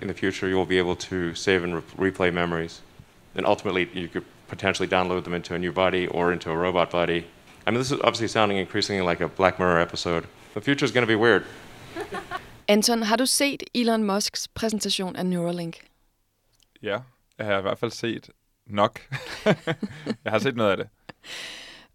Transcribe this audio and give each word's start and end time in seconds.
in 0.00 0.08
the 0.08 0.14
future 0.14 0.48
you 0.48 0.56
will 0.56 0.66
be 0.66 0.78
able 0.78 0.96
to 0.96 1.34
save 1.34 1.64
and 1.64 1.74
re- 1.74 2.10
replay 2.10 2.32
memories. 2.32 2.82
And 3.34 3.46
ultimately, 3.46 3.88
you 3.92 4.08
could 4.08 4.24
potentially 4.48 4.88
download 4.88 5.24
them 5.24 5.34
into 5.34 5.54
a 5.54 5.58
new 5.58 5.72
body 5.72 6.06
or 6.06 6.32
into 6.32 6.50
a 6.50 6.56
robot 6.56 6.90
body. 6.90 7.24
I 7.66 7.70
mean, 7.70 7.80
this 7.80 7.90
is 7.90 8.00
obviously 8.00 8.28
sounding 8.28 8.58
increasingly 8.58 9.02
like 9.02 9.20
a 9.20 9.28
Black 9.28 9.58
Mirror 9.58 9.80
episode. 9.80 10.24
The 10.54 10.60
future 10.60 10.84
is 10.84 10.92
going 10.92 11.06
to 11.06 11.12
be 11.16 11.16
weird. 11.16 11.44
Anton, 12.68 13.02
har 13.02 13.16
du 13.16 13.26
set 13.26 13.62
Elon 13.74 14.04
Musks 14.04 14.48
præsentation 14.48 15.16
af 15.16 15.26
Neuralink? 15.26 15.76
Ja, 16.82 16.98
jeg 17.38 17.46
har 17.46 17.58
i 17.58 17.62
hvert 17.62 17.78
fald 17.78 17.90
set 17.90 18.30
nok. 18.66 19.00
jeg 20.24 20.32
har 20.32 20.38
set 20.38 20.56
noget 20.56 20.70
af 20.70 20.76
det. 20.76 20.88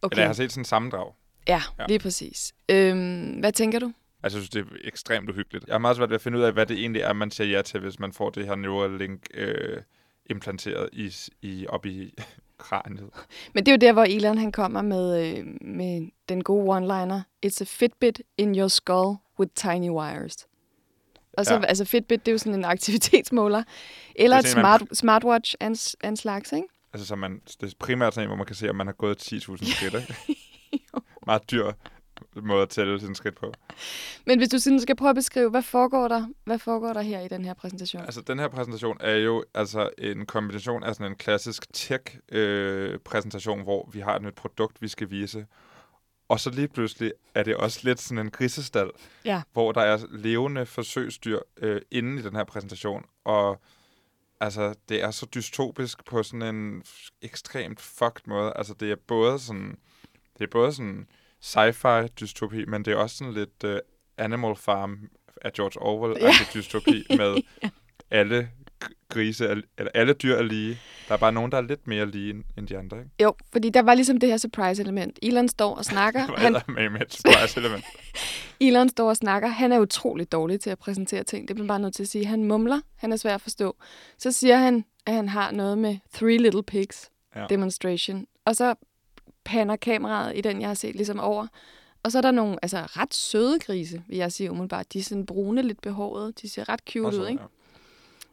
Okay. 0.02 0.14
Eller 0.16 0.24
jeg 0.24 0.30
har 0.30 0.34
set 0.34 0.52
sådan 0.52 0.62
en 0.62 0.66
sammendrag. 0.66 1.14
Ja, 1.48 1.62
ja. 1.80 1.86
lige 1.88 2.00
præcis. 2.00 2.54
Øhm, 2.70 3.32
hvad 3.40 3.52
tænker 3.52 3.80
du? 3.80 3.94
Altså, 4.24 4.38
jeg 4.38 4.46
synes, 4.46 4.50
det 4.50 4.60
er 4.60 4.88
ekstremt 4.88 5.30
uhyggeligt. 5.30 5.68
Jeg 5.68 5.74
har 5.74 5.80
meget 5.80 5.98
svært 5.98 6.10
ved 6.10 6.16
at 6.16 6.22
finde 6.22 6.38
ud 6.38 6.44
af, 6.44 6.54
hvad 6.54 6.66
det 6.66 6.80
egentlig 6.80 7.02
er, 7.02 7.14
man 7.14 7.32
siger 7.32 7.48
ja 7.48 7.62
til, 7.62 7.80
hvis 7.80 8.00
man 8.00 8.14
får 8.14 8.30
det 8.30 8.46
her 8.46 8.56
Neuralink 8.56 9.22
øh, 9.34 9.82
implanteret 10.26 10.90
i, 10.94 11.14
i, 11.42 11.68
op 11.68 11.86
i 11.86 12.14
kraniet. 12.58 13.10
Men 13.54 13.66
det 13.66 13.72
er 13.72 13.76
jo 13.76 13.88
der, 13.88 13.94
hvor 13.94 14.04
Elon 14.04 14.38
han 14.38 14.52
kommer 14.52 14.82
med, 14.82 15.38
øh, 15.38 15.46
med 15.62 16.08
den 16.30 16.44
gode 16.44 16.78
one-liner. 16.78 17.22
It's 17.46 17.62
a 17.62 17.66
Fitbit 17.68 18.22
in 18.38 18.60
your 18.60 18.68
skull 18.68 19.16
with 19.40 19.52
tiny 19.56 19.90
wires. 19.90 20.48
Og 21.38 21.46
så, 21.46 21.54
ja. 21.54 21.66
altså 21.66 21.86
Fitbit, 21.86 22.26
det 22.26 22.32
er 22.32 22.34
jo 22.34 22.38
sådan 22.38 22.54
en 22.54 22.66
aktivitetsmåler. 22.66 23.64
Eller 24.16 24.38
et 24.38 24.48
smart, 24.48 24.82
man... 24.82 24.96
smartwatch 24.96 25.56
af 25.60 25.68
en, 25.68 25.78
en 26.04 26.18
slags, 26.18 26.52
ikke? 26.52 26.68
Altså, 26.94 27.08
så 27.08 27.16
man, 27.16 27.42
det 27.62 27.64
er 27.64 27.76
primært 27.80 28.14
sådan 28.14 28.28
hvor 28.28 28.38
man 28.38 28.46
kan 28.46 28.56
se, 28.56 28.70
om 28.70 28.76
man 28.76 28.88
har 28.88 28.94
gået 28.94 29.34
10.000 29.34 29.76
skridt, 29.76 29.94
ikke? 29.94 30.16
Meget 31.28 31.52
dyr 31.52 31.72
måde 32.36 32.62
at 32.62 32.70
tælle 32.70 33.00
sin 33.00 33.16
skridt 33.16 33.36
på. 33.36 33.54
Men 34.26 34.38
hvis 34.38 34.50
du 34.50 34.60
sådan 34.60 34.80
skal 34.80 34.96
prøve 34.96 35.10
at 35.10 35.16
beskrive, 35.16 35.50
hvad 35.50 35.62
foregår 35.62 36.08
der, 36.08 36.28
hvad 36.44 36.60
foregår 36.60 36.94
der 36.94 37.02
her 37.02 37.20
i 37.20 37.28
den 37.28 37.46
her 37.46 37.54
præsentation? 37.54 38.02
Altså, 38.02 38.22
den 38.22 38.40
her 38.40 38.48
præsentation 38.48 38.98
er 39.00 39.16
jo 39.16 39.44
altså 39.54 39.90
en 39.98 40.26
kombination 40.26 40.84
af 40.84 40.96
sådan 40.96 41.12
en 41.12 41.18
klassisk 41.18 41.74
tech-præsentation, 41.74 43.60
øh, 43.60 43.64
hvor 43.64 43.90
vi 43.94 44.00
har 44.00 44.16
et 44.16 44.22
nyt 44.22 44.36
produkt, 44.36 44.82
vi 44.82 44.88
skal 44.88 45.10
vise. 45.10 45.46
Og 46.28 46.40
så 46.40 46.50
lige 46.50 46.68
pludselig 46.68 47.12
er 47.36 47.44
det 47.44 47.56
også 47.56 47.80
lidt 47.84 48.00
sådan 48.00 48.26
en 48.26 48.32
grisestal, 48.32 48.90
ja. 49.26 49.42
hvor 49.54 49.72
der 49.72 49.82
er 49.82 49.98
levende 50.12 50.66
forsøgsdyr 50.66 51.40
øh, 51.58 51.82
inde 51.92 52.20
i 52.20 52.24
den 52.24 52.36
her 52.36 52.44
præsentation. 52.44 53.06
Og 53.24 53.62
altså, 54.40 54.76
det 54.90 55.04
er 55.04 55.12
så 55.12 55.26
dystopisk 55.26 56.06
på 56.06 56.24
sådan 56.24 56.56
en 56.56 56.84
ekstremt 57.22 57.82
fucked 57.82 58.24
måde. 58.28 58.54
Altså, 58.56 58.74
det 58.74 58.92
er 58.92 58.96
både 59.08 59.40
sådan, 59.40 59.78
det 60.38 60.44
er 60.44 60.52
både 60.52 60.74
sådan 60.74 61.08
sci-fi 61.44 62.08
dystopi, 62.08 62.66
men 62.66 62.86
det 62.86 62.94
er 62.94 62.98
også 62.98 63.18
sådan 63.18 63.34
lidt 63.34 63.64
uh, 63.64 63.76
Animal 64.18 64.56
Farm 64.56 65.10
af 65.42 65.54
George 65.54 65.82
Orwell 65.82 66.18
ja. 66.22 66.32
dystopi 66.54 67.06
med 67.20 67.42
ja. 67.64 67.70
alle 68.12 68.50
grise, 69.10 69.50
eller 69.50 69.92
alle 69.94 70.14
dyr 70.14 70.36
er 70.36 70.44
lige. 70.44 70.80
Der 71.08 71.14
er 71.14 71.18
bare 71.18 71.32
nogen, 71.32 71.52
der 71.52 71.58
er 71.58 71.62
lidt 71.62 71.88
mere 71.88 72.12
lige 72.12 72.44
end 72.58 72.68
de 72.68 72.78
andre, 72.78 72.98
ikke? 72.98 73.10
Jo, 73.22 73.34
fordi 73.52 73.70
der 73.70 73.82
var 73.82 73.94
ligesom 73.94 74.20
det 74.20 74.30
her 74.30 74.38
surprise-element. 74.38 75.20
Elon 75.22 75.48
står 75.48 75.76
og 75.76 75.86
snakker. 75.86 76.28
Hvad 76.28 76.38
han... 76.38 76.54
med 76.68 76.90
med 76.90 77.02
et 77.02 77.14
surprise-element? 77.14 77.86
Elon 78.68 78.90
står 78.90 79.10
og 79.10 79.18
snakker. 79.18 79.48
Han 79.50 79.72
er 79.72 79.80
utrolig 79.80 80.32
dårlig 80.32 80.60
til 80.60 80.70
at 80.70 80.80
præsentere 80.80 81.24
ting. 81.24 81.48
Det 81.48 81.56
bliver 81.56 81.68
bare 81.68 81.80
nødt 81.80 81.96
til 81.96 82.04
at 82.04 82.10
sige. 82.10 82.26
Han 82.26 82.44
mumler. 82.44 82.82
Han 82.96 83.12
er 83.12 83.16
svær 83.16 83.36
at 83.36 83.42
forstå. 83.42 83.76
Så 84.18 84.32
siger 84.32 84.58
han, 84.58 84.86
at 85.06 85.14
han 85.14 85.30
har 85.30 85.52
noget 85.52 85.78
med 85.78 85.98
Three 86.14 86.38
Little 86.38 86.64
Pigs 86.64 87.12
ja. 87.36 87.46
demonstration. 87.50 88.26
Og 88.46 88.56
så 88.56 88.76
panner 89.46 89.76
kameraet 89.76 90.38
i 90.38 90.42
den, 90.42 90.62
jeg 90.62 90.70
har 90.70 90.74
set 90.74 90.96
ligesom 90.96 91.20
over. 91.20 91.48
Og 92.04 92.12
så 92.12 92.18
er 92.18 92.22
der 92.22 92.32
nogle 92.32 92.58
altså, 92.62 92.78
ret 92.78 93.14
søde 93.14 93.60
grise, 93.60 94.04
vil 94.08 94.18
jeg 94.18 94.32
sige 94.32 94.52
umiddelbart. 94.52 94.94
De 94.94 95.00
er 95.00 95.04
sådan 95.04 95.26
brune, 95.26 95.62
lidt 95.62 95.82
behårede. 95.82 96.34
De 96.42 96.50
ser 96.50 96.70
ret 96.70 96.82
cute 96.90 97.06
Også, 97.06 97.22
ud, 97.22 97.28
ikke? 97.28 97.44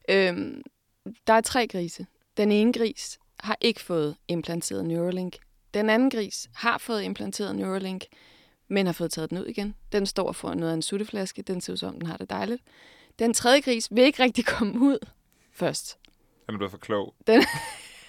Ja. 0.09 0.29
Øhm, 0.29 0.63
der 1.27 1.33
er 1.33 1.41
tre 1.41 1.69
grise. 1.69 2.07
Den 2.37 2.53
ene 2.53 2.73
gris 2.73 3.19
har 3.41 3.57
ikke 3.61 3.81
fået 3.81 4.17
implanteret 4.29 4.85
Neuralink. 4.85 5.37
Den 5.75 5.91
anden 5.91 6.11
gris 6.11 6.49
har 6.55 6.79
fået 6.79 7.03
implanteret 7.03 7.57
Neuralink, 7.57 8.05
men 8.69 8.87
har 8.87 8.93
fået 8.93 9.11
taget 9.11 9.31
den 9.31 9.39
ud 9.39 9.45
igen. 9.45 9.75
Den 9.93 10.07
står 10.07 10.33
for 10.33 10.55
noget 10.55 10.71
af 10.71 10.75
en 10.75 10.83
sutteflaske. 10.83 11.43
Den 11.43 11.61
ser 11.61 11.73
ud 11.73 11.77
som, 11.77 11.99
den 11.99 12.07
har 12.07 12.17
det 12.17 12.31
dejligt. 12.31 12.63
Den 13.19 13.35
tredje 13.35 13.61
gris 13.61 13.89
vil 13.91 14.05
ikke 14.05 14.23
rigtig 14.23 14.47
komme 14.47 14.81
ud 14.81 14.99
først. 15.53 15.99
Den 16.47 16.55
er 16.55 16.59
blevet 16.59 16.71
for 16.71 16.79
klog. 16.79 17.15
Den, 17.27 17.43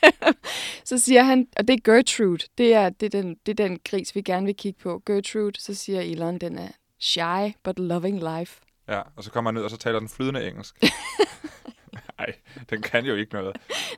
så 0.90 0.98
siger 0.98 1.24
han, 1.24 1.48
og 1.58 1.68
det 1.68 1.74
er 1.74 1.92
Gertrude, 1.92 2.46
det 2.58 2.74
er, 2.74 2.90
det, 2.90 3.16
er 3.16 3.22
den, 3.22 3.36
det 3.46 3.60
er 3.60 3.68
den 3.68 3.80
gris, 3.90 4.16
vi 4.16 4.22
gerne 4.22 4.46
vil 4.46 4.56
kigge 4.56 4.80
på. 4.80 5.04
Gertrude, 5.06 5.62
så 5.62 5.74
siger 5.74 6.02
Elon, 6.02 6.38
den 6.38 6.58
er 6.58 6.72
shy, 7.00 7.56
but 7.64 7.80
loving 7.80 8.20
life. 8.38 8.62
Ja, 8.88 9.02
og 9.16 9.24
så 9.24 9.32
kommer 9.32 9.52
han 9.52 9.56
ned, 9.56 9.64
og 9.64 9.70
så 9.70 9.78
taler 9.78 10.00
den 10.00 10.10
flydende 10.10 10.48
engelsk. 10.48 10.84
Nej, 12.18 12.34
den 12.70 12.82
kan 12.82 13.06
jo 13.06 13.16
ikke 13.16 13.34
noget. 13.34 13.56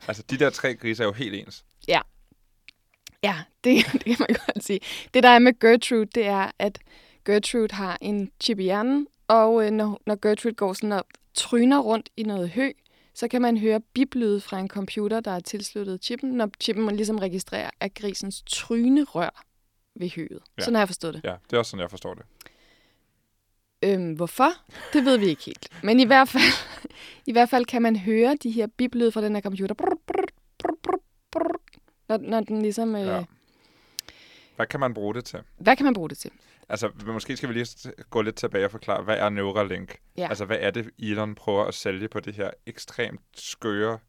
Altså, 0.08 0.24
de 0.30 0.38
der 0.38 0.50
tre 0.50 0.75
grise 0.75 1.03
er 1.03 1.08
jo 1.08 1.14
helt 1.14 1.36
ens. 1.36 1.66
Ja. 1.88 2.02
Ja, 3.24 3.35
det, 3.64 3.85
det 4.06 4.18
kan 4.18 4.25
man 4.30 4.38
godt 4.46 4.64
sige. 4.64 4.80
Det, 5.14 5.24
der 5.24 5.30
er 5.30 5.40
med 5.40 5.59
Gertrude, 5.59 6.06
det 6.06 6.25
er, 6.25 6.52
at 6.59 6.80
Gertrude 7.25 7.75
har 7.75 7.97
en 8.02 8.31
chip 8.41 8.59
i 8.59 8.64
hjernen, 8.64 9.08
og 9.28 9.66
øh, 9.66 9.72
når, 9.72 10.02
når 10.06 10.16
Gertrude 10.22 10.53
går 10.53 10.74
sådan 10.74 10.91
og 10.91 11.06
tryner 11.34 11.80
rundt 11.80 12.09
i 12.18 12.24
noget 12.24 12.50
hø, 12.50 12.72
så 13.13 13.28
kan 13.28 13.41
man 13.41 13.57
høre 13.57 13.79
biblyde 13.79 14.41
fra 14.41 14.59
en 14.59 14.68
computer, 14.68 15.19
der 15.19 15.31
er 15.31 15.40
tilsluttet 15.40 16.03
chippen, 16.03 16.31
når 16.31 16.50
chippen 16.62 16.96
ligesom 16.96 17.18
registrerer, 17.18 17.69
at 17.79 17.94
grisens 17.94 18.44
tryne 18.46 19.03
rør 19.03 19.44
ved 19.96 20.09
høet. 20.16 20.40
Ja. 20.57 20.63
Sådan 20.63 20.75
har 20.75 20.81
jeg 20.81 20.88
forstået 20.88 21.13
det. 21.13 21.23
Ja, 21.23 21.35
det 21.50 21.53
er 21.53 21.57
også 21.57 21.69
sådan, 21.69 21.81
jeg 21.81 21.90
forstår 21.90 22.13
det. 22.13 22.23
Øhm, 23.84 24.13
hvorfor? 24.13 24.50
Det 24.94 25.06
ved 25.06 25.18
vi 25.18 25.25
ikke 25.25 25.44
helt. 25.46 25.69
Men 25.84 26.00
i 26.00 26.06
hvert 26.06 26.29
fald, 26.29 26.44
i 27.28 27.31
hvert 27.31 27.50
fald 27.50 27.66
kan 27.66 27.81
man 27.81 27.96
høre 27.96 28.38
de 28.44 28.52
her 28.52 28.68
biblyde 28.78 29.12
fra 29.12 29.22
den 29.22 29.35
her 29.35 29.41
computer, 29.41 29.75
brr, 29.75 29.96
brr, 30.07 30.25
brr, 30.59 30.75
brr, 30.84 30.97
brr, 31.31 31.59
når, 32.09 32.18
når 32.18 32.40
den 32.40 32.62
ligesom... 32.62 32.96
Øh, 32.96 33.02
ja. 33.02 33.23
Hvad 34.56 34.66
kan 34.66 34.79
man 34.79 34.94
bruge 34.94 35.13
det 35.13 35.25
til? 35.25 35.40
Hvad 35.57 35.75
kan 35.75 35.84
man 35.84 35.94
bruge 35.94 36.09
det 36.09 36.18
til? 36.18 36.31
Altså, 36.69 36.91
måske 37.06 37.38
skal 37.38 37.50
vi 37.50 37.53
lige 37.53 37.94
gå 38.09 38.22
lidt 38.22 38.35
tilbage 38.35 38.66
og 38.66 38.72
forklare, 38.72 39.03
hvad 39.03 39.18
er 39.18 39.29
Neuralink? 39.29 39.97
Ja. 40.18 40.28
Altså, 40.29 40.46
hvad 40.46 40.57
er 40.59 40.72
det, 40.72 40.90
Elon 41.00 41.35
prøver 41.35 41.66
at 41.66 41.74
sælge 41.74 42.07
på 42.07 42.19
det 42.19 42.34
her 42.34 42.51
ekstremt 42.66 43.22
skøre 43.35 44.00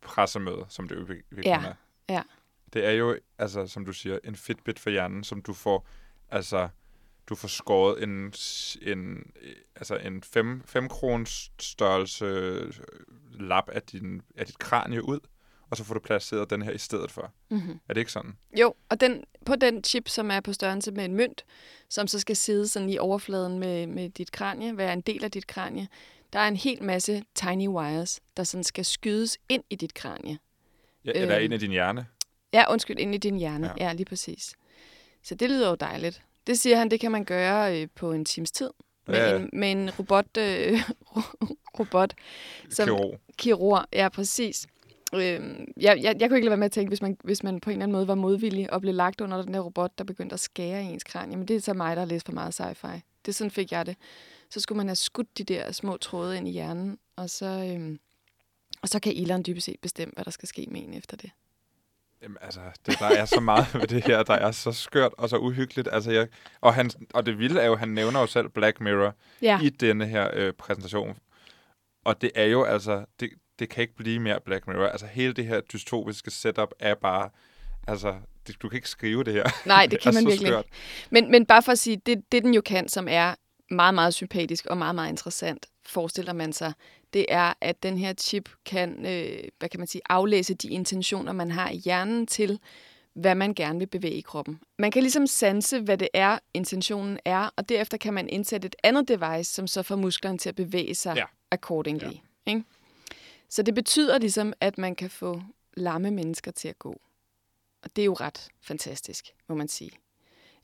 pressemøde, 0.00 0.66
som 0.68 0.88
det 0.88 1.08
virkelig 1.08 1.44
ja. 1.44 1.62
er? 1.64 1.74
Ja. 2.08 2.22
Det 2.72 2.86
er 2.86 2.90
jo, 2.90 3.18
altså, 3.38 3.66
som 3.66 3.84
du 3.84 3.92
siger, 3.92 4.18
en 4.24 4.36
Fitbit 4.36 4.78
for 4.78 4.90
hjernen, 4.90 5.24
som 5.24 5.42
du 5.42 5.52
får, 5.52 5.88
altså, 6.30 6.68
du 7.26 7.34
får 7.34 7.48
skåret 7.48 8.02
en, 8.02 8.32
en, 8.82 9.32
altså 9.76 9.96
en 9.96 10.22
5, 10.22 10.62
5 10.66 10.88
kroners 10.88 11.52
størrelse 11.60 12.60
lap 13.32 13.68
af, 13.68 13.82
din, 13.82 14.22
af 14.36 14.46
dit 14.46 14.58
kranie 14.58 15.04
ud, 15.04 15.20
og 15.70 15.76
så 15.76 15.84
får 15.84 15.94
du 15.94 16.00
placeret 16.00 16.50
den 16.50 16.62
her 16.62 16.70
i 16.70 16.78
stedet 16.78 17.10
for. 17.10 17.32
Mm-hmm. 17.48 17.80
Er 17.88 17.94
det 17.94 18.00
ikke 18.00 18.12
sådan? 18.12 18.36
Jo, 18.58 18.74
og 18.88 19.00
den, 19.00 19.24
på 19.46 19.56
den 19.56 19.84
chip, 19.84 20.08
som 20.08 20.30
er 20.30 20.40
på 20.40 20.52
størrelse 20.52 20.92
med 20.92 21.04
en 21.04 21.14
mønt, 21.14 21.44
som 21.88 22.06
så 22.06 22.20
skal 22.20 22.36
sidde 22.36 22.68
sådan 22.68 22.88
i 22.88 22.98
overfladen 22.98 23.58
med, 23.58 23.86
med 23.86 24.10
dit 24.10 24.32
kranie, 24.32 24.76
være 24.76 24.92
en 24.92 25.00
del 25.00 25.24
af 25.24 25.30
dit 25.30 25.46
kranie, 25.46 25.88
der 26.32 26.38
er 26.38 26.48
en 26.48 26.56
hel 26.56 26.82
masse 26.82 27.24
tiny 27.34 27.68
wires, 27.68 28.20
der 28.36 28.44
sådan 28.44 28.64
skal 28.64 28.84
skydes 28.84 29.38
ind 29.48 29.64
i 29.70 29.74
dit 29.74 29.94
kranie. 29.94 30.38
Ja, 31.04 31.10
eller 31.14 31.36
øhm, 31.36 31.44
ind 31.44 31.54
i 31.54 31.56
din 31.56 31.70
hjerne? 31.70 32.06
Ja, 32.52 32.72
undskyld, 32.72 32.98
ind 32.98 33.14
i 33.14 33.18
din 33.18 33.36
hjerne. 33.36 33.72
Ja, 33.78 33.86
ja 33.86 33.92
lige 33.92 34.04
præcis. 34.04 34.54
Så 35.22 35.34
det 35.34 35.50
lyder 35.50 35.68
jo 35.68 35.74
dejligt. 35.74 36.22
Det 36.46 36.58
siger 36.58 36.76
han, 36.76 36.90
det 36.90 37.00
kan 37.00 37.10
man 37.10 37.24
gøre 37.24 37.80
øh, 37.80 37.88
på 37.94 38.12
en 38.12 38.24
times 38.24 38.50
tid 38.50 38.70
med, 39.06 39.16
ja. 39.16 39.36
en, 39.36 39.50
med 39.52 39.72
en 39.72 39.90
robot, 39.90 40.36
øh, 40.38 40.80
robot 41.78 42.14
som 42.70 42.86
kirurg. 42.86 43.20
kirurg. 43.38 43.84
Ja, 43.92 44.08
præcis. 44.08 44.66
Øh, 45.14 45.66
jeg, 45.76 46.02
jeg, 46.02 46.16
jeg 46.20 46.28
kunne 46.28 46.36
ikke 46.36 46.44
lade 46.44 46.50
være 46.50 46.56
med 46.56 46.64
at 46.64 46.72
tænke, 46.72 46.88
hvis 46.88 47.02
man, 47.02 47.16
hvis 47.24 47.42
man 47.42 47.60
på 47.60 47.70
en 47.70 47.72
eller 47.72 47.82
anden 47.82 47.92
måde 47.92 48.08
var 48.08 48.14
modvillig 48.14 48.72
og 48.72 48.80
blev 48.80 48.94
lagt 48.94 49.20
under 49.20 49.42
den 49.42 49.54
der 49.54 49.60
robot, 49.60 49.98
der 49.98 50.04
begyndte 50.04 50.34
at 50.34 50.40
skære 50.40 50.82
i 50.82 50.86
ens 50.86 51.04
kranie. 51.04 51.36
Men 51.36 51.48
det 51.48 51.56
er 51.56 51.60
så 51.60 51.74
mig, 51.74 51.96
der 51.96 52.02
har 52.02 52.06
læst 52.06 52.26
for 52.26 52.32
meget 52.32 52.60
sci-fi. 52.60 53.00
Det 53.24 53.28
er 53.28 53.32
sådan 53.32 53.50
fik 53.50 53.72
jeg 53.72 53.86
det. 53.86 53.96
Så 54.50 54.60
skulle 54.60 54.76
man 54.76 54.88
have 54.88 54.96
skudt 54.96 55.38
de 55.38 55.44
der 55.44 55.72
små 55.72 55.96
tråde 55.96 56.36
ind 56.36 56.48
i 56.48 56.50
hjernen, 56.50 56.98
og 57.16 57.30
så, 57.30 57.46
øh, 57.46 57.98
og 58.82 58.88
så 58.88 59.00
kan 59.00 59.12
Elon 59.16 59.42
dybest 59.46 59.64
set 59.64 59.80
bestemme, 59.82 60.12
hvad 60.14 60.24
der 60.24 60.30
skal 60.30 60.48
ske 60.48 60.66
med 60.70 60.80
en 60.80 60.94
efter 60.94 61.16
det. 61.16 61.30
Jamen, 62.22 62.36
altså, 62.40 62.60
det, 62.86 62.98
der 62.98 63.06
er 63.06 63.24
så 63.24 63.40
meget 63.40 63.74
ved 63.74 63.86
det 63.86 64.04
her, 64.04 64.22
der 64.22 64.34
er 64.34 64.50
så 64.50 64.72
skørt 64.72 65.12
og 65.18 65.28
så 65.28 65.36
uhyggeligt. 65.36 65.88
Altså, 65.92 66.10
jeg, 66.10 66.28
og, 66.60 66.74
han, 66.74 66.90
og 67.14 67.26
det 67.26 67.38
vilde 67.38 67.60
er 67.60 67.66
jo, 67.66 67.76
han 67.76 67.88
nævner 67.88 68.20
jo 68.20 68.26
selv 68.26 68.48
Black 68.48 68.80
Mirror 68.80 69.14
ja. 69.42 69.60
i 69.62 69.68
denne 69.68 70.06
her 70.06 70.30
øh, 70.32 70.52
præsentation. 70.52 71.18
Og 72.04 72.22
det 72.22 72.30
er 72.34 72.44
jo 72.44 72.64
altså, 72.64 73.04
det, 73.20 73.30
det 73.58 73.68
kan 73.68 73.82
ikke 73.82 73.96
blive 73.96 74.20
mere 74.20 74.40
Black 74.40 74.66
Mirror. 74.66 74.86
Altså 74.86 75.06
hele 75.06 75.32
det 75.32 75.46
her 75.46 75.60
dystopiske 75.60 76.30
setup 76.30 76.68
er 76.78 76.94
bare, 76.94 77.30
altså 77.88 78.14
det, 78.46 78.62
du 78.62 78.68
kan 78.68 78.76
ikke 78.76 78.88
skrive 78.88 79.24
det 79.24 79.32
her. 79.32 79.44
Nej, 79.66 79.86
det 79.90 80.00
kan 80.00 80.14
det 80.14 80.22
man 80.22 80.30
virkelig 80.30 80.58
ikke. 80.58 80.70
Men, 81.10 81.30
men 81.30 81.46
bare 81.46 81.62
for 81.62 81.72
at 81.72 81.78
sige, 81.78 81.96
det, 81.96 82.32
det 82.32 82.42
den 82.44 82.54
jo 82.54 82.60
kan, 82.60 82.88
som 82.88 83.08
er 83.10 83.34
meget, 83.70 83.94
meget 83.94 84.14
sympatisk 84.14 84.66
og 84.66 84.78
meget, 84.78 84.94
meget 84.94 85.10
interessant, 85.10 85.66
forestiller 85.86 86.32
man 86.32 86.52
sig, 86.52 86.72
det 87.12 87.26
er, 87.28 87.52
at 87.60 87.82
den 87.82 87.98
her 87.98 88.12
chip 88.12 88.48
kan, 88.64 89.06
øh, 89.06 89.48
hvad 89.58 89.68
kan 89.68 89.80
man 89.80 89.86
sige, 89.86 90.02
aflæse 90.08 90.54
de 90.54 90.68
intentioner, 90.68 91.32
man 91.32 91.50
har 91.50 91.70
i 91.70 91.76
hjernen 91.76 92.26
til, 92.26 92.58
hvad 93.14 93.34
man 93.34 93.54
gerne 93.54 93.78
vil 93.78 93.86
bevæge 93.86 94.14
i 94.14 94.20
kroppen. 94.20 94.60
Man 94.78 94.90
kan 94.90 95.02
ligesom 95.02 95.26
sanse, 95.26 95.80
hvad 95.80 95.98
det 95.98 96.08
er, 96.14 96.38
intentionen 96.54 97.18
er, 97.24 97.50
og 97.56 97.68
derefter 97.68 97.96
kan 97.96 98.14
man 98.14 98.28
indsætte 98.28 98.66
et 98.66 98.76
andet 98.82 99.08
device, 99.08 99.54
som 99.54 99.66
så 99.66 99.82
får 99.82 99.96
musklerne 99.96 100.38
til 100.38 100.48
at 100.48 100.54
bevæge 100.54 100.94
sig 100.94 101.16
ja. 101.16 101.24
accordingly. 101.50 102.12
Ja. 102.46 102.50
Ikke? 102.52 102.64
Så 103.48 103.62
det 103.62 103.74
betyder 103.74 104.18
ligesom, 104.18 104.52
at 104.60 104.78
man 104.78 104.96
kan 104.96 105.10
få 105.10 105.42
lamme 105.76 106.10
mennesker 106.10 106.50
til 106.50 106.68
at 106.68 106.78
gå. 106.78 107.00
Og 107.82 107.96
det 107.96 108.02
er 108.02 108.06
jo 108.06 108.14
ret 108.14 108.48
fantastisk, 108.62 109.24
må 109.48 109.54
man 109.54 109.68
sige. 109.68 109.90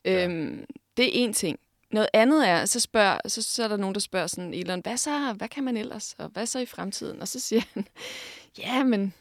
Ja. 0.04 0.24
Øhm, 0.24 0.64
det 0.96 1.04
er 1.04 1.24
en 1.24 1.32
ting. 1.32 1.58
Noget 1.90 2.08
andet 2.12 2.48
er, 2.48 2.64
så, 2.64 2.80
spørger, 2.80 3.18
så, 3.26 3.42
så 3.42 3.64
er 3.64 3.68
der 3.68 3.76
nogen, 3.76 3.94
der 3.94 4.00
spørger 4.00 4.26
sådan, 4.26 4.54
Elon, 4.54 4.80
hvad 4.80 4.96
så? 4.96 5.32
Hvad 5.32 5.48
kan 5.48 5.64
man 5.64 5.76
ellers? 5.76 6.14
Og 6.18 6.28
hvad 6.28 6.46
så 6.46 6.58
i 6.58 6.66
fremtiden? 6.66 7.20
Og 7.20 7.28
så 7.28 7.40
siger 7.40 7.62
han, 7.74 7.86
ja, 8.58 8.84
men 8.84 9.14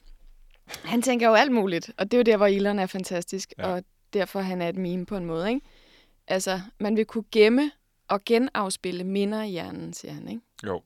han 0.84 1.02
tænker 1.02 1.28
jo 1.28 1.34
alt 1.34 1.52
muligt. 1.52 1.92
Og 1.98 2.12
det 2.12 2.14
er 2.14 2.20
jo 2.20 2.24
der, 2.24 2.38
hvor 2.38 2.48
Elon 2.48 2.80
er 2.80 2.86
fantastisk. 2.86 3.54
Ja. 3.58 3.68
Og 3.68 3.84
derfor 4.14 4.40
han 4.42 4.62
er 4.62 4.70
et 4.70 4.76
meme 4.76 5.06
på 5.06 5.18
en 5.18 5.26
måde, 5.26 5.50
ikke? 5.50 5.62
Altså, 6.28 6.62
man 6.80 6.98
vil 6.98 7.06
kunne 7.06 7.24
gemme 7.32 7.72
og 8.08 8.26
genafspille 8.26 9.04
minder 9.04 9.44
i 9.44 9.50
hjernen, 9.50 9.94
siger 9.94 10.14
han, 10.14 10.28
ikke? 10.28 10.42
Jo. 10.66 10.82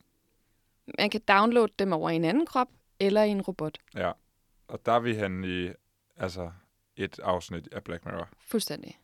Man 1.00 1.10
kan 1.10 1.22
downloade 1.28 1.74
dem 1.80 1.94
over 1.94 2.10
i 2.10 2.16
en 2.16 2.26
anden 2.26 2.46
krop 2.46 2.68
eller 3.00 3.24
i 3.24 3.30
en 3.30 3.42
robot. 3.42 3.78
Ja, 3.96 4.12
og 4.68 4.86
der 4.86 4.92
er 4.92 5.00
vi 5.00 5.16
hen 5.16 5.44
i 5.44 5.70
altså, 6.18 6.52
et 6.96 7.20
afsnit 7.20 7.68
af 7.72 7.84
Black 7.84 8.06
Mirror. 8.06 8.30
Fuldstændig. 8.48 9.00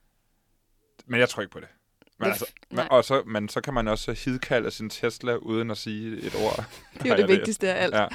Men 1.05 1.19
jeg 1.19 1.29
tror 1.29 1.41
ikke 1.41 1.51
på 1.51 1.59
det. 1.59 1.67
Men, 2.17 2.25
det, 2.25 2.31
altså, 2.31 2.53
man, 2.71 2.91
og 2.91 3.03
så, 3.03 3.23
men 3.25 3.49
så 3.49 3.61
kan 3.61 3.73
man 3.73 3.87
også 3.87 4.13
hidkalde 4.13 4.71
sin 4.71 4.89
Tesla 4.89 5.35
uden 5.35 5.71
at 5.71 5.77
sige 5.77 6.17
et 6.17 6.35
ord. 6.35 6.65
det 6.93 7.11
er 7.11 7.15
jo 7.15 7.21
det 7.21 7.27
vigtigste 7.27 7.73
af 7.73 7.83
alt. 7.83 7.95
Ja. 7.95 8.07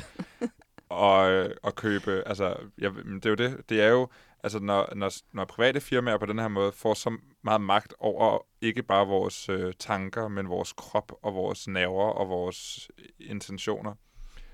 Og, 0.88 1.31
øh, 1.31 1.56
og 1.62 1.75
købe, 1.75 2.22
altså, 2.26 2.56
ja, 2.81 2.88
det 2.88 3.26
er 3.26 3.31
jo 3.31 3.34
det. 3.34 3.69
Det 3.69 3.82
er 3.82 3.88
jo, 3.88 4.08
altså 4.44 4.58
når, 4.58 4.94
når, 4.94 5.12
når 5.32 5.44
private 5.44 5.81
firmaer 5.81 6.19
på 6.19 6.26
den 6.26 6.38
her 6.38 6.49
måde 6.49 6.73
får 6.73 6.94
så 6.94 7.19
meget 7.43 7.61
magt 7.61 7.94
over 7.99 8.46
ikke 8.61 8.82
bare 8.82 9.06
vores 9.06 9.49
øh, 9.49 9.73
tanker, 9.79 10.29
men 10.29 10.49
vores 10.49 10.73
krop 10.73 11.12
og 11.23 11.35
vores 11.35 11.69
nerver 11.69 12.11
og 12.11 12.29
vores 12.29 12.91
øh, 12.99 13.05
intentioner, 13.19 13.94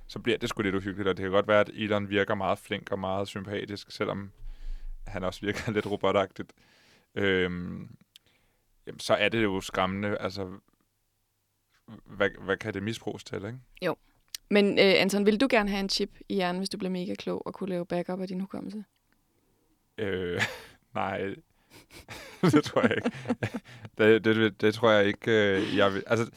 så 0.06 0.18
bliver 0.18 0.38
det 0.38 0.48
sgu 0.48 0.62
lidt 0.62 0.74
uhyggeligt, 0.74 1.08
og 1.08 1.16
det 1.16 1.22
kan 1.22 1.30
godt 1.30 1.48
være, 1.48 1.60
at 1.60 1.70
Elon 1.74 2.08
virker 2.08 2.34
meget 2.34 2.58
flink 2.58 2.92
og 2.92 2.98
meget 2.98 3.28
sympatisk, 3.28 3.90
selvom 3.90 4.30
han 5.06 5.24
også 5.24 5.40
virker 5.40 5.72
lidt 5.72 5.86
robotagtigt. 5.86 6.52
Øhm, 7.14 7.96
jamen, 8.86 9.00
så 9.00 9.14
er 9.14 9.28
det 9.28 9.42
jo 9.42 9.60
skræmmende. 9.60 10.18
Altså, 10.18 10.50
hvad, 12.04 12.30
hvad 12.44 12.56
kan 12.56 12.74
det 12.74 12.82
misbruges 12.82 13.24
til, 13.24 13.36
ikke? 13.36 13.58
Jo. 13.82 13.96
Men 14.50 14.78
øh, 14.78 14.94
Anton, 15.00 15.26
vil 15.26 15.40
du 15.40 15.46
gerne 15.50 15.68
have 15.68 15.80
en 15.80 15.88
chip 15.88 16.10
i 16.28 16.34
hjernen, 16.34 16.58
hvis 16.58 16.68
du 16.68 16.78
bliver 16.78 16.92
mega 16.92 17.14
klog 17.14 17.46
og 17.46 17.54
kunne 17.54 17.68
lave 17.68 17.86
backup 17.86 18.20
af 18.20 18.28
din 18.28 18.40
hukommelse? 18.40 18.84
Øh, 20.00 20.42
nej, 20.94 21.34
det 22.52 22.64
tror 22.64 22.82
jeg 22.82 22.96
ikke. 22.96 23.10
det, 23.98 24.24
det, 24.24 24.36
det, 24.36 24.60
det 24.60 24.74
tror 24.74 24.90
jeg 24.90 25.06
ikke, 25.06 25.30
øh, 25.30 25.76
jeg 25.76 25.94
vil. 25.94 26.04
Altså, 26.06 26.30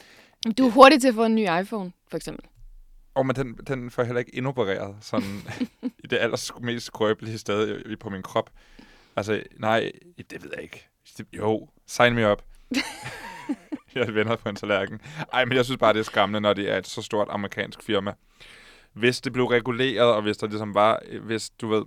du 0.58 0.66
er 0.66 0.70
hurtig 0.70 1.00
til 1.00 1.08
at 1.08 1.14
få 1.14 1.24
en 1.24 1.34
ny 1.34 1.60
iPhone, 1.60 1.92
for 2.08 2.16
eksempel. 2.16 2.44
Og 3.14 3.26
men 3.26 3.36
den, 3.36 3.54
den 3.54 3.90
får 3.90 4.02
heller 4.02 4.18
ikke 4.18 4.34
indopereret 4.34 4.96
sådan 5.00 5.42
i 5.82 6.06
det 6.06 6.18
aller 6.18 6.60
mest 6.60 6.86
skrøbelige 6.86 7.38
sted 7.38 7.96
på 7.96 8.10
min 8.10 8.22
krop. 8.22 8.50
Altså, 9.16 9.42
nej, 9.58 9.92
det 10.30 10.42
ved 10.42 10.50
jeg 10.54 10.62
ikke. 10.62 10.88
Jo, 11.32 11.68
sign 11.86 12.14
me 12.14 12.32
up. 12.32 12.42
jeg 13.94 14.14
vender 14.14 14.36
på 14.36 14.48
en 14.48 14.56
tallerken. 14.56 15.00
Ej, 15.32 15.44
men 15.44 15.56
jeg 15.56 15.64
synes 15.64 15.78
bare, 15.78 15.92
det 15.92 15.98
er 15.98 16.04
skræmmende, 16.04 16.40
når 16.40 16.52
det 16.52 16.70
er 16.70 16.78
et 16.78 16.86
så 16.86 17.02
stort 17.02 17.28
amerikansk 17.30 17.82
firma. 17.82 18.12
Hvis 18.92 19.20
det 19.20 19.32
blev 19.32 19.44
reguleret, 19.44 20.14
og 20.14 20.22
hvis 20.22 20.36
der 20.36 20.46
ligesom 20.46 20.74
var, 20.74 21.02
hvis 21.22 21.50
du 21.50 21.68
ved, 21.68 21.84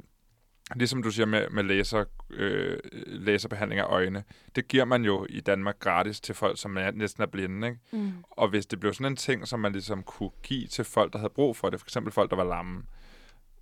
ligesom 0.75 1.03
du 1.03 1.11
siger 1.11 1.25
med, 1.25 1.49
med 1.49 1.63
laser, 1.63 2.05
øh, 2.29 2.77
laserbehandling 3.05 3.81
af 3.81 3.85
øjne, 3.85 4.23
det 4.55 4.67
giver 4.67 4.85
man 4.85 5.05
jo 5.05 5.25
i 5.29 5.39
Danmark 5.39 5.79
gratis 5.79 6.21
til 6.21 6.35
folk, 6.35 6.59
som 6.59 6.77
er, 6.77 6.91
næsten 6.91 7.23
er 7.23 7.27
blinde. 7.27 7.67
Ikke? 7.67 7.79
Mm. 7.91 8.11
Og 8.31 8.47
hvis 8.47 8.65
det 8.65 8.79
blev 8.79 8.93
sådan 8.93 9.11
en 9.11 9.15
ting, 9.15 9.47
som 9.47 9.59
man 9.59 9.71
ligesom 9.71 10.03
kunne 10.03 10.31
give 10.43 10.67
til 10.67 10.85
folk, 10.85 11.13
der 11.13 11.19
havde 11.19 11.33
brug 11.35 11.55
for 11.55 11.69
det, 11.69 11.79
for 11.79 11.85
eksempel 11.85 12.13
folk, 12.13 12.29
der 12.29 12.35
var 12.35 12.43
lamme, 12.43 12.83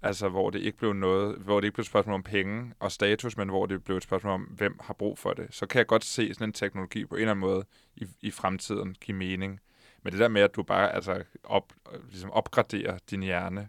altså 0.01 0.29
hvor 0.29 0.49
det 0.49 0.59
ikke 0.61 0.77
blev 0.77 0.93
noget, 0.93 1.37
hvor 1.37 1.59
det 1.59 1.67
ikke 1.67 1.75
blev 1.75 1.81
et 1.81 1.87
spørgsmål 1.87 2.13
om 2.13 2.23
penge 2.23 2.73
og 2.79 2.91
status, 2.91 3.37
men 3.37 3.49
hvor 3.49 3.65
det 3.65 3.83
blev 3.83 3.97
et 3.97 4.03
spørgsmål 4.03 4.33
om, 4.33 4.41
hvem 4.41 4.79
har 4.81 4.93
brug 4.93 5.17
for 5.17 5.33
det, 5.33 5.47
så 5.51 5.65
kan 5.65 5.79
jeg 5.79 5.87
godt 5.87 6.03
se 6.05 6.33
sådan 6.33 6.49
en 6.49 6.53
teknologi 6.53 7.05
på 7.05 7.15
en 7.15 7.21
eller 7.21 7.31
anden 7.31 7.41
måde 7.41 7.65
i, 7.95 8.05
i 8.21 8.31
fremtiden 8.31 8.95
give 9.01 9.17
mening. 9.17 9.59
Men 10.03 10.11
det 10.11 10.19
der 10.19 10.27
med, 10.27 10.41
at 10.41 10.55
du 10.55 10.63
bare 10.63 10.95
altså, 10.95 11.23
op, 11.43 11.73
ligesom 12.09 12.31
opgraderer 12.31 12.97
din 13.09 13.23
hjerne 13.23 13.67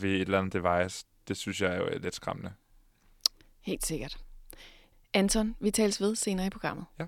ved 0.00 0.10
et 0.10 0.20
eller 0.20 0.38
andet 0.38 0.52
device, 0.52 1.06
det 1.28 1.36
synes 1.36 1.60
jeg 1.60 1.74
er 1.74 1.76
jo 1.76 1.88
lidt 1.98 2.14
skræmmende. 2.14 2.52
Helt 3.64 3.86
sikkert. 3.86 4.18
Anton, 5.14 5.56
vi 5.60 5.70
tales 5.70 6.00
ved 6.00 6.16
senere 6.16 6.46
i 6.46 6.50
programmet. 6.50 6.84
Ja. 6.98 7.06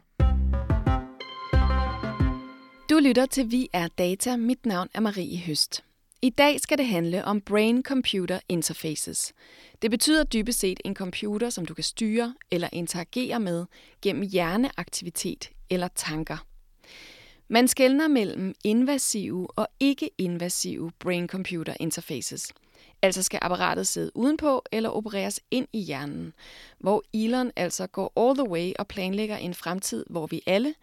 Du 2.91 2.99
lytter 2.99 3.27
til 3.27 3.51
Vi 3.51 3.69
er 3.73 3.89
Data. 3.89 4.37
Mit 4.37 4.67
navn 4.67 4.89
er 4.95 5.01
Marie 5.01 5.39
Høst. 5.39 5.85
I 6.23 6.31
dag 6.31 6.61
skal 6.61 6.79
det 6.79 6.87
handle 6.87 7.25
om 7.25 7.43
Brain-Computer 7.51 8.39
Interfaces. 8.49 9.33
Det 9.83 9.91
betyder 9.91 10.25
dybest 10.25 10.59
set 10.59 10.81
en 10.85 10.95
computer, 10.95 11.51
som 11.51 11.65
du 11.65 11.75
kan 11.75 11.85
styre 11.85 12.35
eller 12.51 12.69
interagere 12.73 13.41
med 13.41 13.67
gennem 14.03 14.23
hjerneaktivitet 14.23 15.51
eller 15.71 15.89
tanker. 15.89 16.47
Man 17.49 17.69
skældner 17.69 18.09
mellem 18.09 18.55
invasive 18.65 19.51
og 19.51 19.69
ikke-invasive 19.81 20.93
brain-computer 20.99 21.75
interfaces. 21.81 22.53
Altså 23.03 23.23
skal 23.23 23.39
apparatet 23.43 23.87
sidde 23.87 24.11
udenpå 24.15 24.63
eller 24.73 24.89
opereres 24.89 25.41
ind 25.51 25.69
i 25.73 25.81
hjernen, 25.81 26.33
hvor 26.79 27.05
Elon 27.15 27.51
altså 27.57 27.87
går 27.87 28.13
all 28.17 28.37
the 28.37 28.51
way 28.51 28.73
og 28.79 28.87
planlægger 28.87 29.37
en 29.37 29.55
fremtid, 29.55 30.05
hvor 30.11 30.27
vi 30.27 30.43
alle, 30.47 30.75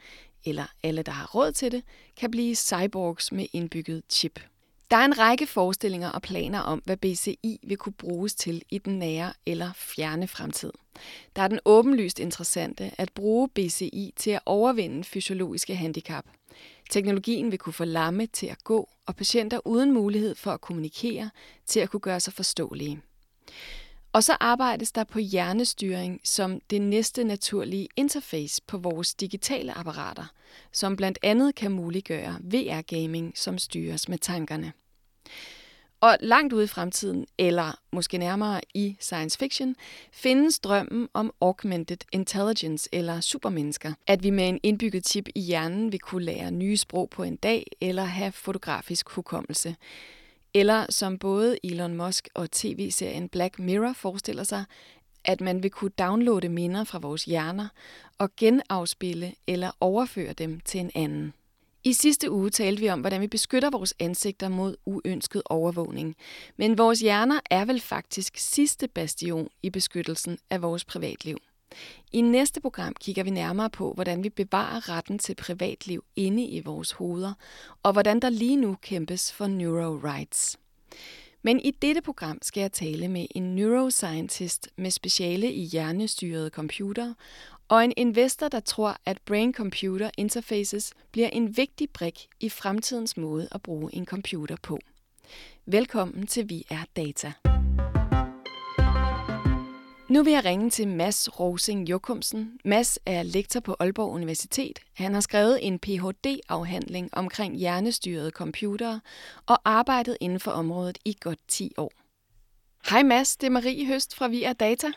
eller 0.46 0.66
alle, 0.84 1.02
der 1.02 1.12
har 1.12 1.26
råd 1.36 1.52
til 1.52 1.72
det, 1.72 1.84
kan 2.18 2.32
blive 2.32 2.56
cyborgs 2.56 3.32
med 3.32 3.46
indbygget 3.54 4.04
chip. 4.10 4.40
Der 4.92 4.98
er 4.98 5.06
en 5.06 5.20
række 5.20 5.48
forestillinger 5.48 6.10
og 6.10 6.22
planer 6.22 6.60
om, 6.60 6.82
hvad 6.86 6.98
BCI 6.98 7.60
vil 7.64 7.78
kunne 7.78 7.94
bruges 7.94 8.36
til 8.36 8.62
i 8.70 8.78
den 8.78 9.00
nære 9.00 9.34
eller 9.46 9.72
fjerne 9.76 10.28
fremtid. 10.28 10.72
Der 11.36 11.42
er 11.42 11.48
den 11.48 11.60
åbenlyst 11.66 12.20
interessante 12.20 12.92
at 12.98 13.12
bruge 13.16 13.50
BCI 13.50 14.14
til 14.16 14.32
at 14.32 14.40
overvinde 14.46 15.04
fysiologiske 15.04 15.76
handicap. 15.76 16.26
Teknologien 16.90 17.52
vil 17.52 17.60
kunne 17.60 17.74
få 17.74 17.86
lamme 17.86 18.26
til 18.26 18.48
at 18.48 18.64
gå, 18.64 18.90
og 19.06 19.16
patienter 19.16 19.68
uden 19.68 19.92
mulighed 19.92 20.36
for 20.36 20.52
at 20.52 20.62
kommunikere 20.62 21.30
til 21.66 21.80
at 21.80 21.90
kunne 21.90 22.00
gøre 22.00 22.20
sig 22.20 22.34
forståelige. 22.34 23.02
Og 24.14 24.24
så 24.24 24.38
arbejdes 24.40 24.92
der 24.92 25.04
på 25.04 25.20
hjernestyring 25.20 26.22
som 26.24 26.60
det 26.70 26.82
næste 26.82 27.24
naturlige 27.24 27.88
interface 27.96 28.62
på 28.68 28.78
vores 28.78 29.14
digitale 29.14 29.78
apparater, 29.78 30.26
som 30.72 30.96
blandt 30.96 31.20
andet 31.22 31.56
kan 31.56 31.72
muliggøre 31.72 32.38
VR-gaming, 32.42 33.38
som 33.38 33.58
styres 33.58 34.10
med 34.10 34.18
tankerne. 34.18 34.74
Og 36.04 36.18
langt 36.20 36.54
ude 36.54 36.64
i 36.64 36.68
fremtiden, 36.68 37.26
eller 37.38 37.80
måske 37.92 38.18
nærmere 38.18 38.62
i 38.74 38.98
science 39.00 39.38
fiction, 39.38 39.76
findes 40.12 40.60
drømmen 40.60 41.10
om 41.14 41.34
augmented 41.42 41.98
intelligence 42.12 42.90
eller 42.92 43.22
supermennesker. 43.22 43.94
At 44.08 44.24
vi 44.24 44.30
med 44.30 44.50
en 44.50 44.60
indbygget 44.64 45.08
chip 45.08 45.30
i 45.36 45.40
hjernen 45.40 45.92
vil 45.92 46.00
kunne 46.00 46.26
lære 46.26 46.52
nye 46.52 46.78
sprog 46.78 47.10
på 47.10 47.24
en 47.24 47.36
dag, 47.36 47.68
eller 47.82 48.04
have 48.04 48.32
fotografisk 48.32 49.10
hukommelse. 49.10 49.76
Eller 50.54 50.86
som 50.90 51.18
både 51.18 51.58
Elon 51.64 51.96
Musk 51.96 52.30
og 52.34 52.52
tv-serien 52.52 53.30
Black 53.30 53.60
Mirror 53.60 53.94
forestiller 53.94 54.44
sig, 54.44 54.64
at 55.26 55.42
man 55.42 55.64
vil 55.64 55.72
kunne 55.72 55.92
downloade 56.00 56.50
minder 56.50 56.84
fra 56.84 57.00
vores 57.00 57.26
hjerner 57.26 57.68
og 58.18 58.30
genafspille 58.38 59.34
eller 59.48 59.72
overføre 59.80 60.34
dem 60.34 60.60
til 60.60 60.80
en 60.80 60.92
anden. 60.96 61.34
I 61.86 61.94
sidste 61.94 62.32
uge 62.32 62.50
talte 62.50 62.82
vi 62.82 62.90
om, 62.90 63.00
hvordan 63.00 63.22
vi 63.22 63.28
beskytter 63.28 63.70
vores 63.70 63.94
ansigter 64.00 64.50
mod 64.50 64.76
uønsket 64.86 65.42
overvågning. 65.46 66.16
Men 66.58 66.78
vores 66.78 67.00
hjerner 67.00 67.40
er 67.50 67.66
vel 67.66 67.82
faktisk 67.82 68.38
sidste 68.38 68.88
bastion 68.88 69.50
i 69.64 69.70
beskyttelsen 69.70 70.38
af 70.50 70.62
vores 70.62 70.86
privatliv. 70.86 71.38
I 72.12 72.22
næste 72.22 72.62
program 72.62 72.94
kigger 73.00 73.24
vi 73.24 73.30
nærmere 73.30 73.70
på, 73.70 73.94
hvordan 73.94 74.24
vi 74.24 74.30
bevarer 74.30 74.90
retten 74.90 75.20
til 75.20 75.36
privatliv 75.36 76.04
inde 76.16 76.46
i 76.46 76.62
vores 76.62 76.92
hoveder, 76.92 77.34
og 77.84 77.94
hvordan 77.94 78.20
der 78.20 78.30
lige 78.30 78.58
nu 78.58 78.78
kæmpes 78.82 79.34
for 79.34 79.48
neuro 79.48 80.00
rights. 80.04 80.60
Men 81.42 81.60
i 81.60 81.72
dette 81.72 82.02
program 82.02 82.38
skal 82.42 82.62
jeg 82.62 82.72
tale 82.72 83.08
med 83.08 83.26
en 83.36 83.56
neuroscientist 83.56 84.70
med 84.76 84.92
speciale 84.92 85.54
i 85.54 85.64
hjernestyrede 85.64 86.50
computer, 86.50 87.14
og 87.74 87.84
en 87.84 87.94
investor, 87.98 88.48
der 88.48 88.60
tror, 88.60 88.98
at 89.06 89.18
brain-computer 89.26 90.10
interfaces 90.18 90.94
bliver 91.12 91.30
en 91.30 91.58
vigtig 91.58 91.90
brik 91.90 92.28
i 92.40 92.50
fremtidens 92.50 93.18
måde 93.18 93.48
at 93.52 93.62
bruge 93.62 93.96
en 93.96 94.06
computer 94.06 94.56
på. 94.64 94.80
Velkommen 95.66 96.28
til 96.28 96.50
Vi 96.50 96.66
er 96.70 96.86
Data. 96.96 97.34
Nu 100.10 100.24
vil 100.24 100.34
jeg 100.34 100.46
ringe 100.46 100.70
til 100.70 100.88
Mads 100.88 101.40
Rosing 101.40 101.90
Jokumsen. 101.90 102.60
Mads 102.66 103.00
er 103.06 103.24
lektor 103.24 103.60
på 103.60 103.76
Aalborg 103.80 104.12
Universitet. 104.12 104.80
Han 104.94 105.14
har 105.14 105.22
skrevet 105.22 105.68
en 105.68 105.80
Ph.D.-afhandling 105.80 107.10
omkring 107.12 107.56
hjernestyrede 107.56 108.32
computere 108.32 109.02
og 109.46 109.58
arbejdet 109.66 110.18
inden 110.20 110.40
for 110.40 110.52
området 110.52 110.98
i 111.06 111.18
godt 111.22 111.40
10 111.48 111.72
år. 111.78 111.92
Hej 112.90 113.04
Mads, 113.04 113.38
det 113.38 113.48
er 113.48 113.52
Marie 113.52 113.86
Høst 113.86 114.16
fra 114.16 114.28
Vi 114.28 114.44
er 114.44 114.54
Data. 114.54 114.88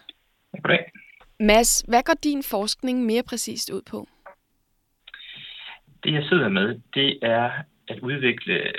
Goddag. 0.62 1.05
Mads, 1.40 1.80
hvad 1.88 2.02
går 2.02 2.14
din 2.24 2.42
forskning 2.42 3.04
mere 3.04 3.22
præcist 3.22 3.70
ud 3.70 3.82
på? 3.90 4.08
Det 6.04 6.12
jeg 6.12 6.24
sidder 6.24 6.48
med, 6.48 6.80
det 6.94 7.18
er 7.22 7.50
at 7.88 8.00
udvikle 8.00 8.72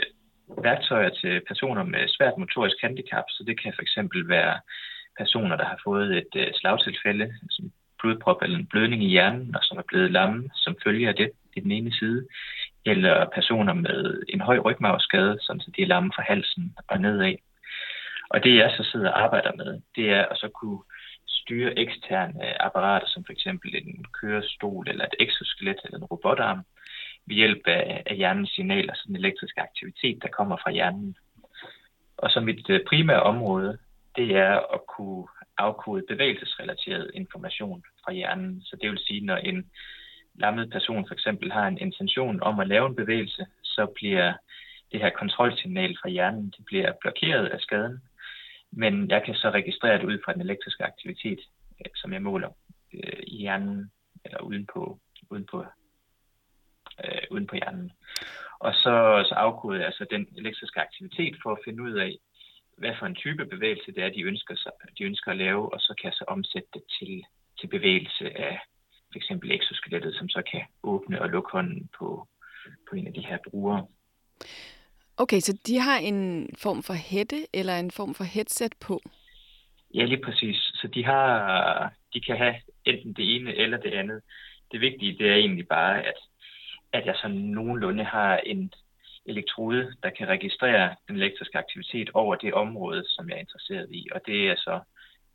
værktøjer 0.64 1.10
til 1.10 1.42
personer 1.48 1.84
med 1.84 2.08
svært 2.08 2.38
motorisk 2.38 2.76
handicap, 2.82 3.24
så 3.30 3.44
det 3.48 3.62
kan 3.62 3.74
for 3.76 3.82
eksempel 3.82 4.30
være 4.30 4.60
personer, 5.18 5.56
der 5.56 5.66
har 5.66 5.80
fået 5.84 6.18
et 6.18 6.34
øh, 6.36 6.48
slagtilfælde, 6.54 7.34
som 7.50 7.72
blodprop 8.00 8.42
eller 8.42 8.58
en 8.58 8.68
blødning 8.68 9.04
i 9.04 9.10
hjernen, 9.10 9.56
og 9.56 9.62
som 9.64 9.78
er 9.78 9.88
blevet 9.88 10.12
lamme 10.12 10.50
som 10.54 10.76
følger 10.84 11.12
det 11.12 11.32
i 11.56 11.60
den 11.60 11.72
ene 11.72 11.92
side, 11.94 12.28
eller 12.86 13.26
personer 13.36 13.74
med 13.74 14.24
en 14.30 14.42
høj 14.42 14.58
rygmavsskade, 14.58 15.38
sådan 15.42 15.60
så 15.60 15.72
de 15.76 15.82
er 15.82 15.88
lamme 15.88 16.12
fra 16.16 16.24
halsen 16.28 16.76
og 16.88 17.02
nedad. 17.02 17.36
Og 18.30 18.44
det 18.44 18.56
jeg 18.56 18.72
så 18.78 18.84
sidder 18.92 19.10
og 19.10 19.24
arbejder 19.24 19.52
med, 19.56 19.82
det 19.96 20.10
er 20.10 20.26
at 20.26 20.38
så 20.38 20.50
kunne 20.60 20.80
styre 21.48 21.80
eksterne 21.80 22.34
øh, 22.46 22.56
apparater, 22.60 23.08
som 23.08 23.24
for 23.26 23.34
eksempel 23.34 23.76
en 23.76 24.06
kørestol 24.22 24.90
eller 24.90 25.06
et 25.06 25.16
exoskelet 25.20 25.80
eller 25.86 25.98
en 25.98 26.04
robotarm, 26.04 26.62
ved 27.26 27.36
hjælp 27.36 27.62
af, 27.66 28.04
af 28.06 28.16
hjernens 28.16 28.50
signaler, 28.50 28.92
altså 28.92 29.04
den 29.08 29.16
elektriske 29.16 29.62
aktivitet, 29.62 30.22
der 30.22 30.28
kommer 30.28 30.58
fra 30.58 30.72
hjernen. 30.72 31.18
Og 32.18 32.30
så 32.32 32.40
mit 32.40 32.70
øh, 32.70 32.80
primære 32.88 33.24
område, 33.24 33.78
det 34.16 34.36
er 34.36 34.74
at 34.76 34.82
kunne 34.96 35.28
afkode 35.58 36.04
bevægelsesrelateret 36.08 37.12
information 37.14 37.84
fra 38.04 38.12
hjernen. 38.12 38.62
Så 38.62 38.78
det 38.82 38.90
vil 38.90 39.00
sige, 39.08 39.26
når 39.26 39.36
en 39.36 39.70
lammet 40.36 40.72
person 40.72 41.08
for 41.08 41.14
eksempel 41.14 41.52
har 41.52 41.68
en 41.68 41.78
intention 41.78 42.42
om 42.42 42.60
at 42.60 42.68
lave 42.68 42.88
en 42.88 42.96
bevægelse, 42.96 43.46
så 43.64 43.86
bliver 43.96 44.34
det 44.92 45.02
her 45.02 45.10
kontrolsignal 45.10 45.98
fra 46.02 46.10
hjernen 46.10 46.54
det 46.58 46.66
bliver 46.66 46.92
blokeret 47.02 47.46
af 47.46 47.60
skaden. 47.60 48.02
Men 48.84 49.10
jeg 49.10 49.22
kan 49.26 49.36
så 49.36 49.50
registrere 49.50 49.98
det 49.98 50.04
ud 50.12 50.18
fra 50.26 50.34
den 50.34 50.42
elektriske 50.42 50.84
aktivitet, 50.84 51.40
øh, 51.80 51.92
som 51.96 52.14
jeg 52.14 52.22
måler 52.22 52.50
øh, 52.94 53.24
i 53.28 53.38
hjernen 53.38 53.92
eller 54.26 54.42
uden 54.42 54.66
på, 54.74 55.00
uden 55.30 55.46
på, 55.52 55.66
øh, 57.06 57.24
uden 57.32 57.48
på 57.48 57.56
hjernen. 57.56 57.92
Og 58.60 58.74
så, 58.74 59.26
så 59.30 59.34
afkode 59.36 59.78
jeg 59.78 59.86
altså 59.86 60.06
den 60.10 60.28
elektriske 60.38 60.80
aktivitet 60.82 61.36
for 61.44 61.52
at 61.52 61.64
finde 61.66 61.84
ud 61.84 61.94
af, 61.94 62.18
hvad 62.78 62.94
for 63.00 63.06
en 63.06 63.16
type 63.16 63.46
bevægelse 63.46 63.92
det 63.92 64.04
er, 64.04 64.10
de 64.10 64.22
ønsker, 64.22 64.56
sig, 64.56 64.72
de 64.98 65.04
ønsker 65.04 65.32
at 65.32 65.38
lave, 65.38 65.74
og 65.74 65.80
så 65.80 65.94
kan 65.98 66.06
jeg 66.06 66.14
så 66.14 66.26
omsætte 66.28 66.70
det 66.74 66.84
til, 67.00 67.24
til 67.60 67.68
bevægelse 67.68 68.38
af 68.38 68.60
for 69.12 69.18
eksempel 69.18 69.52
exoskelettet, 69.52 70.16
som 70.16 70.30
så 70.30 70.42
kan 70.52 70.62
åbne 70.84 71.22
og 71.22 71.30
lukke 71.30 71.52
hånden 71.52 71.90
på, 72.00 72.28
på 72.90 72.96
en 72.96 73.08
af 73.08 73.14
de 73.14 73.26
her 73.26 73.38
brugere. 73.50 73.88
Okay, 75.20 75.40
så 75.40 75.60
de 75.68 75.80
har 75.80 75.98
en 75.98 76.50
form 76.58 76.84
for 76.84 76.94
hætte 76.94 77.48
eller 77.54 77.80
en 77.80 77.92
form 77.92 78.14
for 78.16 78.24
headset 78.24 78.74
på? 78.80 79.02
Ja, 79.94 80.04
lige 80.06 80.24
præcis. 80.24 80.58
Så 80.58 80.88
de, 80.88 81.06
har, 81.06 81.94
de 82.14 82.22
kan 82.22 82.38
have 82.38 82.56
enten 82.86 83.14
det 83.14 83.36
ene 83.36 83.56
eller 83.56 83.78
det 83.78 83.94
andet. 83.94 84.22
Det 84.72 84.82
vigtige 84.82 85.18
det 85.18 85.30
er 85.30 85.36
egentlig 85.36 85.68
bare, 85.68 86.04
at, 86.04 86.20
at 86.94 87.06
jeg 87.06 87.16
sådan 87.22 87.38
nogenlunde 87.38 88.04
har 88.04 88.38
en 88.38 88.74
elektrode, 89.26 89.94
der 90.04 90.10
kan 90.10 90.28
registrere 90.28 90.96
den 91.08 91.16
elektriske 91.16 91.58
aktivitet 91.58 92.10
over 92.14 92.36
det 92.36 92.54
område, 92.54 93.04
som 93.08 93.30
jeg 93.30 93.36
er 93.36 93.40
interesseret 93.40 93.88
i. 93.92 94.08
Og 94.16 94.22
det 94.26 94.50
er 94.50 94.56
så 94.56 94.80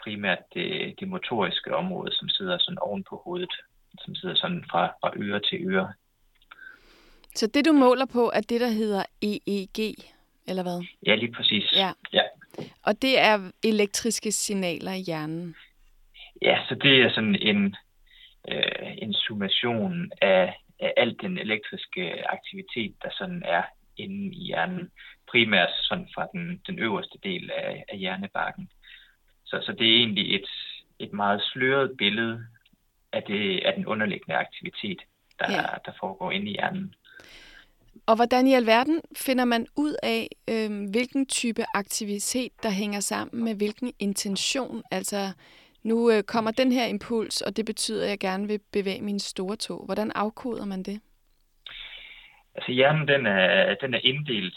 primært 0.03 0.39
det, 0.55 0.95
det 1.01 1.09
motoriske 1.09 1.77
område, 1.77 2.13
som 2.13 2.29
sidder 2.29 2.59
sådan 2.59 2.79
oven 2.79 3.05
på 3.09 3.23
hovedet, 3.25 3.55
som 4.01 4.15
sidder 4.15 4.35
sådan 4.35 4.65
fra, 4.71 4.87
fra 4.87 5.13
øre 5.17 5.41
til 5.41 5.69
øre. 5.69 5.93
Så 7.35 7.47
det, 7.47 7.67
du 7.67 7.73
måler 7.73 8.07
på, 8.07 8.31
er 8.35 8.41
det, 8.41 8.61
der 8.61 8.69
hedder 8.69 9.03
EEG, 9.23 9.95
eller 10.49 10.63
hvad? 10.63 10.87
Ja, 11.07 11.15
lige 11.15 11.33
præcis. 11.33 11.73
Ja. 11.73 11.93
ja. 12.13 12.23
Og 12.83 13.03
det 13.03 13.21
er 13.21 13.51
elektriske 13.65 14.33
signaler 14.33 14.93
i 14.93 15.01
hjernen? 15.01 15.57
Ja, 16.43 16.59
så 16.69 16.75
det 16.75 17.03
er 17.03 17.11
sådan 17.11 17.37
en, 17.37 17.77
øh, 18.49 18.97
en 19.03 19.15
summation 19.15 20.13
af, 20.21 20.55
af 20.81 20.95
al 20.97 21.17
den 21.21 21.39
elektriske 21.39 22.31
aktivitet, 22.31 22.95
der 23.03 23.09
sådan 23.19 23.43
er 23.45 23.63
inde 23.97 24.35
i 24.35 24.45
hjernen. 24.45 24.91
Primært 25.31 25.71
sådan 25.75 26.09
fra 26.15 26.27
den, 26.33 26.63
den 26.67 26.79
øverste 26.79 27.19
del 27.23 27.51
af, 27.51 27.85
af 27.89 27.99
hjernebarken. 27.99 28.71
Så, 29.45 29.63
så 29.67 29.73
det 29.73 29.87
er 29.93 29.97
egentlig 29.97 30.35
et, 30.35 30.49
et 30.99 31.13
meget 31.13 31.43
sløret 31.43 31.97
billede 31.99 32.47
af, 33.13 33.23
det, 33.23 33.61
af 33.61 33.75
den 33.75 33.87
underliggende 33.87 34.37
aktivitet, 34.37 35.01
der, 35.39 35.53
ja. 35.53 35.63
der 35.87 35.93
foregår 36.01 36.31
inde 36.31 36.51
i 36.51 36.53
hjernen. 36.53 36.95
Og 38.07 38.17
hvordan 38.17 38.47
i 38.47 38.55
alverden 38.55 39.01
finder 39.17 39.45
man 39.45 39.67
ud 39.77 39.95
af, 40.03 40.29
øh, 40.51 40.91
hvilken 40.91 41.27
type 41.27 41.65
aktivitet, 41.75 42.53
der 42.63 42.71
hænger 42.71 43.01
sammen 43.01 43.45
med 43.45 43.55
hvilken 43.55 43.93
intention? 43.99 44.83
Altså, 44.91 45.33
nu 45.83 46.11
øh, 46.11 46.23
kommer 46.23 46.51
den 46.51 46.73
her 46.73 46.87
impuls, 46.87 47.41
og 47.41 47.57
det 47.57 47.67
betyder, 47.67 48.05
at 48.05 48.11
jeg 48.11 48.19
gerne 48.19 48.47
vil 48.47 48.61
bevæge 48.73 49.03
min 49.03 49.19
store 49.19 49.57
tog. 49.57 49.85
Hvordan 49.85 50.13
afkoder 50.15 50.65
man 50.65 50.83
det? 50.83 51.01
Altså 52.55 52.73
hjernen, 52.73 53.09
den 53.09 53.27
er, 53.27 53.75
den 53.75 53.95
er 53.95 54.01
inddelt, 54.03 54.57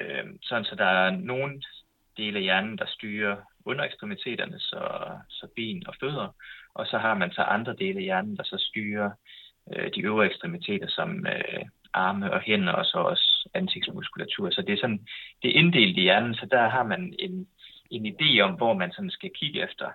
øh, 0.00 0.24
sådan 0.42 0.64
så 0.64 0.74
der 0.74 0.84
er 0.84 1.10
nogle 1.10 1.62
dele 2.16 2.36
af 2.36 2.42
hjernen, 2.42 2.78
der 2.78 2.86
styrer 2.86 3.36
underekstremiteterne, 3.64 4.58
så, 4.60 4.82
så 5.28 5.46
ben 5.56 5.86
og 5.86 5.94
fødder, 6.00 6.28
og 6.74 6.86
så 6.86 6.98
har 6.98 7.14
man 7.14 7.32
så 7.32 7.42
andre 7.42 7.76
dele 7.76 7.98
af 7.98 8.02
hjernen, 8.02 8.36
der 8.36 8.42
så 8.42 8.56
styrer 8.58 9.10
øh, 9.72 9.90
de 9.94 10.00
øvre 10.00 10.26
ekstremiteter, 10.26 10.88
som 10.88 11.26
øh, 11.26 11.64
arme 11.94 12.32
og 12.32 12.40
hænder, 12.40 12.72
og 12.72 12.84
så 12.84 12.98
også 12.98 13.48
ansigtsmuskulatur. 13.54 14.50
Så 14.50 14.62
det 14.62 14.72
er 14.72 14.80
sådan, 14.80 15.06
det 15.42 15.50
er 15.50 15.60
inddelt 15.60 15.98
i 15.98 16.00
hjernen, 16.00 16.34
så 16.34 16.46
der 16.50 16.68
har 16.68 16.82
man 16.82 17.14
en, 17.18 17.48
en 17.90 18.06
idé 18.06 18.40
om, 18.40 18.54
hvor 18.54 18.74
man 18.74 18.92
sådan 18.92 19.10
skal 19.10 19.30
kigge 19.34 19.62
efter 19.62 19.90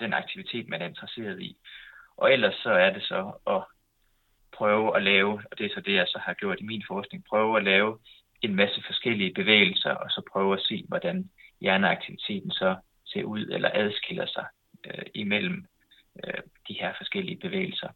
den 0.00 0.12
aktivitet, 0.12 0.68
man 0.68 0.82
er 0.82 0.86
interesseret 0.86 1.40
i. 1.40 1.56
Og 2.16 2.32
ellers 2.32 2.54
så 2.54 2.70
er 2.70 2.90
det 2.92 3.02
så 3.02 3.32
at 3.46 3.62
prøve 4.52 4.96
at 4.96 5.02
lave, 5.02 5.42
og 5.50 5.58
det 5.58 5.66
er 5.66 5.74
så 5.74 5.80
det, 5.80 5.94
jeg 5.94 6.06
så 6.08 6.18
har 6.18 6.34
gjort 6.34 6.60
i 6.60 6.64
min 6.64 6.84
forskning, 6.88 7.24
prøve 7.24 7.56
at 7.56 7.64
lave 7.64 7.98
en 8.42 8.54
masse 8.54 8.82
forskellige 8.86 9.34
bevægelser, 9.34 9.90
og 9.90 10.10
så 10.10 10.22
prøve 10.32 10.54
at 10.54 10.62
se, 10.62 10.84
hvordan 10.88 11.30
hjerneaktiviteten 11.60 12.50
så 12.50 12.76
ser 13.06 13.24
ud 13.24 13.46
eller 13.46 13.70
adskiller 13.74 14.26
sig 14.26 14.46
øh, 14.86 15.06
imellem 15.14 15.66
øh, 16.24 16.42
de 16.68 16.74
her 16.80 16.92
forskellige 16.96 17.38
bevægelser. 17.38 17.88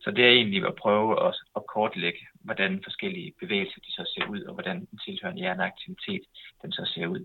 Så 0.00 0.10
det 0.10 0.24
er 0.24 0.30
egentlig 0.30 0.66
at 0.66 0.74
prøve 0.74 1.26
at, 1.26 1.34
at 1.56 1.62
kortlægge, 1.74 2.22
hvordan 2.40 2.80
forskellige 2.84 3.32
bevægelser 3.40 3.80
de 3.80 3.92
så 3.92 4.12
ser 4.14 4.26
ud, 4.30 4.40
og 4.42 4.54
hvordan 4.54 4.76
den 4.86 4.98
tilhørende 4.98 5.40
hjerneaktivitet 5.40 6.22
den 6.62 6.72
så 6.72 6.90
ser 6.94 7.06
ud. 7.06 7.22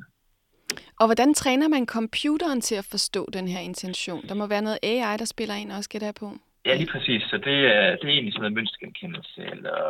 Og 1.00 1.06
hvordan 1.08 1.34
træner 1.34 1.68
man 1.68 1.86
computeren 1.86 2.62
til 2.62 2.76
at 2.76 2.88
forstå 2.92 3.30
den 3.34 3.48
her 3.48 3.60
intention? 3.60 4.28
Der 4.30 4.36
må 4.36 4.48
være 4.48 4.62
noget 4.62 4.80
AI, 4.84 5.18
der 5.18 5.26
spiller 5.26 5.56
ind 5.56 5.72
også, 5.72 5.90
gætter 5.90 6.08
jeg 6.08 6.16
på. 6.16 6.32
Ja, 6.66 6.76
lige 6.76 6.92
præcis. 6.92 7.24
Så 7.24 7.38
det 7.38 7.58
er, 7.78 7.96
det 7.96 8.06
er 8.06 8.16
egentlig 8.16 8.34
sådan 8.34 8.42
noget 8.42 8.54
mønstergenkendelse 8.60 9.42
eller, 9.54 9.82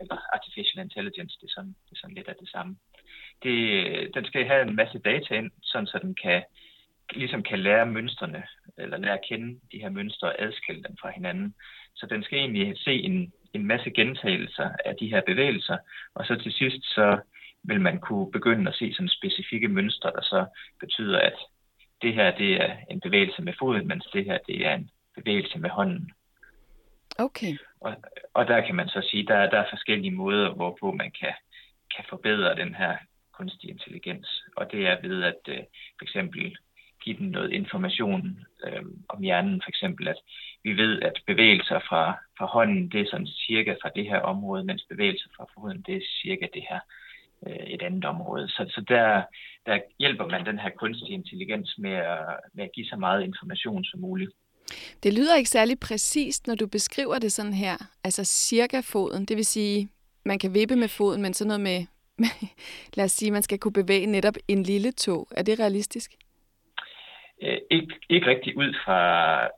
eller 0.00 0.18
artificial 0.36 0.84
intelligence. 0.84 1.36
Det 1.40 1.46
er, 1.46 1.54
sådan, 1.54 1.74
det 1.84 1.92
er 1.92 2.00
sådan 2.00 2.14
lidt 2.14 2.28
af 2.28 2.34
det 2.40 2.48
samme. 2.48 2.76
Det, 3.42 3.54
den 4.14 4.24
skal 4.24 4.46
have 4.46 4.62
en 4.62 4.76
masse 4.76 4.98
data 4.98 5.34
ind, 5.34 5.50
sådan 5.62 5.86
så 5.86 5.98
den 6.02 6.14
kan, 6.22 6.42
ligesom 7.14 7.42
kan 7.42 7.58
lære 7.58 7.86
mønstrene, 7.86 8.42
eller 8.78 8.96
lære 8.98 9.18
at 9.18 9.24
kende 9.28 9.60
de 9.72 9.78
her 9.78 9.88
mønstre 9.88 10.28
og 10.28 10.42
adskille 10.42 10.82
dem 10.82 10.96
fra 11.00 11.10
hinanden. 11.10 11.54
Så 11.94 12.06
den 12.06 12.22
skal 12.22 12.38
egentlig 12.38 12.78
se 12.78 12.92
en, 12.92 13.32
en 13.52 13.66
masse 13.66 13.90
gentagelser 13.90 14.70
af 14.84 14.94
de 15.00 15.08
her 15.08 15.22
bevægelser, 15.26 15.76
og 16.14 16.26
så 16.26 16.34
til 16.36 16.52
sidst 16.52 16.94
så 16.94 17.18
vil 17.62 17.80
man 17.80 18.00
kunne 18.00 18.32
begynde 18.32 18.68
at 18.70 18.76
se 18.76 18.94
sådan 18.94 19.08
specifikke 19.08 19.68
mønstre, 19.68 20.10
der 20.10 20.22
så 20.22 20.46
betyder, 20.80 21.18
at 21.18 21.34
det 22.02 22.14
her 22.14 22.36
det 22.36 22.62
er 22.62 22.76
en 22.90 23.00
bevægelse 23.00 23.42
med 23.42 23.52
foden, 23.58 23.88
mens 23.88 24.06
det 24.12 24.24
her 24.24 24.38
det 24.46 24.66
er 24.66 24.74
en 24.74 24.90
bevægelse 25.14 25.58
med 25.58 25.70
hånden. 25.70 26.12
Okay. 27.18 27.56
Og, 27.80 27.96
og 28.34 28.46
der 28.46 28.60
kan 28.60 28.74
man 28.74 28.88
så 28.88 29.08
sige, 29.10 29.26
der, 29.26 29.50
der 29.50 29.58
er 29.58 29.70
forskellige 29.70 30.10
måder, 30.10 30.54
hvorpå 30.54 30.92
man 30.92 31.10
kan, 31.20 31.34
kan 31.96 32.04
forbedre 32.08 32.56
den 32.56 32.74
her 32.74 32.96
kunstig 33.32 33.70
intelligens. 33.70 34.44
Og 34.56 34.72
det 34.72 34.86
er 34.86 34.96
ved 35.02 35.22
at 35.22 35.42
uh, 35.48 35.64
for 35.98 36.04
eksempel 36.04 36.56
give 37.04 37.16
den 37.16 37.28
noget 37.28 37.52
information 37.52 38.38
øh, 38.66 38.84
om 39.08 39.22
hjernen, 39.22 39.62
for 39.64 39.68
eksempel 39.68 40.08
at 40.08 40.20
vi 40.64 40.72
ved, 40.82 41.02
at 41.02 41.16
bevægelser 41.26 41.80
fra, 41.88 42.02
fra 42.38 42.46
hånden, 42.46 42.90
det 42.92 43.00
er 43.00 43.10
sådan 43.10 43.26
cirka 43.26 43.72
fra 43.82 43.90
det 43.96 44.04
her 44.04 44.20
område, 44.20 44.64
mens 44.64 44.84
bevægelser 44.90 45.28
fra 45.36 45.46
foden, 45.54 45.82
det 45.86 45.96
er 45.96 46.10
cirka 46.22 46.46
det 46.54 46.64
her 46.70 46.80
øh, 47.46 47.66
et 47.74 47.82
andet 47.82 48.04
område. 48.04 48.48
Så, 48.48 48.62
så 48.74 48.80
der, 48.88 49.22
der 49.66 49.78
hjælper 49.98 50.26
man 50.26 50.46
den 50.46 50.58
her 50.58 50.70
kunstige 50.70 51.12
intelligens 51.20 51.74
med 51.78 51.96
at, 52.14 52.26
med 52.54 52.64
at 52.64 52.70
give 52.74 52.86
så 52.86 52.96
meget 52.96 53.24
information 53.24 53.84
som 53.84 54.00
muligt. 54.00 54.30
Det 55.02 55.14
lyder 55.14 55.36
ikke 55.36 55.50
særlig 55.50 55.80
præcist, 55.80 56.46
når 56.46 56.54
du 56.54 56.66
beskriver 56.66 57.18
det 57.18 57.32
sådan 57.32 57.52
her. 57.52 57.76
Altså 58.04 58.24
cirka 58.24 58.80
foden, 58.80 59.24
det 59.24 59.36
vil 59.36 59.46
sige, 59.46 59.88
man 60.24 60.38
kan 60.38 60.54
vippe 60.54 60.76
med 60.76 60.88
foden, 60.88 61.22
men 61.22 61.34
sådan 61.34 61.48
noget 61.48 61.60
med, 61.60 61.86
lad 62.96 63.04
os 63.04 63.12
sige, 63.12 63.30
man 63.30 63.42
skal 63.42 63.58
kunne 63.58 63.72
bevæge 63.72 64.06
netop 64.06 64.34
en 64.48 64.62
lille 64.62 64.92
tog. 64.92 65.28
Er 65.30 65.42
det 65.42 65.58
realistisk? 65.58 66.14
Øh, 67.42 67.58
ikke, 67.70 67.94
ikke 68.08 68.26
rigtig 68.26 68.56
ud 68.56 68.74
fra, 68.84 69.00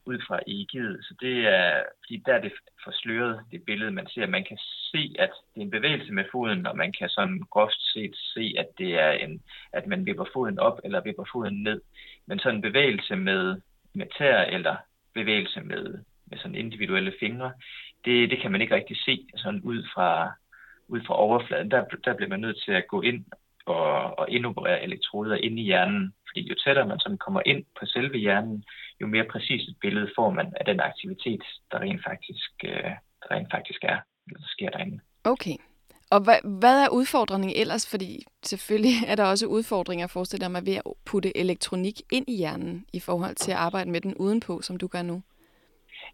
ud 0.06 0.18
fra 0.26 0.36
EEG'et. 0.36 1.02
Så 1.02 1.14
det 1.20 1.46
er, 1.46 1.82
fordi 2.04 2.22
der 2.26 2.34
er 2.34 2.40
det 2.40 2.52
forsløret, 2.84 3.40
det 3.52 3.62
billede, 3.64 3.90
man 3.90 4.08
ser. 4.08 4.26
Man 4.26 4.44
kan 4.44 4.58
se, 4.92 5.14
at 5.18 5.30
det 5.54 5.60
er 5.60 5.64
en 5.64 5.70
bevægelse 5.70 6.12
med 6.12 6.24
foden, 6.32 6.66
og 6.66 6.76
man 6.76 6.92
kan 6.92 7.08
sådan 7.08 7.42
groft 7.50 7.80
set 7.92 8.16
se, 8.16 8.54
at 8.58 8.66
det 8.78 9.00
er 9.00 9.10
en, 9.10 9.42
at 9.72 9.86
man 9.86 10.06
vipper 10.06 10.24
foden 10.32 10.58
op 10.58 10.80
eller 10.84 11.00
vipper 11.00 11.24
foden 11.32 11.62
ned. 11.62 11.80
Men 12.26 12.38
sådan 12.38 12.54
en 12.54 12.62
bevægelse 12.62 13.16
med, 13.16 13.60
med 13.94 14.06
tær 14.18 14.38
eller 14.38 14.76
bevægelse 15.14 15.60
med, 15.60 15.98
med 16.26 16.38
sådan 16.38 16.54
individuelle 16.54 17.12
fingre, 17.20 17.52
det, 18.04 18.30
det 18.30 18.40
kan 18.40 18.52
man 18.52 18.60
ikke 18.60 18.74
rigtig 18.74 18.96
se 18.96 19.26
sådan 19.36 19.60
ud 19.60 19.84
fra, 19.94 20.32
ud 20.88 21.00
fra 21.06 21.14
overfladen. 21.14 21.70
Der, 21.70 21.84
der 22.04 22.14
bliver 22.14 22.28
man 22.28 22.40
nødt 22.40 22.62
til 22.64 22.72
at 22.72 22.88
gå 22.88 23.02
ind 23.02 23.24
at, 23.70 24.14
at 24.18 24.26
indoperere 24.28 24.82
elektroder 24.82 25.36
inde 25.36 25.62
i 25.62 25.64
hjernen. 25.64 26.14
Fordi 26.28 26.48
jo 26.48 26.54
tættere 26.64 26.86
man 26.86 27.00
sådan 27.00 27.18
kommer 27.18 27.42
ind 27.46 27.64
på 27.80 27.86
selve 27.86 28.18
hjernen, 28.18 28.64
jo 29.00 29.06
mere 29.06 29.24
præcist 29.32 29.68
et 29.68 29.76
billede 29.80 30.10
får 30.16 30.30
man 30.30 30.52
af 30.60 30.64
den 30.64 30.80
aktivitet, 30.80 31.42
der 31.70 31.78
rent 31.78 32.02
faktisk, 32.04 32.50
øh, 32.64 32.90
der 33.22 33.30
rent 33.30 33.50
faktisk 33.50 33.80
er, 33.82 33.98
der 34.28 34.46
sker 34.54 34.70
derinde. 34.70 35.00
Okay. 35.24 35.56
Og 36.10 36.20
hvad, 36.20 36.58
hvad 36.60 36.84
er 36.84 36.88
udfordringen 36.88 37.52
ellers? 37.56 37.90
Fordi 37.90 38.24
selvfølgelig 38.42 38.96
er 39.10 39.16
der 39.16 39.24
også 39.24 39.46
udfordringer, 39.46 40.06
forestiller 40.06 40.48
mig, 40.48 40.66
ved 40.66 40.76
at 40.76 40.82
putte 41.06 41.36
elektronik 41.36 41.94
ind 42.12 42.28
i 42.28 42.36
hjernen 42.36 42.86
i 42.92 43.00
forhold 43.00 43.34
til 43.34 43.52
at 43.52 43.58
arbejde 43.58 43.90
med 43.90 44.00
den 44.00 44.14
udenpå, 44.14 44.62
som 44.62 44.76
du 44.76 44.86
gør 44.86 45.02
nu. 45.02 45.22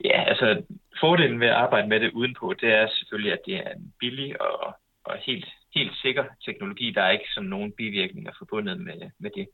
Ja, 0.04 0.24
altså 0.28 0.62
fordelen 1.00 1.40
ved 1.40 1.46
at 1.46 1.54
arbejde 1.54 1.88
med 1.88 2.00
det 2.00 2.12
udenpå, 2.12 2.54
det 2.60 2.72
er 2.72 2.88
selvfølgelig, 2.88 3.32
at 3.32 3.38
det 3.46 3.54
er 3.54 3.70
en 3.70 3.92
billig 4.00 4.40
og, 4.40 4.74
og 5.04 5.16
helt, 5.26 5.48
helt 5.74 5.96
sikker 5.96 6.24
teknologi. 6.44 6.90
Der 6.90 7.02
er 7.02 7.10
ikke 7.10 7.30
sådan 7.34 7.50
nogen 7.50 7.72
bivirkninger 7.72 8.32
forbundet 8.38 8.80
med, 8.80 9.10
med 9.18 9.30
det. 9.30 9.48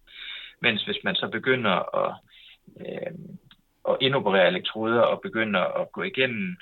Mens 0.62 0.84
hvis 0.84 1.04
man 1.04 1.14
så 1.14 1.28
begynder 1.28 1.96
at, 2.04 2.14
øh, 2.80 3.12
at 3.88 3.96
indoperere 4.00 4.48
elektroder 4.48 5.00
og 5.00 5.20
begynder 5.20 5.60
at 5.60 5.92
gå 5.92 6.02
igennem 6.02 6.56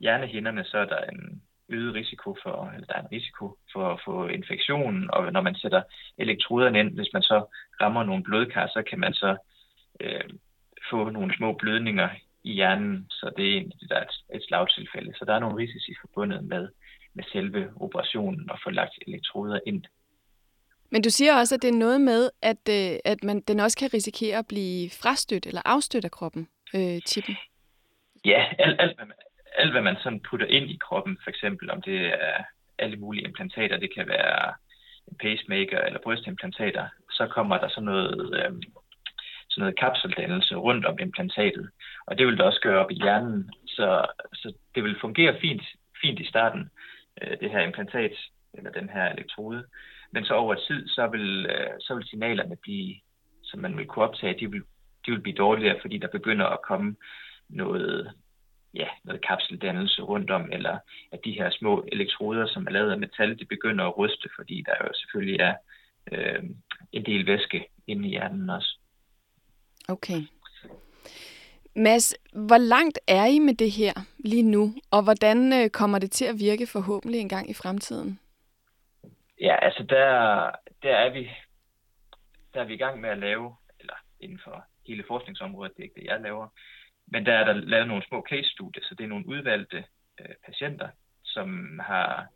hjernehinderne, 0.00 0.64
så 0.64 0.78
er 0.78 0.84
der 0.84 1.04
en 1.04 1.42
øget 1.68 1.94
risiko 1.94 2.36
for, 2.42 2.72
eller 2.74 2.86
der 2.86 2.94
er 2.94 3.02
en 3.02 3.12
risiko 3.12 3.58
for 3.72 3.92
at 3.92 4.00
få 4.04 4.26
infektionen, 4.26 5.10
og 5.10 5.32
når 5.32 5.40
man 5.40 5.54
sætter 5.54 5.82
elektroderne 6.18 6.80
ind, 6.80 6.94
hvis 6.94 7.12
man 7.12 7.22
så 7.22 7.54
rammer 7.80 8.04
nogle 8.04 8.22
blodkar, 8.22 8.66
så 8.66 8.82
kan 8.90 9.00
man 9.00 9.14
så 9.14 9.36
øh, 10.00 10.30
få 10.90 11.10
nogle 11.10 11.36
små 11.36 11.52
blødninger 11.52 12.08
i 12.44 12.52
hjernen, 12.52 13.06
så 13.10 13.30
det 13.36 13.48
er 13.48 13.52
egentlig 13.52 13.88
der 13.88 13.96
er 13.96 14.04
et, 14.04 14.36
et 14.36 14.44
slagtilfælde. 14.48 15.14
Så 15.14 15.24
der 15.24 15.34
er 15.34 15.38
nogle 15.38 15.56
risici 15.56 15.94
forbundet 16.00 16.44
med, 16.44 16.68
med 17.18 17.24
selve 17.32 17.62
operationen 17.86 18.50
og 18.50 18.58
få 18.64 18.70
lagt 18.70 18.94
elektroder 19.06 19.58
ind. 19.66 19.84
Men 20.92 21.02
du 21.02 21.10
siger 21.10 21.32
også, 21.40 21.54
at 21.54 21.62
det 21.62 21.70
er 21.70 21.84
noget 21.86 22.00
med, 22.00 22.30
at, 22.42 22.62
øh, 22.78 22.98
at 23.12 23.24
man, 23.24 23.40
den 23.40 23.60
også 23.60 23.76
kan 23.78 23.90
risikere 23.94 24.38
at 24.38 24.48
blive 24.48 24.90
frastødt 25.02 25.46
eller 25.46 25.62
afstødt 25.64 26.04
af 26.04 26.10
kroppen, 26.10 26.48
øh, 26.74 26.98
chippen. 27.10 27.36
Ja, 28.24 28.40
alt, 28.58 28.80
alt, 28.80 28.96
hvad 28.96 29.06
man, 29.06 29.16
alt, 29.58 29.72
hvad 29.72 29.82
man 29.82 29.96
sådan 30.02 30.20
putter 30.28 30.46
ind 30.46 30.70
i 30.70 30.78
kroppen, 30.86 31.18
for 31.22 31.30
eksempel 31.30 31.70
om 31.70 31.82
det 31.82 31.98
er 32.06 32.38
alle 32.78 32.96
mulige 32.96 33.26
implantater, 33.28 33.76
det 33.76 33.94
kan 33.94 34.08
være 34.08 34.54
en 35.08 35.16
pacemaker 35.22 35.80
eller 35.80 36.00
brystimplantater, 36.04 36.86
så 37.10 37.26
kommer 37.26 37.58
der 37.58 37.68
sådan 37.68 37.84
noget, 37.84 38.34
øh, 38.38 38.52
sådan 39.50 39.62
noget 39.62 39.78
kapseldannelse 39.78 40.54
rundt 40.54 40.86
om 40.86 40.98
implantatet. 40.98 41.70
Og 42.06 42.18
det 42.18 42.26
vil 42.26 42.36
det 42.36 42.44
også 42.44 42.60
gøre 42.60 42.78
op 42.84 42.90
i 42.90 42.94
hjernen, 42.94 43.50
så, 43.66 44.06
så 44.34 44.52
det 44.74 44.84
vil 44.84 45.00
fungere 45.00 45.40
fint, 45.40 45.62
fint 46.02 46.20
i 46.20 46.28
starten, 46.28 46.70
øh, 47.22 47.40
det 47.40 47.50
her 47.50 47.60
implantat, 47.60 48.12
eller 48.54 48.70
den 48.70 48.88
her 48.88 49.04
elektrode. 49.04 49.64
Men 50.12 50.24
så 50.24 50.34
over 50.34 50.54
tid, 50.54 50.88
så 50.88 51.06
vil, 51.06 51.46
øh, 51.46 51.70
så 51.80 51.94
vil 51.94 52.08
signalerne 52.08 52.56
blive, 52.56 52.94
som 53.42 53.60
man 53.60 53.76
vil 53.76 53.86
kunne 53.86 54.04
optage, 54.04 54.40
de 54.40 54.50
vil, 54.50 54.62
de 55.06 55.10
vil 55.12 55.20
blive 55.20 55.36
dårligere, 55.36 55.78
fordi 55.80 55.98
der 55.98 56.08
begynder 56.08 56.46
at 56.46 56.62
komme 56.62 56.96
noget, 57.48 58.12
ja, 58.74 58.88
noget 59.04 59.26
kapseldannelse 59.26 60.02
rundt 60.02 60.30
om, 60.30 60.52
eller 60.52 60.78
at 61.12 61.20
de 61.24 61.32
her 61.32 61.50
små 61.50 61.84
elektroder, 61.92 62.46
som 62.46 62.66
er 62.66 62.70
lavet 62.70 62.90
af 62.90 62.98
metal, 62.98 63.38
de 63.38 63.44
begynder 63.44 63.84
at 63.84 63.98
ryste, 63.98 64.28
fordi 64.36 64.62
der 64.66 64.74
jo 64.80 64.88
selvfølgelig 64.94 65.40
er 65.40 65.54
øh, 66.12 66.42
en 66.92 67.04
del 67.06 67.26
væske 67.26 67.68
inde 67.86 68.08
i 68.08 68.10
hjernen 68.10 68.50
også. 68.50 68.78
Okay. 69.88 70.22
Mads, 71.78 72.14
hvor 72.32 72.58
langt 72.58 72.98
er 73.08 73.26
I 73.26 73.38
med 73.38 73.54
det 73.54 73.70
her 73.70 73.92
lige 74.18 74.42
nu, 74.42 74.74
og 74.90 75.02
hvordan 75.04 75.52
øh, 75.52 75.70
kommer 75.70 75.98
det 75.98 76.10
til 76.10 76.24
at 76.24 76.38
virke 76.38 76.66
forhåbentlig 76.66 77.20
en 77.20 77.28
gang 77.28 77.50
i 77.50 77.54
fremtiden? 77.54 78.18
Ja, 79.40 79.56
altså 79.64 79.82
der, 79.82 80.04
der 80.82 80.94
er 80.96 81.10
vi 81.12 81.30
der 82.54 82.60
er 82.60 82.64
vi 82.64 82.74
i 82.74 82.84
gang 82.84 83.00
med 83.00 83.10
at 83.10 83.18
lave, 83.18 83.56
eller 83.80 83.94
inden 84.20 84.40
for 84.44 84.64
hele 84.86 85.04
forskningsområdet, 85.08 85.72
det 85.76 85.82
er 85.82 85.84
ikke 85.84 86.00
det, 86.00 86.06
jeg 86.06 86.20
laver, 86.20 86.48
men 87.06 87.26
der 87.26 87.32
er 87.32 87.44
der 87.44 87.52
lavet 87.52 87.88
nogle 87.88 88.04
små 88.08 88.24
case-studier, 88.30 88.84
så 88.84 88.94
det 88.94 89.04
er 89.04 89.08
nogle 89.08 89.28
udvalgte 89.28 89.84
øh, 90.20 90.34
patienter, 90.46 90.88
som 91.24 91.78
har 91.82 92.26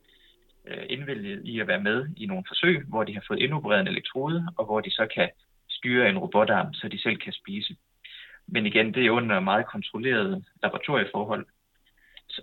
øh, 0.67 0.85
indvilget 0.89 1.45
i 1.45 1.61
at 1.61 1.67
være 1.67 1.81
med 1.81 2.09
i 2.17 2.27
nogle 2.27 2.45
forsøg, 2.49 2.85
hvor 2.89 3.05
de 3.05 3.15
har 3.15 3.25
fået 3.29 3.39
indopereret 3.39 3.81
en 3.81 3.89
elektrode, 3.89 4.49
og 4.57 4.65
hvor 4.65 4.81
de 4.81 4.91
så 4.91 5.07
kan 5.15 5.31
styre 5.69 6.09
en 6.09 6.19
robotarm, 6.19 6.75
så 6.75 6.89
de 6.89 7.03
selv 7.03 7.17
kan 7.17 7.33
spise. 7.33 7.77
Men 8.47 8.67
igen, 8.67 8.95
det 8.95 9.07
er 9.07 9.11
under 9.11 9.37
øh, 9.37 9.43
meget 9.43 9.67
kontrollerede 9.67 10.45
laboratorieforhold, 10.63 11.47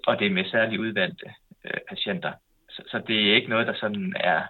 og 0.07 0.19
det 0.19 0.27
er 0.27 0.31
med 0.31 0.45
særligt 0.45 0.81
udvalgte 0.81 1.33
øh, 1.65 1.79
patienter. 1.89 2.33
Så, 2.69 2.83
så 2.87 3.01
det 3.07 3.29
er 3.29 3.35
ikke 3.35 3.49
noget, 3.49 3.67
der 3.67 3.73
sådan 3.73 4.13
er, 4.19 4.43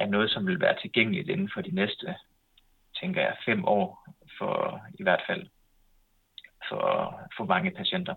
er 0.00 0.06
noget, 0.06 0.30
som 0.30 0.46
vil 0.46 0.60
være 0.60 0.80
tilgængeligt 0.80 1.28
inden 1.28 1.50
for 1.54 1.60
de 1.60 1.74
næste, 1.74 2.14
tænker 3.00 3.20
jeg, 3.20 3.36
fem 3.44 3.64
år, 3.64 4.08
for 4.38 4.80
i 4.98 5.02
hvert 5.02 5.22
fald 5.26 5.46
for, 6.68 7.20
for 7.36 7.44
mange 7.44 7.70
patienter. 7.70 8.14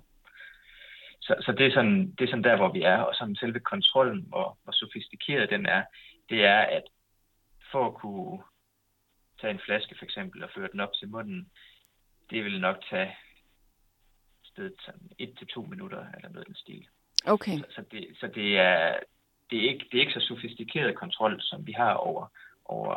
Så, 1.21 1.35
så 1.41 1.51
det, 1.51 1.65
er 1.65 1.71
sådan, 1.71 2.11
det 2.11 2.21
er 2.25 2.29
sådan 2.29 2.43
der, 2.43 2.55
hvor 2.55 2.71
vi 2.71 2.81
er, 2.81 2.97
og 2.97 3.15
sådan 3.15 3.35
selve 3.35 3.59
kontrollen, 3.59 4.25
hvor, 4.27 4.57
hvor 4.63 4.73
sofistikeret 4.73 5.49
den 5.49 5.65
er, 5.65 5.83
det 6.29 6.45
er, 6.45 6.59
at 6.59 6.83
for 7.71 7.87
at 7.87 7.93
kunne 7.93 8.43
tage 9.41 9.53
en 9.53 9.59
flaske 9.65 9.95
for 9.97 10.05
eksempel 10.05 10.43
og 10.43 10.49
føre 10.55 10.69
den 10.71 10.79
op 10.79 10.93
til 10.99 11.09
munden, 11.09 11.49
det 12.29 12.43
vil 12.43 12.61
nok 12.61 12.77
tage 12.89 13.15
stedet 14.43 14.73
sådan 14.85 15.09
et 15.17 15.33
til 15.37 15.47
to 15.47 15.61
minutter 15.61 16.05
eller 16.15 16.29
noget 16.29 16.45
i 16.45 16.47
den 16.47 16.55
stil. 16.55 16.87
Okay. 17.25 17.57
Så, 17.57 17.65
så, 17.69 17.83
det, 17.91 18.07
så 18.19 18.27
det, 18.27 18.57
er, 18.57 18.99
det, 19.49 19.57
er 19.65 19.69
ikke, 19.69 19.85
det 19.91 19.97
er 19.97 20.01
ikke 20.01 20.19
så 20.19 20.25
sofistikeret 20.27 20.95
kontrol, 20.95 21.41
som 21.41 21.67
vi 21.67 21.71
har 21.71 21.93
over, 21.93 22.27
over, 22.65 22.95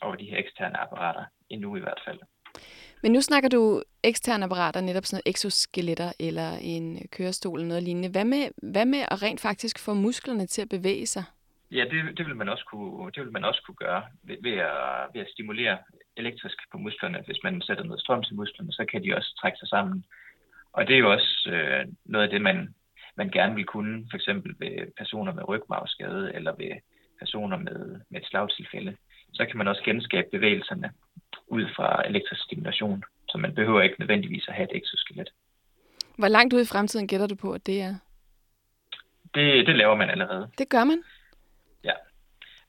over 0.00 0.14
de 0.14 0.24
her 0.24 0.38
eksterne 0.38 0.80
apparater, 0.80 1.24
endnu 1.50 1.76
i 1.76 1.80
hvert 1.80 2.00
fald. 2.06 2.20
Men 3.02 3.12
nu 3.12 3.20
snakker 3.20 3.48
du 3.48 3.82
eksterne 4.02 4.44
apparater, 4.44 4.80
netop 4.80 5.04
sådan 5.04 5.16
noget 5.16 5.34
exoskeletter 5.34 6.12
eller 6.20 6.50
en 6.60 7.08
kørestol 7.08 7.58
eller 7.58 7.68
noget 7.68 7.82
lignende. 7.82 8.10
Hvad 8.10 8.24
med, 8.24 8.50
hvad 8.72 8.86
med 8.86 8.98
at 9.10 9.22
rent 9.22 9.40
faktisk 9.40 9.78
få 9.78 9.94
musklerne 9.94 10.46
til 10.46 10.62
at 10.62 10.68
bevæge 10.68 11.06
sig? 11.06 11.24
Ja, 11.70 11.84
det, 11.90 12.18
det, 12.18 12.26
vil 12.26 12.36
man 12.36 12.48
også 12.48 12.64
kunne, 12.70 13.10
det 13.10 13.22
vil 13.22 13.32
man 13.32 13.44
også 13.44 13.62
kunne 13.66 13.74
gøre 13.74 14.02
ved, 14.22 14.36
ved, 14.42 14.52
at, 14.52 15.08
ved 15.14 15.20
at 15.20 15.30
stimulere 15.32 15.78
elektrisk 16.16 16.58
på 16.72 16.78
musklerne. 16.78 17.22
Hvis 17.26 17.42
man 17.44 17.62
sætter 17.62 17.84
noget 17.84 18.00
strøm 18.00 18.22
til 18.22 18.34
musklerne, 18.34 18.72
så 18.72 18.84
kan 18.84 19.04
de 19.04 19.16
også 19.16 19.38
trække 19.40 19.58
sig 19.58 19.68
sammen. 19.68 20.04
Og 20.72 20.86
det 20.86 20.94
er 20.94 20.98
jo 20.98 21.12
også 21.12 21.50
øh, 21.50 21.86
noget 22.04 22.24
af 22.24 22.30
det, 22.30 22.42
man, 22.42 22.74
man 23.16 23.30
gerne 23.30 23.54
vil 23.54 23.64
kunne, 23.64 24.06
for 24.10 24.16
eksempel 24.16 24.54
ved 24.58 24.92
personer 24.96 25.32
med 25.32 25.48
rygmavsskade 25.48 26.34
eller 26.34 26.52
ved 26.56 26.72
personer 27.18 27.56
med, 27.56 28.00
med 28.10 28.20
et 28.20 28.26
slagtilfælde. 28.26 28.96
Så 29.32 29.46
kan 29.46 29.58
man 29.58 29.68
også 29.68 29.82
genskabe 29.84 30.28
bevægelserne 30.32 30.90
ud 31.46 31.66
fra 31.76 32.08
elektrisk 32.08 32.42
stimulation, 32.42 33.04
så 33.28 33.38
man 33.38 33.54
behøver 33.54 33.82
ikke 33.82 34.00
nødvendigvis 34.00 34.48
at 34.48 34.54
have 34.54 34.68
et 34.70 34.76
exoskelet. 34.82 35.30
Hvor 36.18 36.28
langt 36.28 36.54
ud 36.54 36.60
i 36.60 36.72
fremtiden 36.72 37.08
gætter 37.08 37.26
du 37.26 37.34
på, 37.34 37.52
at 37.52 37.66
det 37.66 37.80
er? 37.80 37.94
Det, 39.34 39.66
det 39.66 39.76
laver 39.76 39.94
man 39.94 40.10
allerede. 40.10 40.50
Det 40.58 40.68
gør 40.68 40.84
man? 40.84 41.02
Ja. 41.84 41.92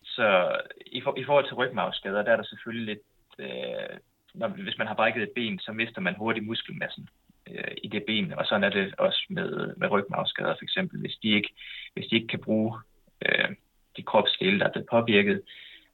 Så 0.03 0.57
i, 0.85 1.01
for, 1.01 1.17
i 1.17 1.23
forhold 1.23 1.45
til 1.45 1.55
rygmavsskader, 1.55 2.23
der 2.23 2.31
er 2.31 2.35
der 2.35 2.43
selvfølgelig 2.43 2.85
lidt... 2.85 2.99
Øh, 3.39 3.97
når, 4.33 4.47
hvis 4.47 4.77
man 4.77 4.87
har 4.87 4.95
brækket 4.95 5.23
et 5.23 5.31
ben, 5.35 5.59
så 5.59 5.71
mister 5.71 6.01
man 6.01 6.15
hurtigt 6.15 6.45
muskelmassen 6.45 7.09
øh, 7.49 7.75
i 7.83 7.87
det 7.87 8.03
ben, 8.07 8.33
og 8.33 8.45
sådan 8.45 8.63
er 8.63 8.69
det 8.69 8.95
også 8.97 9.25
med, 9.29 9.75
med 9.77 9.91
rygmavsskader 9.91 10.55
for 10.55 10.63
eksempel. 10.63 10.99
Hvis 10.99 11.17
de 11.23 11.29
ikke, 11.29 11.53
hvis 11.93 12.07
de 12.07 12.15
ikke 12.15 12.27
kan 12.27 12.41
bruge 12.41 12.79
øh, 13.25 13.49
de 13.97 14.03
kropsdele, 14.03 14.59
der 14.59 14.65
er 14.65 14.71
blevet 14.71 14.89
påvirket, 14.91 15.41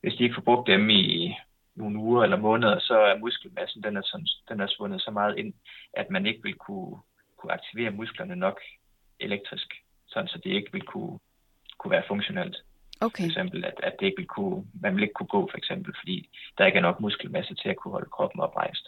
hvis 0.02 0.14
de 0.14 0.24
ikke 0.24 0.36
får 0.36 0.42
brugt 0.42 0.68
dem 0.68 0.90
i 0.90 1.36
nogle 1.76 2.00
uger 2.00 2.24
eller 2.24 2.38
måneder, 2.38 2.80
så 2.80 3.00
er 3.00 3.18
muskelmassen 3.18 3.84
den 3.84 3.98
er, 3.98 4.02
sådan, 4.02 4.28
den 4.50 4.60
er 4.60 4.68
svundet 4.68 5.02
så 5.02 5.12
meget 5.12 5.38
ind, 5.38 5.54
at 5.94 6.10
man 6.10 6.26
ikke 6.26 6.44
vil 6.44 6.54
kunne, 6.54 6.98
kunne 7.38 7.54
aktivere 7.54 7.92
musklerne 7.92 8.36
nok 8.36 8.62
elektrisk, 9.20 9.74
sådan 10.08 10.28
så 10.28 10.38
det 10.44 10.50
ikke 10.50 10.72
vil 10.72 10.82
kunne, 10.82 11.20
kunne 11.78 11.92
være 11.92 12.04
funktionelt. 12.08 12.58
Okay. 13.02 13.24
For 13.24 13.28
eksempel, 13.28 13.66
at, 13.66 13.74
at 13.84 13.94
det 14.00 14.06
ikke 14.06 14.18
vil 14.18 14.28
kunne, 14.28 14.64
man 14.82 14.96
vil 14.96 15.04
ikke 15.04 15.14
kunne 15.14 15.28
gå, 15.28 15.48
for 15.52 15.58
eksempel, 15.58 15.94
fordi 16.02 16.30
der 16.58 16.66
ikke 16.66 16.78
er 16.78 16.82
nok 16.82 17.00
muskelmasse 17.00 17.56
til 17.56 17.70
at 17.70 17.76
kunne 17.76 17.92
holde 17.92 18.10
kroppen 18.10 18.42
oprejst. 18.42 18.88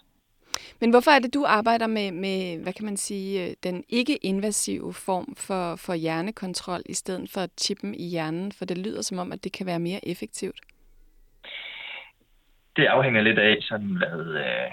Men 0.80 0.90
hvorfor 0.90 1.12
er 1.12 1.20
det, 1.20 1.34
du 1.34 1.46
arbejder 1.48 1.88
med, 1.88 2.12
med 2.12 2.64
hvad 2.64 2.74
kan 2.74 2.86
man 2.86 2.98
sige, 2.98 3.56
den 3.64 3.84
ikke-invasive 3.90 4.94
form 4.94 5.36
for, 5.36 5.76
for 5.76 5.94
hjernekontrol, 5.94 6.82
i 6.86 6.94
stedet 6.94 7.30
for 7.30 7.48
chippen 7.62 7.96
i 7.96 8.10
hjernen? 8.10 8.52
For 8.52 8.66
det 8.66 8.78
lyder 8.78 9.02
som 9.02 9.18
om, 9.18 9.32
at 9.32 9.44
det 9.44 9.52
kan 9.54 9.66
være 9.66 9.80
mere 9.80 10.08
effektivt 10.08 10.60
det 12.76 12.86
afhænger 12.86 13.22
lidt 13.22 13.40
af, 13.40 13.58
sådan, 13.62 13.96
hvad, 13.98 14.20
øh, 14.46 14.72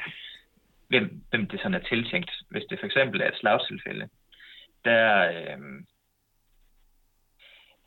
hvem, 0.88 1.22
hvem 1.31 1.46
det 1.46 1.61
sådan 1.61 1.74
er 1.74 1.88
tiltænkt. 1.88 2.31
Hvis 2.48 2.64
det 2.70 2.79
for 2.79 2.87
eksempel 2.87 3.20
er 3.20 3.29
et 3.29 3.40
slagtilfælde, 3.40 4.09
der, 4.85 5.31
øh, 5.31 5.59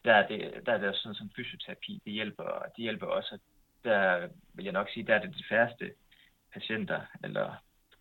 der, 0.06 0.14
er 0.14 0.28
det, 0.28 0.66
der 0.66 0.72
er 0.74 0.78
det 0.78 0.96
sådan 0.96 1.16
som 1.16 1.30
fysioterapi, 1.36 2.02
det 2.06 2.14
hjælper, 2.14 2.44
det 2.76 2.84
hjælper 2.84 3.06
også. 3.06 3.38
Der 3.84 4.28
vil 4.54 4.64
jeg 4.64 4.74
nok 4.74 4.90
sige, 4.90 5.06
der 5.08 5.16
er 5.16 5.20
det 5.20 5.38
de 5.38 5.44
færreste 5.50 5.92
patienter 6.54 7.02
eller 7.24 7.56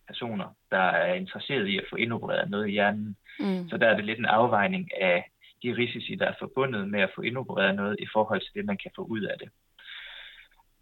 personer, 0.07 0.55
der 0.71 0.77
er 0.77 1.13
interesseret 1.13 1.67
i 1.67 1.77
at 1.77 1.85
få 1.89 1.95
indopereret 1.95 2.49
noget 2.49 2.67
i 2.67 2.71
hjernen. 2.71 3.17
Mm. 3.39 3.69
Så 3.69 3.77
der 3.77 3.87
er 3.87 3.95
det 3.95 4.05
lidt 4.05 4.19
en 4.19 4.25
afvejning 4.25 5.01
af 5.01 5.31
de 5.63 5.75
risici, 5.77 6.15
der 6.15 6.25
er 6.25 6.33
forbundet 6.39 6.89
med 6.89 7.01
at 7.01 7.11
få 7.15 7.21
indopereret 7.21 7.75
noget 7.75 7.95
i 7.99 8.07
forhold 8.13 8.41
til 8.41 8.53
det, 8.53 8.65
man 8.65 8.77
kan 8.77 8.91
få 8.95 9.01
ud 9.01 9.21
af 9.21 9.37
det. 9.39 9.49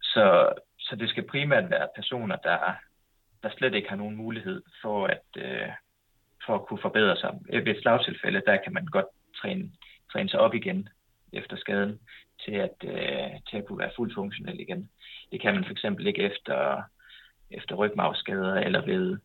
Så, 0.02 0.52
så 0.78 0.96
det 0.96 1.08
skal 1.08 1.26
primært 1.26 1.70
være 1.70 1.88
personer, 1.94 2.36
der, 2.36 2.58
der 3.42 3.50
slet 3.50 3.74
ikke 3.74 3.88
har 3.88 3.96
nogen 3.96 4.16
mulighed 4.16 4.62
for 4.82 5.06
at, 5.06 5.26
øh, 5.36 5.68
for 6.46 6.54
at 6.54 6.66
kunne 6.66 6.82
forbedre 6.82 7.16
sig. 7.16 7.38
Ved 7.52 7.66
et 7.66 7.82
slagtilfælde, 7.82 8.42
der 8.46 8.56
kan 8.56 8.72
man 8.72 8.86
godt 8.86 9.06
træne, 9.36 9.70
træne 10.12 10.28
sig 10.28 10.40
op 10.40 10.54
igen 10.54 10.88
efter 11.32 11.56
skaden 11.56 11.98
til 12.44 12.52
at, 12.52 12.76
øh, 12.84 13.30
til 13.50 13.56
at 13.56 13.66
kunne 13.66 13.78
være 13.78 13.96
fuldt 13.96 14.14
funktionel 14.14 14.60
igen. 14.60 14.90
Det 15.32 15.40
kan 15.40 15.54
man 15.54 15.64
for 15.64 15.72
eksempel 15.72 16.06
ikke 16.06 16.22
efter, 16.22 16.82
efter 17.50 17.74
rygmavsskader 17.74 18.54
eller 18.54 18.84
ved 18.86 19.18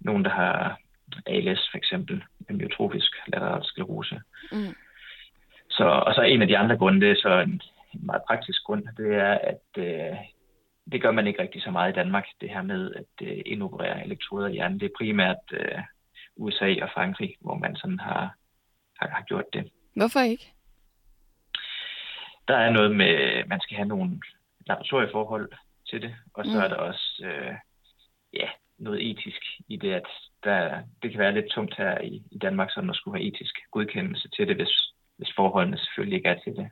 nogen, 0.00 0.24
der 0.24 0.30
har 0.30 0.78
ALS 1.26 1.68
for 1.70 1.78
eksempel, 1.78 2.24
myotrofisk 2.50 3.12
lateral 3.26 3.64
sklerose. 3.64 4.20
Mm. 4.52 4.74
Så, 5.70 5.84
og 5.84 6.14
så 6.14 6.22
en 6.22 6.42
af 6.42 6.48
de 6.48 6.58
andre 6.58 6.76
grunde, 6.76 7.00
det 7.00 7.10
er 7.10 7.20
så 7.22 7.40
en, 7.40 7.60
en 7.94 8.06
meget 8.06 8.22
praktisk 8.28 8.64
grund, 8.64 8.84
det 8.96 9.14
er, 9.14 9.38
at 9.52 9.82
øh, 9.84 10.16
det 10.92 11.02
gør 11.02 11.10
man 11.10 11.26
ikke 11.26 11.42
rigtig 11.42 11.62
så 11.62 11.70
meget 11.70 11.92
i 11.92 11.94
Danmark, 11.94 12.26
det 12.40 12.50
her 12.50 12.62
med 12.62 12.94
at 12.94 13.26
øh, 13.28 13.42
indoperere 13.46 14.04
elektroder 14.04 14.48
i 14.48 14.52
hjernen. 14.52 14.80
Det 14.80 14.86
er 14.86 14.98
primært 14.98 15.44
øh, 15.52 15.78
USA 16.36 16.74
og 16.82 16.90
Frankrig, 16.94 17.36
hvor 17.40 17.54
man 17.54 17.76
sådan 17.76 17.98
har, 17.98 18.34
har, 19.00 19.08
har 19.08 19.22
gjort 19.22 19.44
det. 19.52 19.70
Hvorfor 19.96 20.20
ikke? 20.20 20.52
Der 22.48 22.56
er 22.56 22.70
noget 22.70 22.96
med, 22.96 23.44
man 23.46 23.60
skal 23.60 23.76
have 23.76 23.88
nogle 23.88 24.20
laboratorieforhold 24.66 25.52
til 25.90 26.02
det, 26.02 26.14
og 26.34 26.44
så 26.44 26.50
mm. 26.50 26.58
er 26.58 26.68
der 26.68 26.76
også 26.76 27.22
øh, 27.24 27.54
ja, 28.32 28.48
noget 28.78 29.10
etisk 29.10 29.42
i 29.68 29.76
det, 29.76 29.92
at 29.92 30.06
der, 30.44 30.82
det 31.02 31.10
kan 31.10 31.20
være 31.20 31.34
lidt 31.34 31.50
tungt 31.50 31.76
her 31.76 32.00
i, 32.00 32.22
i 32.30 32.38
Danmark, 32.38 32.70
så 32.70 32.80
man 32.80 32.94
skulle 32.94 33.18
have 33.18 33.28
etisk 33.28 33.54
godkendelse 33.70 34.28
til 34.28 34.48
det, 34.48 34.56
hvis, 34.56 34.92
hvis 35.16 35.32
forholdene 35.36 35.78
selvfølgelig 35.78 36.16
ikke 36.16 36.28
er 36.28 36.38
til 36.44 36.52
det. 36.56 36.70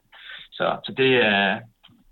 Så, 0.52 0.80
så 0.84 0.92
det 0.92 1.16
er, 1.16 1.60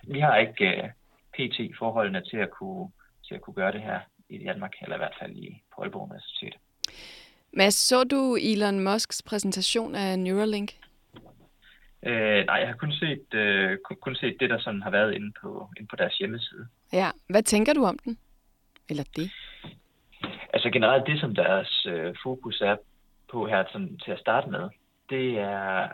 vi 0.07 0.20
har 0.20 0.37
ikke 0.37 0.66
øh, 0.66 0.88
PT 1.35 1.79
forholdene 1.79 2.22
til 2.31 2.37
at 2.37 2.50
kunne 2.50 2.90
til 3.29 3.35
at 3.35 3.40
kunne 3.40 3.55
gøre 3.55 3.72
det 3.72 3.83
her 3.83 4.00
i 4.29 4.38
Danmark, 4.38 4.72
eller 4.83 4.96
i 4.96 4.98
hvert 4.98 5.16
fald 5.20 5.37
i 5.37 5.62
på 5.74 5.83
Aalborg 5.83 6.03
Universitet. 6.03 6.55
Mads, 7.53 7.74
så 7.74 8.05
du 8.05 8.37
Elon 8.40 8.81
Musks 8.81 9.22
præsentation 9.22 9.94
af 9.94 10.18
Neuralink? 10.18 10.70
Øh, 12.06 12.46
nej, 12.46 12.56
jeg 12.56 12.68
har 12.68 12.76
kun 12.76 12.92
set, 12.92 13.34
øh, 13.34 13.78
kun, 13.84 13.96
kun 13.96 14.14
set 14.14 14.36
det, 14.40 14.50
der 14.50 14.58
sådan 14.58 14.82
har 14.82 14.90
været 14.90 15.14
inde 15.14 15.32
på, 15.42 15.68
inde 15.76 15.88
på 15.88 15.96
deres 15.96 16.18
hjemmeside. 16.18 16.66
Ja, 16.92 17.10
hvad 17.28 17.42
tænker 17.42 17.72
du 17.72 17.84
om 17.84 17.98
den? 18.04 18.18
Eller 18.90 19.04
det? 19.16 19.30
Altså 20.52 20.70
generelt 20.70 21.06
det, 21.06 21.20
som 21.20 21.34
deres 21.34 21.86
øh, 21.86 22.14
fokus 22.22 22.60
er 22.60 22.76
på 23.30 23.46
her 23.46 23.64
sådan, 23.72 23.98
til 24.04 24.10
at 24.10 24.18
starte 24.18 24.50
med, 24.50 24.68
det 25.10 25.38
er, 25.38 25.88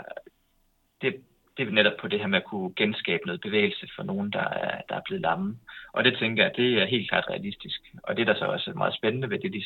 det, 1.02 1.14
det 1.56 1.68
er 1.68 1.72
netop 1.72 1.92
på 2.00 2.08
det 2.08 2.20
her 2.20 2.26
med 2.26 2.38
at 2.38 2.44
kunne 2.44 2.72
genskabe 2.76 3.26
noget 3.26 3.40
bevægelse 3.40 3.88
for 3.96 4.02
nogen, 4.02 4.30
der 4.30 4.48
er, 4.48 4.80
der 4.88 4.94
er 4.94 5.00
blevet 5.04 5.22
lamme. 5.22 5.58
Og 5.92 6.04
det 6.04 6.18
tænker 6.18 6.42
jeg, 6.42 6.52
det 6.56 6.82
er 6.82 6.86
helt 6.86 7.08
klart 7.08 7.30
realistisk. 7.30 7.80
Og 8.02 8.16
det, 8.16 8.26
der 8.26 8.34
så 8.34 8.44
også 8.44 8.70
er 8.70 8.74
meget 8.74 8.94
spændende 8.94 9.30
ved 9.30 9.38
det, 9.38 9.52
de, 9.52 9.62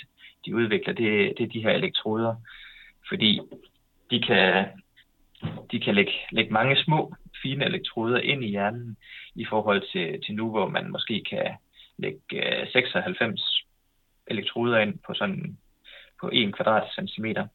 de 0.46 0.56
udvikler, 0.56 0.94
det, 0.94 1.38
det 1.38 1.44
er 1.44 1.52
de 1.52 1.62
her 1.62 1.70
elektroder. 1.70 2.34
Fordi 3.08 3.40
de 4.10 4.22
kan, 4.22 4.66
de 5.72 5.80
kan 5.80 5.94
lægge, 5.94 6.12
lægge 6.32 6.52
mange 6.52 6.76
små, 6.76 7.14
fine 7.42 7.64
elektroder 7.64 8.18
ind 8.18 8.44
i 8.44 8.48
hjernen 8.48 8.96
i 9.34 9.44
forhold 9.44 9.82
til, 9.92 10.22
til 10.26 10.34
nu, 10.34 10.50
hvor 10.50 10.68
man 10.68 10.90
måske 10.90 11.24
kan 11.30 11.56
lægge 11.98 12.20
øh, 12.32 12.68
96 12.72 13.64
elektroder 14.26 14.78
ind 14.78 14.98
på 15.06 15.14
sådan 15.14 15.58
på 16.20 16.30
1 16.32 16.54
kvadratcentimeter. 16.54 17.46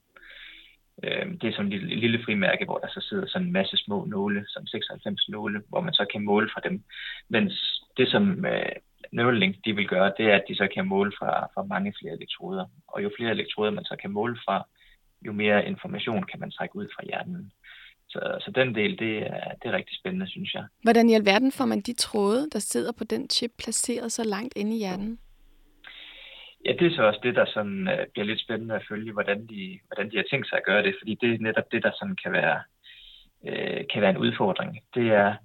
Øh, 1.03 1.31
det 1.41 1.43
er 1.43 1.51
sådan 1.51 1.73
et 1.73 1.79
lille, 1.79 1.95
lille 1.95 2.23
frimærke, 2.25 2.65
hvor 2.65 2.77
der 2.77 2.87
så 2.87 3.05
sidder 3.09 3.27
sådan 3.27 3.47
en 3.47 3.53
masse 3.53 3.77
små 3.77 4.05
nåle, 4.05 4.45
som 4.47 4.67
96 4.67 5.29
nåle, 5.29 5.61
hvor 5.69 5.81
man 5.81 5.93
så 5.93 6.05
kan 6.11 6.21
måle 6.21 6.49
fra 6.53 6.61
dem. 6.69 6.83
Mens 7.29 7.83
det, 7.97 8.07
som 8.11 8.45
øh, 8.45 8.71
Neuralink 9.11 9.55
de 9.65 9.75
vil 9.75 9.87
gøre, 9.87 10.13
det 10.17 10.25
er, 10.25 10.35
at 10.35 10.43
de 10.47 10.55
så 10.55 10.67
kan 10.73 10.87
måle 10.87 11.11
fra, 11.19 11.47
fra 11.53 11.63
mange 11.63 11.93
flere 11.99 12.13
elektroder. 12.13 12.65
Og 12.87 13.03
jo 13.03 13.11
flere 13.17 13.31
elektroder 13.31 13.71
man 13.71 13.83
så 13.83 13.95
kan 14.01 14.11
måle 14.11 14.37
fra, 14.45 14.67
jo 15.25 15.31
mere 15.31 15.67
information 15.67 16.23
kan 16.23 16.39
man 16.39 16.51
trække 16.51 16.75
ud 16.75 16.87
fra 16.95 17.05
hjernen. 17.05 17.51
Så, 18.09 18.37
så 18.41 18.51
den 18.51 18.75
del, 18.75 18.99
det 18.99 19.17
er, 19.17 19.53
det 19.61 19.65
er 19.69 19.71
rigtig 19.71 19.97
spændende, 19.97 20.27
synes 20.29 20.53
jeg. 20.53 20.65
Hvordan 20.83 21.09
i 21.09 21.13
alverden 21.13 21.51
får 21.51 21.65
man 21.65 21.81
de 21.81 21.93
tråde, 21.93 22.49
der 22.49 22.59
sidder 22.59 22.91
på 22.97 23.03
den 23.03 23.29
chip, 23.29 23.51
placeret 23.59 24.11
så 24.11 24.23
langt 24.23 24.53
inde 24.55 24.75
i 24.75 24.79
hjernen? 24.79 25.19
Ja, 26.65 26.71
det 26.79 26.87
er 26.87 26.95
så 26.95 27.03
også 27.03 27.19
det, 27.23 27.35
der 27.35 27.45
sådan, 27.45 27.87
uh, 27.87 28.05
bliver 28.13 28.25
lidt 28.25 28.41
spændende 28.41 28.75
at 28.75 28.85
følge, 28.89 29.13
hvordan 29.13 29.47
de, 29.47 29.79
hvordan 29.87 30.11
de 30.11 30.17
har 30.17 30.25
tænkt 30.31 30.49
sig 30.49 30.57
at 30.57 30.65
gøre 30.65 30.83
det, 30.83 30.95
fordi 30.99 31.17
det 31.21 31.33
er 31.33 31.39
netop 31.39 31.71
det, 31.71 31.83
der 31.83 31.91
sådan 31.99 32.15
kan 32.23 32.31
være, 32.31 32.61
uh, 33.41 33.81
kan 33.91 34.01
være 34.01 34.09
en 34.09 34.23
udfordring. 34.25 34.79
Det 34.95 35.07
er, 35.11 35.35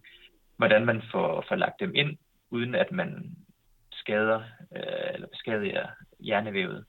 hvordan 0.56 0.84
man 0.86 1.02
får, 1.12 1.44
får 1.48 1.56
lagt 1.56 1.80
dem 1.80 1.94
ind, 1.94 2.16
uden 2.50 2.74
at 2.74 2.92
man 2.92 3.36
skader 3.92 4.42
uh, 4.70 5.14
eller 5.14 5.26
beskadiger 5.26 5.86
hjernevævet. 6.20 6.84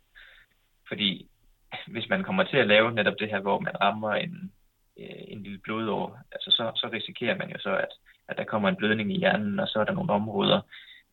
Fordi 0.88 1.28
hvis 1.88 2.10
man 2.10 2.24
kommer 2.24 2.44
til 2.44 2.58
at 2.58 2.68
lave 2.68 2.92
netop 2.92 3.20
det 3.20 3.30
her, 3.30 3.40
hvor 3.40 3.60
man 3.60 3.82
rammer 3.82 4.14
en, 4.14 4.52
Øh, 5.00 5.24
en 5.28 5.44
lille 5.44 5.60
blodår, 5.60 6.20
altså 6.32 6.52
så, 6.52 6.72
så 6.76 6.90
risikerer 6.94 7.38
man 7.38 7.50
jo 7.50 7.60
så, 7.60 7.76
at, 7.76 7.90
at 8.28 8.38
der 8.38 8.44
kommer 8.44 8.70
en 8.70 8.76
blødning 8.76 9.12
i 9.12 9.18
hjernen, 9.18 9.60
og 9.60 9.68
så 9.68 9.80
er 9.80 9.84
der 9.84 9.94
nogle 9.94 10.14
områder, 10.14 10.62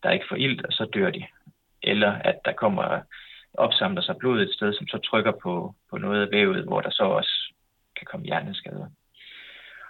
der 0.02 0.10
ikke 0.10 0.26
får 0.28 0.36
ilt, 0.36 0.66
og 0.66 0.72
så 0.72 0.84
dør 0.84 1.10
de 1.10 1.26
eller 1.82 2.12
at 2.12 2.38
der 2.44 2.52
kommer 2.52 3.00
opsamler 3.54 4.02
sig 4.02 4.16
blod 4.16 4.42
et 4.42 4.54
sted, 4.54 4.74
som 4.74 4.86
så 4.86 4.98
trykker 4.98 5.32
på, 5.42 5.74
på 5.90 5.98
noget 5.98 6.22
af 6.22 6.30
vævet, 6.30 6.64
hvor 6.64 6.80
der 6.80 6.90
så 6.90 7.02
også 7.02 7.54
kan 7.96 8.06
komme 8.10 8.26
hjerneskader. 8.26 8.86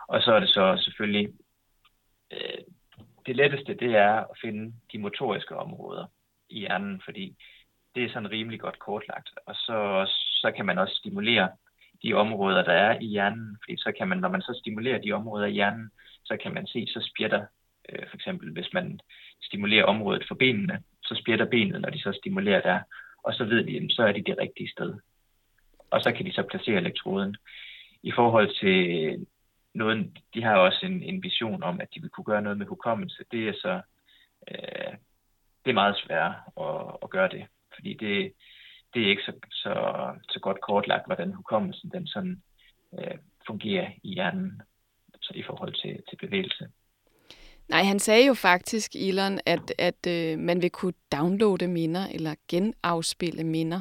Og 0.08 0.22
så 0.22 0.32
er 0.32 0.40
det 0.40 0.48
så 0.48 0.82
selvfølgelig, 0.84 1.28
øh, 2.32 2.58
det 3.26 3.36
letteste 3.36 3.74
det 3.74 3.96
er 3.96 4.14
at 4.14 4.38
finde 4.40 4.74
de 4.92 4.98
motoriske 4.98 5.56
områder 5.56 6.06
i 6.48 6.58
hjernen, 6.58 7.02
fordi 7.04 7.36
det 7.94 8.04
er 8.04 8.12
sådan 8.12 8.30
rimelig 8.30 8.60
godt 8.60 8.78
kortlagt. 8.78 9.30
Og 9.46 9.54
så, 9.54 10.06
så 10.42 10.52
kan 10.56 10.66
man 10.66 10.78
også 10.78 10.94
stimulere 10.94 11.48
de 12.02 12.12
områder, 12.14 12.64
der 12.64 12.72
er 12.72 12.98
i 13.00 13.06
hjernen, 13.06 13.58
fordi 13.62 13.76
så 13.76 13.92
kan 13.98 14.08
man, 14.08 14.18
når 14.18 14.28
man 14.28 14.42
så 14.42 14.58
stimulerer 14.60 14.98
de 14.98 15.12
områder 15.12 15.46
i 15.46 15.52
hjernen, 15.52 15.90
så 16.24 16.36
kan 16.42 16.54
man 16.54 16.66
se, 16.66 16.86
så 16.86 17.10
spjætter, 17.10 17.46
øh, 17.88 18.08
for 18.08 18.16
eksempel 18.16 18.52
hvis 18.52 18.72
man 18.72 19.00
stimulerer 19.42 19.84
området 19.84 20.24
for 20.28 20.34
benene, 20.34 20.82
så 21.02 21.14
spjætter 21.14 21.46
benet, 21.46 21.80
når 21.80 21.90
de 21.90 22.00
så 22.00 22.12
stimulerer 22.12 22.60
der, 22.60 22.80
og 23.22 23.34
så 23.34 23.44
ved 23.44 23.64
de, 23.64 23.94
så 23.94 24.02
er 24.02 24.12
de 24.12 24.22
det 24.22 24.38
rigtige 24.38 24.70
sted. 24.70 24.94
Og 25.90 26.02
så 26.02 26.12
kan 26.12 26.26
de 26.26 26.32
så 26.32 26.42
placere 26.42 26.80
elektroden. 26.80 27.36
I 28.02 28.12
forhold 28.12 28.48
til 28.60 28.76
noget, 29.74 30.18
de 30.34 30.42
har 30.42 30.56
også 30.56 30.86
en, 30.86 31.02
en 31.02 31.22
vision 31.22 31.62
om, 31.62 31.80
at 31.80 31.88
de 31.94 32.00
vil 32.00 32.10
kunne 32.10 32.24
gøre 32.24 32.42
noget 32.42 32.58
med 32.58 32.66
hukommelse. 32.66 33.24
Det 33.32 33.48
er 33.48 33.52
så 33.52 33.80
øh, 34.50 34.94
det 35.64 35.70
er 35.70 35.74
meget 35.82 35.96
svært 36.06 36.32
at, 36.60 36.96
at 37.02 37.10
gøre 37.10 37.28
det, 37.28 37.46
fordi 37.74 37.94
det, 37.94 38.32
det 38.94 39.02
er 39.02 39.10
ikke 39.10 39.22
så, 39.22 39.32
så, 39.50 39.72
så 40.28 40.38
godt 40.40 40.60
kortlagt, 40.60 41.06
hvordan 41.06 41.32
hukommelsen 41.32 41.90
den 41.90 42.06
sådan 42.06 42.42
øh, 42.98 43.18
fungerer 43.46 43.90
i 44.02 44.14
hjernen 44.14 44.62
så 45.20 45.32
i 45.34 45.42
forhold 45.42 45.72
til, 45.72 46.02
til 46.08 46.16
bevægelse. 46.16 46.68
Nej, 47.68 47.82
han 47.82 47.98
sagde 47.98 48.26
jo 48.26 48.34
faktisk, 48.34 48.90
Elon, 48.94 49.38
at, 49.46 49.72
at 49.78 50.06
øh, 50.08 50.38
man 50.38 50.62
vil 50.62 50.70
kunne 50.70 50.94
downloade 51.12 51.68
minder 51.68 52.06
eller 52.14 52.34
genafspille 52.48 53.44
minder. 53.44 53.80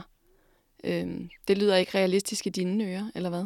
Øh, 0.84 1.08
det 1.47 1.58
lyder 1.58 1.76
ikke 1.76 1.97
realistisk 1.97 2.47
i 2.47 2.50
dine 2.50 2.84
ører, 2.84 3.12
eller 3.15 3.30
hvad? 3.30 3.45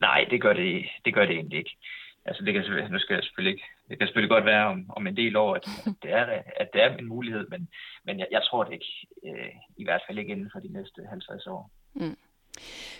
Nej, 0.00 0.26
det 0.30 0.42
gør 0.42 0.52
det, 0.52 0.86
det, 1.04 1.14
gør 1.14 1.26
det 1.26 1.34
egentlig 1.34 1.58
ikke. 1.58 1.76
Altså, 2.24 2.44
det 2.44 2.54
kan, 2.54 2.90
nu 2.90 2.98
skal 2.98 3.14
jeg 3.14 3.24
selvfølgelig 3.24 3.52
ikke, 3.52 3.64
det 3.90 3.98
kan 3.98 4.06
selvfølgelig 4.06 4.30
godt 4.30 4.44
være 4.44 4.66
om, 4.66 4.90
om 4.96 5.06
en 5.06 5.16
del 5.16 5.36
år, 5.36 5.54
at, 5.54 5.64
at, 5.86 5.94
det 6.02 6.12
er, 6.12 6.24
at 6.56 6.68
det 6.72 6.82
er 6.82 6.96
en 6.96 7.08
mulighed, 7.08 7.46
men, 7.48 7.68
men 8.04 8.18
jeg, 8.18 8.26
jeg 8.30 8.42
tror 8.42 8.64
det 8.64 8.72
ikke, 8.72 9.06
øh, 9.24 9.52
i 9.76 9.84
hvert 9.84 10.02
fald 10.06 10.18
ikke 10.18 10.32
inden 10.32 10.50
for 10.52 10.60
de 10.60 10.72
næste 10.72 11.06
50 11.08 11.46
år. 11.46 11.70
Mm. 11.94 12.16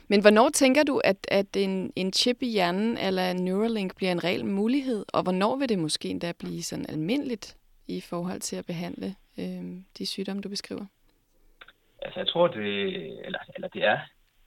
Men 0.09 0.21
hvornår 0.21 0.49
tænker 0.49 0.83
du, 0.83 1.01
at, 1.05 1.17
at 1.29 1.57
en, 1.57 1.93
en 1.97 2.13
chip 2.13 2.43
i 2.43 2.47
hjernen 2.47 2.99
eller 2.99 3.31
en 3.31 3.45
Neuralink 3.45 3.97
bliver 3.97 4.13
en 4.13 4.25
reel 4.25 4.45
mulighed, 4.45 5.05
og 5.13 5.23
hvornår 5.23 5.57
vil 5.57 5.69
det 5.69 5.79
måske 5.79 6.09
endda 6.09 6.33
blive 6.39 6.63
sådan 6.63 6.87
almindeligt 6.89 7.57
i 7.89 8.01
forhold 8.01 8.41
til 8.41 8.57
at 8.57 8.67
behandle 8.67 9.15
øh, 9.39 9.65
de 9.99 10.07
sygdomme, 10.07 10.43
du 10.43 10.49
beskriver? 10.49 10.87
Altså, 12.03 12.21
jeg 12.21 12.29
tror, 12.29 12.47
det, 12.47 12.67
eller, 13.27 13.39
eller 13.55 13.69
det, 13.69 13.85
er, 13.85 13.99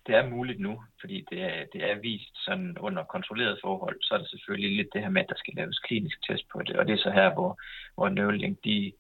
det 0.08 0.16
er 0.16 0.30
muligt 0.30 0.60
nu, 0.60 0.84
fordi 1.00 1.26
det 1.30 1.42
er, 1.42 1.66
det 1.74 1.92
er 1.92 2.00
vist 2.00 2.46
sådan 2.46 2.78
under 2.80 3.04
kontrolleret 3.04 3.60
forhold. 3.62 3.98
Så 4.02 4.14
er 4.14 4.18
det 4.18 4.30
selvfølgelig 4.30 4.78
lidt 4.78 4.94
det 4.94 5.02
her 5.02 5.10
med, 5.10 5.22
at 5.22 5.30
der 5.30 5.36
skal 5.38 5.54
laves 5.58 5.80
klinisk 5.80 6.18
test 6.28 6.46
på 6.54 6.62
det, 6.62 6.76
og 6.76 6.88
det 6.88 6.94
er 6.94 7.04
så 7.04 7.12
her, 7.12 7.34
hvor, 7.34 7.62
hvor 7.96 8.10
Neuralink, 8.10 8.58
de, 8.64 8.94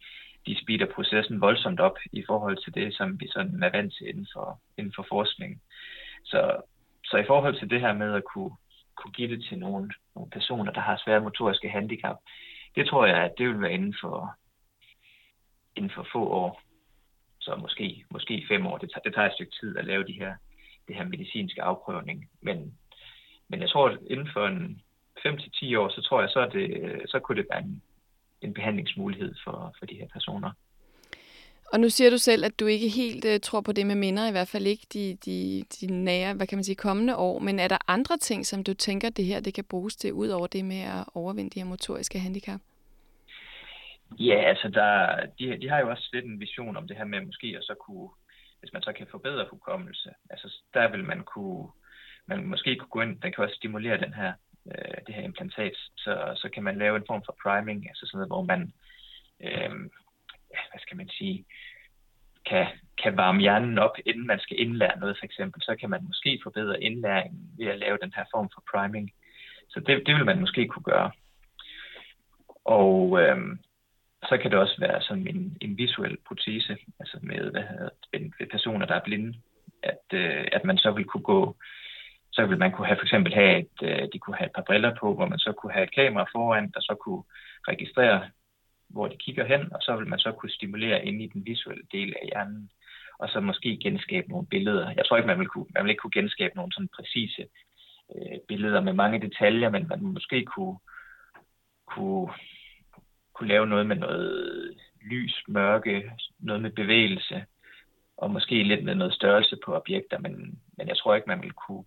de 0.45 0.61
speeder 0.61 0.85
processen 0.85 1.41
voldsomt 1.41 1.79
op 1.79 1.97
i 2.11 2.23
forhold 2.27 2.57
til 2.63 2.73
det, 2.73 2.95
som 2.95 3.19
vi 3.19 3.27
sådan 3.27 3.63
er 3.63 3.69
vant 3.69 3.93
til 3.93 4.09
inden 4.09 4.27
for, 4.33 4.61
inden 4.77 4.93
for 4.95 5.05
forskning. 5.09 5.61
Så, 6.23 6.61
så 7.05 7.17
i 7.17 7.27
forhold 7.27 7.59
til 7.59 7.69
det 7.69 7.81
her 7.81 7.93
med 7.93 8.13
at 8.13 8.23
kunne, 8.33 8.51
kunne 8.95 9.11
give 9.11 9.35
det 9.35 9.45
til 9.45 9.59
nogle, 9.59 9.91
nogle 10.15 10.31
personer, 10.31 10.71
der 10.71 10.81
har 10.81 11.01
svære 11.05 11.21
motoriske 11.21 11.69
handicap, 11.69 12.17
det 12.75 12.87
tror 12.87 13.05
jeg, 13.05 13.17
at 13.17 13.33
det 13.37 13.47
vil 13.47 13.61
være 13.61 13.73
inden 13.73 13.95
for, 14.01 14.35
inden 15.75 15.91
for 15.95 16.07
få 16.13 16.29
år. 16.29 16.61
Så 17.39 17.55
måske, 17.55 18.05
måske 18.11 18.45
fem 18.47 18.65
år. 18.65 18.77
Det 18.77 18.89
tager, 18.91 19.01
det 19.01 19.13
tager 19.13 19.27
et 19.27 19.33
stykke 19.33 19.53
tid 19.59 19.77
at 19.77 19.85
lave 19.85 20.03
de 20.03 20.13
her, 20.13 20.35
det 20.87 20.95
her 20.95 21.05
medicinske 21.05 21.61
afprøvning. 21.61 22.29
Men, 22.41 22.77
men 23.49 23.61
jeg 23.61 23.69
tror, 23.69 23.89
at 23.89 23.97
inden 24.09 24.29
for 24.33 24.47
en 24.47 24.81
5-10 25.19 25.77
år, 25.77 25.89
så 25.89 26.01
tror 26.01 26.21
jeg, 26.21 26.29
så, 26.29 26.49
det, 26.53 27.01
så 27.09 27.19
kunne 27.19 27.37
det 27.37 27.47
være 27.51 27.61
en, 27.61 27.81
en 28.41 28.53
behandlingsmulighed 28.53 29.35
for, 29.43 29.75
for 29.79 29.85
de 29.85 29.95
her 29.95 30.07
personer. 30.13 30.51
Og 31.73 31.79
nu 31.79 31.89
siger 31.89 32.09
du 32.09 32.17
selv, 32.17 32.45
at 32.45 32.59
du 32.59 32.65
ikke 32.65 32.89
helt 32.89 33.25
uh, 33.25 33.39
tror 33.43 33.61
på 33.61 33.71
det 33.71 33.87
med 33.87 33.95
minder, 33.95 34.27
i 34.27 34.31
hvert 34.31 34.47
fald 34.47 34.65
ikke 34.67 34.87
de, 34.93 35.17
de, 35.25 35.63
de 35.81 35.93
nære, 35.93 36.33
hvad 36.33 36.47
kan 36.47 36.57
man 36.57 36.63
sige, 36.63 36.75
kommende 36.75 37.15
år. 37.15 37.39
Men 37.39 37.59
er 37.59 37.67
der 37.67 37.77
andre 37.87 38.17
ting, 38.17 38.45
som 38.45 38.63
du 38.63 38.73
tænker, 38.73 39.09
det 39.09 39.25
her 39.25 39.39
det 39.39 39.53
kan 39.53 39.63
bruges 39.63 39.95
til, 39.95 40.13
ud 40.13 40.27
over 40.27 40.47
det 40.47 40.65
med 40.65 40.81
at 40.81 41.05
overvinde 41.13 41.49
de 41.49 41.59
her 41.59 41.67
motoriske 41.67 42.19
handicap? 42.19 42.59
Ja, 44.19 44.41
altså 44.41 44.67
der, 44.69 45.15
de, 45.39 45.61
de 45.61 45.69
har 45.69 45.79
jo 45.79 45.89
også 45.89 46.09
lidt 46.13 46.25
en 46.25 46.39
vision 46.39 46.77
om 46.77 46.87
det 46.87 46.97
her 46.97 47.05
med 47.05 47.21
måske 47.21 47.55
at 47.57 47.63
så 47.63 47.75
kunne, 47.85 48.09
hvis 48.63 48.73
man 48.73 48.81
så 48.81 48.93
kan 48.93 49.07
forbedre 49.11 49.47
hukommelse, 49.51 50.09
altså 50.29 50.47
der 50.73 50.87
vil 50.87 51.03
man 51.03 51.23
kunne, 51.23 51.67
man 52.25 52.45
måske 52.45 52.75
kunne 52.75 52.95
gå 52.95 53.01
ind, 53.01 53.21
den 53.21 53.31
kan 53.31 53.43
også 53.43 53.55
stimulere 53.55 53.97
den 53.97 54.13
her, 54.13 54.33
øh, 54.71 54.97
det 55.07 55.15
her 55.15 55.21
implantat, 55.21 55.75
så, 55.97 56.33
så 56.35 56.49
kan 56.53 56.63
man 56.63 56.77
lave 56.77 56.95
en 56.97 57.03
form 57.07 57.23
for 57.25 57.37
priming, 57.43 57.87
altså 57.89 58.05
sådan 58.05 58.17
noget, 58.17 58.29
hvor 58.29 58.41
man, 58.41 58.61
øh, 59.45 59.75
hvad 60.69 60.79
skal 60.79 60.97
man 60.97 61.09
sige, 61.09 61.45
kan, 62.45 62.67
kan 63.03 63.17
varme 63.17 63.41
hjernen 63.41 63.77
op, 63.77 63.95
inden 64.05 64.27
man 64.27 64.39
skal 64.39 64.59
indlære 64.59 64.99
noget 64.99 65.17
for 65.19 65.25
eksempel, 65.25 65.61
så 65.61 65.75
kan 65.79 65.89
man 65.89 66.03
måske 66.03 66.39
forbedre 66.43 66.83
indlæringen 66.83 67.49
ved 67.57 67.67
at 67.67 67.79
lave 67.79 67.97
den 68.01 68.13
her 68.15 68.25
form 68.33 68.49
for 68.53 68.63
priming. 68.71 69.11
Så 69.69 69.79
det, 69.79 70.03
det 70.07 70.15
vil 70.15 70.25
man 70.25 70.39
måske 70.39 70.67
kunne 70.67 70.83
gøre. 70.83 71.11
Og 72.65 73.21
øh, 73.21 73.37
så 74.29 74.37
kan 74.37 74.51
det 74.51 74.59
også 74.59 74.75
være 74.79 75.01
sådan 75.01 75.27
en, 75.27 75.57
en 75.61 75.77
visuel 75.77 76.17
protese, 76.27 76.77
altså 76.99 77.19
med 77.21 77.51
hvad 77.51 77.63
hedder, 77.63 77.89
ved 78.39 78.47
personer, 78.51 78.85
der 78.85 78.95
er 78.95 79.03
blinde, 79.03 79.37
at, 79.83 80.05
øh, 80.13 80.47
at 80.51 80.63
man 80.65 80.77
så 80.77 80.91
vil 80.91 81.05
kunne 81.05 81.23
gå, 81.23 81.55
så 82.31 82.45
vil 82.45 82.57
man 82.57 82.71
kunne 82.71 82.87
have 82.87 82.97
for 82.97 83.03
eksempel 83.03 83.33
have 83.33 83.59
et, 83.59 83.77
øh, 83.83 84.07
de 84.13 84.19
kunne 84.19 84.35
have 84.35 84.45
et 84.45 84.55
par 84.55 84.67
briller 84.67 84.95
på, 84.99 85.15
hvor 85.15 85.25
man 85.25 85.39
så 85.39 85.51
kunne 85.51 85.73
have 85.73 85.83
et 85.83 85.95
kamera 85.95 86.25
foran, 86.31 86.71
der 86.73 86.79
så 86.79 86.95
kunne 87.03 87.23
registrere, 87.67 88.29
hvor 88.89 89.07
de 89.07 89.17
kigger 89.17 89.45
hen, 89.45 89.73
og 89.73 89.81
så 89.81 89.95
vil 89.95 90.07
man 90.07 90.19
så 90.19 90.31
kunne 90.31 90.51
stimulere 90.51 91.05
ind 91.05 91.21
i 91.21 91.27
den 91.27 91.45
visuelle 91.45 91.83
del 91.91 92.13
af 92.21 92.27
hjernen, 92.27 92.69
og 93.19 93.29
så 93.29 93.39
måske 93.39 93.79
genskabe 93.83 94.29
nogle 94.29 94.47
billeder. 94.47 94.93
Jeg 94.97 95.05
tror 95.05 95.17
ikke, 95.17 95.27
man 95.27 95.39
vil, 95.39 95.47
kunne, 95.47 95.65
man 95.73 95.83
vil 95.83 95.89
ikke 95.89 96.01
kunne 96.01 96.19
genskabe 96.21 96.55
nogle 96.55 96.71
sådan 96.73 96.95
præcise 96.95 97.45
øh, 98.15 98.37
billeder 98.47 98.81
med 98.81 98.93
mange 98.93 99.21
detaljer, 99.21 99.69
men 99.69 99.87
man 99.87 100.01
måske 100.01 100.45
kunne, 100.45 100.77
kunne 101.87 102.29
kunne 103.43 103.53
lave 103.55 103.67
noget 103.67 103.87
med 103.87 103.95
noget 103.95 104.77
lys, 105.01 105.43
mørke, 105.47 106.11
noget 106.39 106.61
med 106.61 106.71
bevægelse, 106.71 107.45
og 108.17 108.31
måske 108.31 108.63
lidt 108.63 108.83
med 108.83 108.95
noget 108.95 109.13
størrelse 109.13 109.57
på 109.65 109.75
objekter, 109.75 110.19
men, 110.19 110.59
men 110.77 110.87
jeg 110.87 110.97
tror 110.97 111.15
ikke, 111.15 111.27
man 111.27 111.41
vil 111.41 111.51
kunne, 111.51 111.85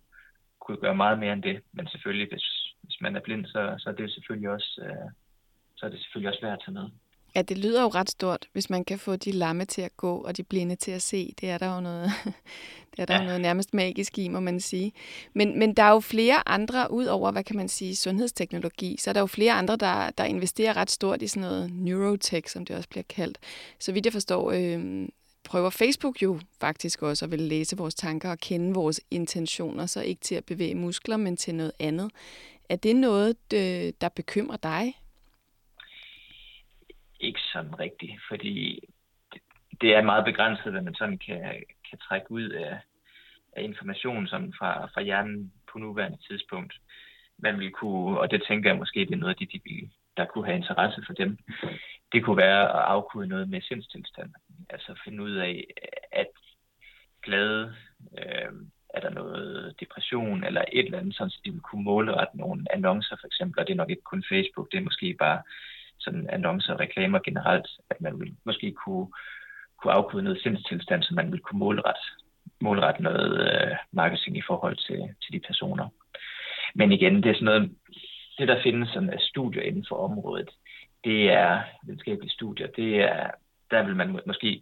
kunne 0.61 0.77
gøre 0.77 0.95
meget 0.95 1.19
mere 1.19 1.33
end 1.33 1.43
det. 1.43 1.61
Men 1.73 1.87
selvfølgelig, 1.87 2.27
hvis, 2.31 2.75
hvis 2.81 3.01
man 3.01 3.15
er 3.15 3.19
blind, 3.19 3.45
så, 3.45 3.75
så 3.77 3.89
er 3.89 3.93
det 3.93 4.13
selvfølgelig 4.13 4.49
også, 4.49 4.81
øh, 4.85 5.09
så 5.75 5.85
er 5.85 5.89
det 5.89 5.99
selvfølgelig 5.99 6.29
også 6.29 6.41
værd 6.41 6.53
at 6.53 6.63
tage 6.65 6.73
med. 6.73 6.89
Ja, 7.37 7.41
det 7.41 7.57
lyder 7.57 7.81
jo 7.81 7.87
ret 7.87 8.09
stort, 8.09 8.47
hvis 8.53 8.69
man 8.69 8.85
kan 8.85 8.99
få 8.99 9.15
de 9.15 9.31
lamme 9.31 9.65
til 9.65 9.81
at 9.81 9.97
gå 9.97 10.17
og 10.17 10.37
de 10.37 10.43
blinde 10.43 10.75
til 10.75 10.91
at 10.91 11.01
se. 11.01 11.33
Det 11.41 11.49
er 11.49 11.57
der 11.57 11.75
jo 11.75 11.81
noget, 11.81 12.11
det 12.91 12.99
er 12.99 13.05
der 13.05 13.13
ja. 13.13 13.19
jo 13.19 13.25
noget 13.25 13.41
nærmest 13.41 13.73
magisk 13.73 14.17
i, 14.17 14.27
må 14.27 14.39
man 14.39 14.59
sige. 14.59 14.93
Men, 15.33 15.59
men 15.59 15.73
der 15.73 15.83
er 15.83 15.91
jo 15.91 15.99
flere 15.99 16.49
andre, 16.49 16.91
ud 16.91 17.05
over, 17.05 17.31
hvad 17.31 17.43
kan 17.43 17.55
man 17.55 17.69
sige, 17.69 17.95
sundhedsteknologi, 17.95 18.97
så 18.99 19.09
er 19.09 19.13
der 19.13 19.19
jo 19.19 19.27
flere 19.27 19.53
andre, 19.53 19.75
der, 19.75 20.09
der 20.09 20.23
investerer 20.23 20.77
ret 20.77 20.91
stort 20.91 21.21
i 21.21 21.27
sådan 21.27 21.41
noget 21.41 21.71
neurotech, 21.73 22.53
som 22.53 22.65
det 22.65 22.75
også 22.75 22.89
bliver 22.89 23.03
kaldt. 23.09 23.37
Så 23.79 23.91
vidt 23.91 24.05
jeg 24.05 24.13
forstår, 24.13 24.51
øh, 24.51 25.07
prøver 25.43 25.69
Facebook 25.69 26.21
jo 26.21 26.39
faktisk 26.59 27.01
også 27.01 27.25
at 27.25 27.31
vil 27.31 27.41
læse 27.41 27.77
vores 27.77 27.95
tanker 27.95 28.29
og 28.29 28.37
kende 28.37 28.73
vores 28.73 29.01
intentioner, 29.11 29.85
så 29.85 30.01
ikke 30.01 30.21
til 30.21 30.35
at 30.35 30.45
bevæge 30.45 30.75
muskler, 30.75 31.17
men 31.17 31.37
til 31.37 31.55
noget 31.55 31.71
andet. 31.79 32.11
Er 32.69 32.75
det 32.75 32.95
noget, 32.95 33.35
øh, 33.53 33.93
der 34.01 34.09
bekymrer 34.09 34.57
dig? 34.57 34.93
Ikke 37.19 37.39
sådan 37.53 37.79
rigtigt, 37.79 38.21
fordi 38.29 38.79
det, 39.81 39.95
er 39.95 40.01
meget 40.01 40.25
begrænset, 40.25 40.71
hvad 40.71 40.81
man 40.81 40.95
sådan 40.95 41.17
kan, 41.17 41.63
kan 41.89 41.97
trække 41.97 42.31
ud 42.31 42.49
af, 42.49 42.79
af 43.53 43.63
information 43.63 44.27
sådan 44.27 44.53
fra, 44.57 44.85
fra 44.85 45.01
hjernen 45.01 45.53
på 45.71 45.79
nuværende 45.79 46.17
tidspunkt. 46.27 46.73
Man 47.37 47.59
vil 47.59 47.71
kunne, 47.71 48.19
og 48.19 48.31
det 48.31 48.43
tænker 48.47 48.69
jeg 48.69 48.77
måske, 48.77 48.99
det 48.99 49.11
er 49.11 49.17
noget 49.17 49.33
af 49.33 49.47
det, 49.47 49.53
de 49.53 49.89
der 50.17 50.25
kunne 50.25 50.45
have 50.45 50.57
interesse 50.57 51.03
for 51.05 51.13
dem. 51.13 51.37
Det 52.11 52.23
kunne 52.23 52.37
være 52.37 52.61
at 52.61 52.83
afkode 52.95 53.27
noget 53.27 53.49
med 53.49 53.61
sindstilstand. 53.61 54.33
Altså 54.69 55.01
finde 55.03 55.23
ud 55.23 55.31
af, 55.31 55.67
at 56.11 56.27
glæde, 57.23 57.75
øh, 58.17 58.51
er 58.89 58.99
der 58.99 59.09
noget 59.09 59.75
depression 59.79 60.43
eller 60.43 60.63
et 60.71 60.85
eller 60.85 60.99
andet, 60.99 61.15
sådan, 61.15 61.29
så 61.29 61.39
de 61.45 61.51
vil 61.51 61.61
kunne 61.61 61.83
målrette 61.83 62.37
nogle 62.37 62.65
annoncer 62.73 63.15
for 63.19 63.27
eksempel, 63.27 63.59
og 63.59 63.67
det 63.67 63.73
er 63.73 63.77
nok 63.77 63.89
ikke 63.89 64.09
kun 64.11 64.23
Facebook, 64.29 64.71
det 64.71 64.77
er 64.77 64.83
måske 64.89 65.15
bare 65.19 65.41
sådan 66.07 66.29
annoncer 66.29 66.73
og 66.73 66.79
reklamer 66.79 67.19
generelt, 67.19 67.67
at 67.89 68.01
man 68.01 68.19
vil 68.19 68.35
måske 68.45 68.67
kunne, 68.83 69.07
kunne 69.79 69.93
afkode 69.93 70.23
noget 70.23 70.41
sindstilstand, 70.41 71.03
så 71.03 71.13
man 71.13 71.31
vil 71.31 71.39
kunne 71.39 71.59
målrette, 71.59 72.05
målrette 72.61 73.03
noget 73.03 73.31
øh, 73.51 73.75
marketing 73.91 74.37
i 74.37 74.47
forhold 74.47 74.77
til, 74.87 74.99
til 75.23 75.33
de 75.33 75.39
personer. 75.47 75.87
Men 76.75 76.91
igen, 76.91 77.15
det 77.23 77.29
er 77.29 77.33
sådan 77.33 77.45
noget, 77.45 77.75
det 78.37 78.47
der 78.47 78.63
findes 78.63 78.89
sådan 78.89 79.09
af 79.09 79.19
studier 79.19 79.63
inden 79.63 79.85
for 79.89 79.95
området, 79.95 80.49
det 81.03 81.31
er 81.31 81.61
videnskabelige 81.83 82.37
studier, 82.37 82.67
det 82.67 83.01
er, 83.01 83.31
der 83.71 83.83
vil 83.83 83.95
man 83.95 84.19
måske 84.25 84.61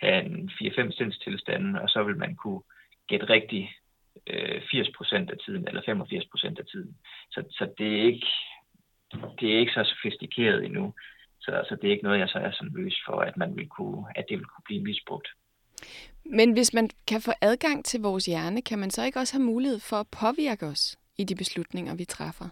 have 0.00 0.24
en 0.24 0.50
4-5 0.62 0.96
sindstilstande, 0.96 1.80
og 1.82 1.88
så 1.88 2.02
vil 2.02 2.16
man 2.16 2.34
kunne 2.36 2.62
gætte 3.08 3.28
rigtig 3.28 3.72
øh, 4.26 4.62
80% 4.62 5.14
af 5.14 5.38
tiden, 5.44 5.68
eller 5.68 5.82
85% 5.82 6.58
af 6.58 6.66
tiden. 6.72 6.96
Så, 7.30 7.42
så 7.50 7.74
det 7.78 7.98
er 7.98 8.02
ikke, 8.02 8.26
det 9.40 9.54
er 9.54 9.58
ikke 9.58 9.72
så 9.72 9.84
sofistikeret 9.84 10.64
endnu. 10.64 10.94
Så, 11.40 11.64
så 11.68 11.76
det 11.76 11.88
er 11.88 11.92
ikke 11.92 12.04
noget, 12.04 12.18
jeg 12.18 12.28
så 12.28 12.38
er 12.38 12.50
så 12.50 12.64
nervøs 12.64 12.96
for, 13.06 13.20
at, 13.20 13.36
man 13.36 13.56
vil 13.56 13.68
kunne, 13.68 14.04
at 14.16 14.24
det 14.28 14.38
vil 14.38 14.46
kunne 14.46 14.64
blive 14.64 14.82
misbrugt. 14.82 15.28
Men 16.24 16.52
hvis 16.52 16.74
man 16.74 16.90
kan 17.08 17.20
få 17.20 17.32
adgang 17.40 17.84
til 17.84 18.00
vores 18.00 18.26
hjerne, 18.26 18.62
kan 18.62 18.78
man 18.78 18.90
så 18.90 19.04
ikke 19.04 19.18
også 19.18 19.34
have 19.34 19.44
mulighed 19.44 19.80
for 19.80 19.96
at 19.96 20.06
påvirke 20.20 20.66
os 20.66 20.98
i 21.18 21.24
de 21.24 21.34
beslutninger, 21.34 21.96
vi 21.96 22.04
træffer? 22.04 22.48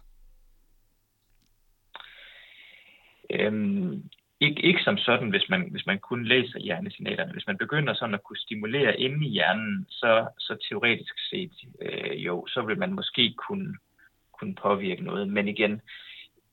Øhm, 3.31 4.03
ikke, 4.41 4.63
ikke 4.63 4.83
som 4.83 4.99
sådan, 4.99 5.31
hvis 5.31 5.49
man, 5.49 5.69
hvis 5.71 5.87
man 5.87 5.99
kun 5.99 6.25
læser 6.25 6.59
hjernesignalerne. 6.59 7.33
Hvis 7.33 7.47
man 7.47 7.59
begynder 7.59 7.95
sådan 7.95 8.15
at 8.15 8.25
kunne 8.25 8.45
stimulere 8.47 9.01
inde 9.01 9.27
i 9.27 9.31
hjernen, 9.31 9.87
så, 9.89 10.29
så 10.39 10.57
teoretisk 10.69 11.15
set, 11.31 11.53
øh, 11.83 12.25
jo, 12.27 12.47
så 12.47 12.63
vil 12.63 12.79
man 12.79 12.93
måske 12.93 13.35
kunne, 13.47 13.75
kunne 14.33 14.55
påvirke 14.55 15.05
noget. 15.05 15.29
Men 15.29 15.49
igen, 15.49 15.81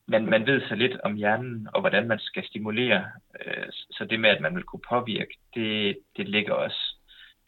man, 0.09 0.25
man 0.25 0.45
ved 0.45 0.61
så 0.67 0.75
lidt 0.75 0.99
om 1.03 1.15
hjernen 1.15 1.67
og 1.73 1.81
hvordan 1.81 2.07
man 2.07 2.19
skal 2.19 2.45
stimulere. 2.45 3.05
Øh, 3.45 3.67
så 3.91 4.05
det 4.05 4.19
med, 4.19 4.29
at 4.29 4.41
man 4.41 4.55
vil 4.55 4.63
kunne 4.63 4.87
påvirke, 4.89 5.37
det, 5.53 5.97
det 6.17 6.29
ligger 6.29 6.53
også 6.53 6.95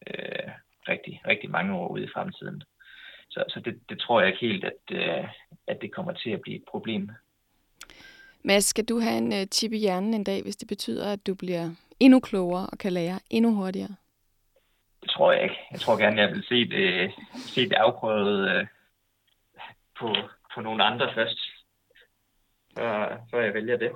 øh, 0.07 0.49
rigtig, 0.89 1.21
rigtig 1.27 1.49
mange 1.49 1.75
år 1.75 1.87
ude 1.87 2.03
i 2.03 2.13
fremtiden. 2.13 2.63
Så, 3.29 3.43
så 3.49 3.59
det, 3.59 3.79
det 3.89 3.99
tror 3.99 4.21
jeg 4.21 4.27
ikke 4.27 4.47
helt, 4.47 4.63
at, 4.63 4.81
øh, 4.91 5.27
at 5.67 5.81
det 5.81 5.93
kommer 5.93 6.13
til 6.13 6.29
at 6.29 6.41
blive 6.41 6.57
et 6.57 6.65
problem. 6.71 7.11
Mads, 8.43 8.63
skal 8.63 8.85
du 8.85 8.99
have 8.99 9.17
en 9.17 9.31
uh, 9.31 9.47
chip 9.51 9.71
i 9.71 9.77
hjernen 9.77 10.13
en 10.13 10.23
dag, 10.23 10.43
hvis 10.43 10.55
det 10.55 10.67
betyder, 10.67 11.13
at 11.13 11.27
du 11.27 11.35
bliver 11.35 11.69
endnu 11.99 12.19
klogere 12.19 12.65
og 12.71 12.77
kan 12.77 12.93
lære 12.93 13.19
endnu 13.29 13.53
hurtigere? 13.55 13.95
Det 15.01 15.09
tror 15.09 15.31
jeg 15.31 15.43
ikke. 15.43 15.55
Jeg 15.71 15.79
tror 15.79 15.97
gerne, 15.97 16.21
jeg 16.21 16.31
vil 16.31 16.43
se 16.43 16.69
det, 16.69 17.11
se 17.33 17.69
det 17.69 17.73
afprøvet 17.73 18.51
øh, 18.51 18.67
på, 19.99 20.15
på 20.55 20.61
nogle 20.61 20.83
andre 20.83 21.13
først 21.13 21.39
før, 22.77 23.17
før 23.31 23.41
jeg 23.41 23.53
vælger 23.53 23.77
det. 23.77 23.91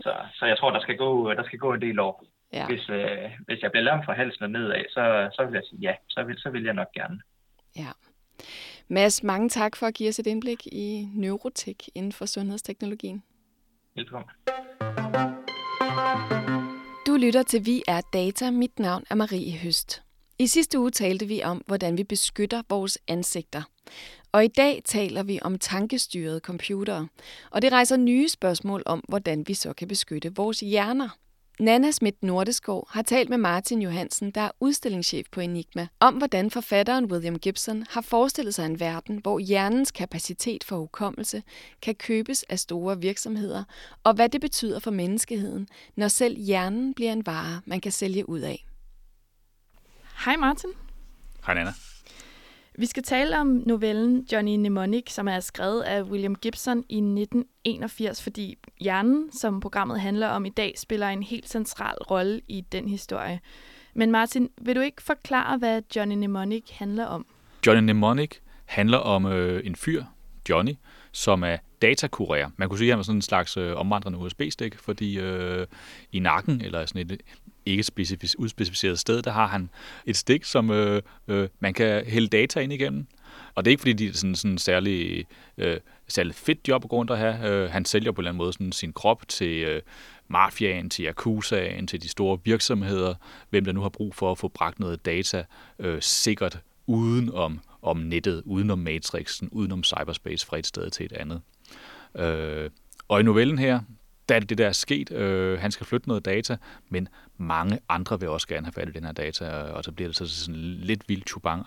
Så, 0.00 0.14
så 0.34 0.46
jeg 0.46 0.58
tror, 0.58 0.70
der 0.70 0.80
skal 0.80 0.96
gå, 0.96 1.32
der 1.32 1.44
skal 1.44 1.58
gå 1.58 1.72
en 1.72 1.80
del 1.80 1.98
år. 1.98 2.24
Ja. 2.52 2.66
Hvis, 2.66 2.88
øh, 2.88 3.30
hvis 3.46 3.62
jeg 3.62 3.70
bliver 3.70 3.84
lam 3.84 4.04
fra 4.04 4.14
halsen 4.14 4.44
og 4.44 4.50
nedad, 4.50 4.84
så, 4.90 5.30
så 5.32 5.44
vil 5.44 5.54
jeg 5.54 5.62
sige 5.68 5.80
ja, 5.80 5.94
så 6.08 6.22
vil, 6.22 6.38
så 6.38 6.50
vil 6.50 6.64
jeg 6.64 6.74
nok 6.74 6.92
gerne. 6.92 7.20
Ja. 7.76 7.90
Mads, 8.88 9.22
mange 9.22 9.48
tak 9.48 9.76
for 9.76 9.86
at 9.86 9.94
give 9.94 10.08
os 10.08 10.18
et 10.18 10.26
indblik 10.26 10.66
i 10.66 11.08
neurotek 11.14 11.88
inden 11.94 12.12
for 12.12 12.26
sundhedsteknologien. 12.26 13.22
Velkommen. 13.94 14.28
Du 17.06 17.16
lytter 17.16 17.42
til 17.42 17.66
Vi 17.66 17.82
er 17.88 18.00
Data. 18.12 18.50
Mit 18.50 18.78
navn 18.78 19.04
er 19.10 19.14
Marie 19.14 19.58
Høst. 19.58 20.02
I 20.42 20.46
sidste 20.46 20.78
uge 20.78 20.90
talte 20.90 21.26
vi 21.26 21.42
om, 21.42 21.62
hvordan 21.66 21.98
vi 21.98 22.04
beskytter 22.04 22.62
vores 22.68 22.98
ansigter. 23.08 23.62
Og 24.32 24.44
i 24.44 24.48
dag 24.48 24.82
taler 24.84 25.22
vi 25.22 25.38
om 25.42 25.58
tankestyrede 25.58 26.40
computere, 26.40 27.08
og 27.50 27.62
det 27.62 27.72
rejser 27.72 27.96
nye 27.96 28.28
spørgsmål 28.28 28.82
om, 28.86 29.04
hvordan 29.08 29.44
vi 29.48 29.54
så 29.54 29.72
kan 29.72 29.88
beskytte 29.88 30.34
vores 30.34 30.60
hjerner. 30.60 31.08
Nana 31.60 31.90
Schmidt 31.90 32.22
Nordeskov 32.22 32.88
har 32.90 33.02
talt 33.02 33.28
med 33.28 33.38
Martin 33.38 33.82
Johansen, 33.82 34.30
der 34.30 34.40
er 34.40 34.50
udstillingschef 34.60 35.26
på 35.32 35.40
Enigma, 35.40 35.86
om 36.00 36.14
hvordan 36.14 36.50
forfatteren 36.50 37.04
William 37.04 37.38
Gibson 37.38 37.84
har 37.90 38.00
forestillet 38.00 38.54
sig 38.54 38.66
en 38.66 38.80
verden, 38.80 39.18
hvor 39.18 39.38
hjernens 39.38 39.90
kapacitet 39.90 40.64
for 40.64 40.76
hukommelse 40.76 41.42
kan 41.82 41.94
købes 41.94 42.42
af 42.42 42.58
store 42.58 43.00
virksomheder, 43.00 43.64
og 44.04 44.14
hvad 44.14 44.28
det 44.28 44.40
betyder 44.40 44.78
for 44.78 44.90
menneskeheden, 44.90 45.68
når 45.96 46.08
selv 46.08 46.38
hjernen 46.38 46.94
bliver 46.94 47.12
en 47.12 47.26
vare, 47.26 47.60
man 47.66 47.80
kan 47.80 47.92
sælge 47.92 48.28
ud 48.28 48.40
af. 48.40 48.64
Hej 50.16 50.36
Martin. 50.36 50.70
Hej 51.46 51.54
Nana. 51.54 51.72
Vi 52.78 52.86
skal 52.86 53.02
tale 53.02 53.40
om 53.40 53.62
novellen 53.66 54.26
Johnny 54.32 54.56
Mnemonic, 54.56 55.12
som 55.12 55.28
er 55.28 55.40
skrevet 55.40 55.82
af 55.82 56.02
William 56.02 56.34
Gibson 56.34 56.78
i 56.88 56.96
1981, 56.96 58.22
fordi 58.22 58.58
hjernen, 58.80 59.32
som 59.32 59.60
programmet 59.60 60.00
handler 60.00 60.28
om 60.28 60.44
i 60.44 60.50
dag, 60.50 60.74
spiller 60.76 61.08
en 61.08 61.22
helt 61.22 61.48
central 61.48 61.96
rolle 62.10 62.40
i 62.48 62.60
den 62.60 62.88
historie. 62.88 63.40
Men 63.94 64.10
Martin, 64.10 64.48
vil 64.60 64.76
du 64.76 64.80
ikke 64.80 65.02
forklare, 65.02 65.58
hvad 65.58 65.82
Johnny 65.96 66.14
Mnemonic 66.14 66.64
handler 66.70 67.04
om? 67.04 67.26
Johnny 67.66 67.82
Mnemonic 67.82 68.30
handler 68.64 68.98
om 68.98 69.26
øh, 69.26 69.66
en 69.66 69.76
fyr, 69.76 70.04
Johnny, 70.48 70.74
som 71.12 71.42
er 71.44 71.56
datakurer. 71.82 72.50
Man 72.56 72.68
kunne 72.68 72.78
sige, 72.78 72.88
at 72.88 72.92
han 72.92 72.98
var 72.98 73.02
sådan 73.02 73.18
en 73.18 73.22
slags 73.22 73.56
øh, 73.56 73.76
omvandrende 73.76 74.18
USB-stik, 74.18 74.78
fordi 74.78 75.18
øh, 75.18 75.66
i 76.12 76.18
nakken, 76.18 76.60
eller 76.60 76.86
sådan 76.86 77.10
et 77.10 77.22
ikke 77.66 77.82
specific, 77.82 78.34
udspecificeret 78.38 78.98
sted, 78.98 79.22
der 79.22 79.30
har 79.30 79.46
han 79.46 79.70
et 80.06 80.16
stik, 80.16 80.44
som 80.44 80.70
øh, 80.70 81.02
øh, 81.28 81.48
man 81.60 81.74
kan 81.74 82.04
hælde 82.06 82.28
data 82.28 82.60
ind 82.60 82.72
igennem. 82.72 83.06
Og 83.54 83.64
det 83.64 83.70
er 83.70 83.72
ikke, 83.72 83.80
fordi 83.80 83.92
det 83.92 84.08
er 84.08 84.12
sådan, 84.12 84.34
sådan 84.34 84.58
særlig, 84.58 85.26
øh, 85.58 85.76
særlig 86.08 86.34
fedt 86.34 86.68
job 86.68 86.84
at 86.84 86.90
gå 86.90 86.96
rundt 86.96 87.10
og 87.10 87.18
have. 87.18 87.48
Øh, 87.50 87.70
han 87.70 87.84
sælger 87.84 88.12
på 88.12 88.20
en 88.20 88.22
eller 88.22 88.30
anden 88.30 88.38
måde 88.38 88.52
sådan 88.52 88.72
sin 88.72 88.92
krop 88.92 89.28
til 89.28 89.62
øh, 89.62 89.82
mafiaen, 90.28 90.90
til 90.90 91.04
Yakuzaen, 91.04 91.86
til 91.86 92.02
de 92.02 92.08
store 92.08 92.38
virksomheder, 92.44 93.14
hvem 93.50 93.64
der 93.64 93.72
nu 93.72 93.80
har 93.80 93.88
brug 93.88 94.14
for 94.14 94.30
at 94.32 94.38
få 94.38 94.48
bragt 94.48 94.80
noget 94.80 95.06
data 95.06 95.44
øh, 95.78 96.02
sikkert 96.02 96.58
uden 96.86 97.34
om, 97.34 97.60
om 97.82 97.96
nettet, 97.96 98.42
uden 98.44 98.70
om 98.70 98.78
matrixen, 98.78 99.48
uden 99.52 99.72
om 99.72 99.84
cyberspace 99.84 100.46
fra 100.46 100.58
et 100.58 100.66
sted 100.66 100.90
til 100.90 101.06
et 101.06 101.12
andet. 101.12 101.40
Øh, 102.16 102.70
og 103.08 103.20
i 103.20 103.22
novellen 103.22 103.58
her, 103.58 103.80
der 104.32 104.36
er 104.36 104.40
det, 104.40 104.58
der 104.58 104.66
er 104.66 104.72
sket. 104.72 105.12
Øh, 105.12 105.60
han 105.60 105.70
skal 105.70 105.86
flytte 105.86 106.08
noget 106.08 106.24
data, 106.24 106.56
men 106.88 107.08
mange 107.38 107.78
andre 107.88 108.20
vil 108.20 108.28
også 108.28 108.48
gerne 108.48 108.66
have 108.66 108.72
fat 108.72 108.88
i 108.88 108.92
den 108.92 109.04
her 109.04 109.12
data, 109.12 109.44
og 109.48 109.84
så 109.84 109.92
bliver 109.92 110.08
det 110.08 110.16
så 110.16 110.28
sådan 110.28 110.60
lidt 110.60 111.08
vildt 111.08 111.28
chubang 111.28 111.66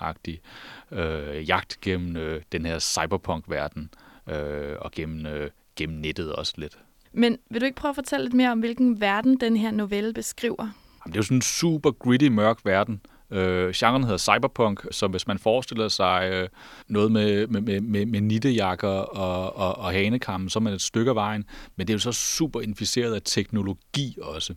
øh, 0.91 1.49
jagt 1.49 1.82
gennem 1.82 2.17
øh, 2.17 2.41
den 2.51 2.65
her 2.65 2.80
cyberpunk-verden, 2.80 3.89
øh, 4.30 4.75
og 4.82 4.91
gennem, 4.91 5.25
øh, 5.25 5.49
gennem 5.75 5.97
nettet 5.97 6.34
også 6.34 6.54
lidt. 6.58 6.78
Men 7.13 7.38
vil 7.49 7.62
du 7.62 7.65
ikke 7.65 7.75
prøve 7.75 7.89
at 7.89 7.95
fortælle 7.95 8.25
lidt 8.25 8.34
mere 8.34 8.51
om, 8.51 8.60
hvilken 8.60 9.01
verden 9.01 9.39
den 9.39 9.58
her 9.58 9.71
novelle 9.71 10.13
beskriver? 10.13 10.63
Jamen, 11.06 11.13
det 11.13 11.13
er 11.13 11.19
jo 11.19 11.23
sådan 11.23 11.38
en 11.38 11.41
super 11.41 11.91
gritty, 11.91 12.28
mørk 12.28 12.65
verden, 12.65 13.01
Øh, 13.31 13.73
genren 13.75 14.03
hedder 14.03 14.17
cyberpunk, 14.17 14.85
så 14.91 15.07
hvis 15.07 15.27
man 15.27 15.39
forestiller 15.39 15.88
sig 15.88 16.29
øh, 16.33 16.49
noget 16.88 17.11
med, 17.11 17.47
med, 17.47 17.61
med, 17.61 17.81
med, 17.81 18.05
med 18.05 18.21
nittejakker 18.21 18.88
og, 18.88 19.55
og, 19.55 19.77
og 19.77 19.91
hanekammen, 19.91 20.49
så 20.49 20.59
er 20.59 20.61
man 20.61 20.73
et 20.73 20.81
stykke 20.81 21.09
af 21.09 21.15
vejen. 21.15 21.45
Men 21.75 21.88
det 21.88 21.93
er 21.93 21.95
jo 21.95 21.99
så 21.99 22.11
super 22.11 22.61
inficeret 22.61 23.13
af 23.13 23.21
teknologi 23.25 24.17
også. 24.21 24.53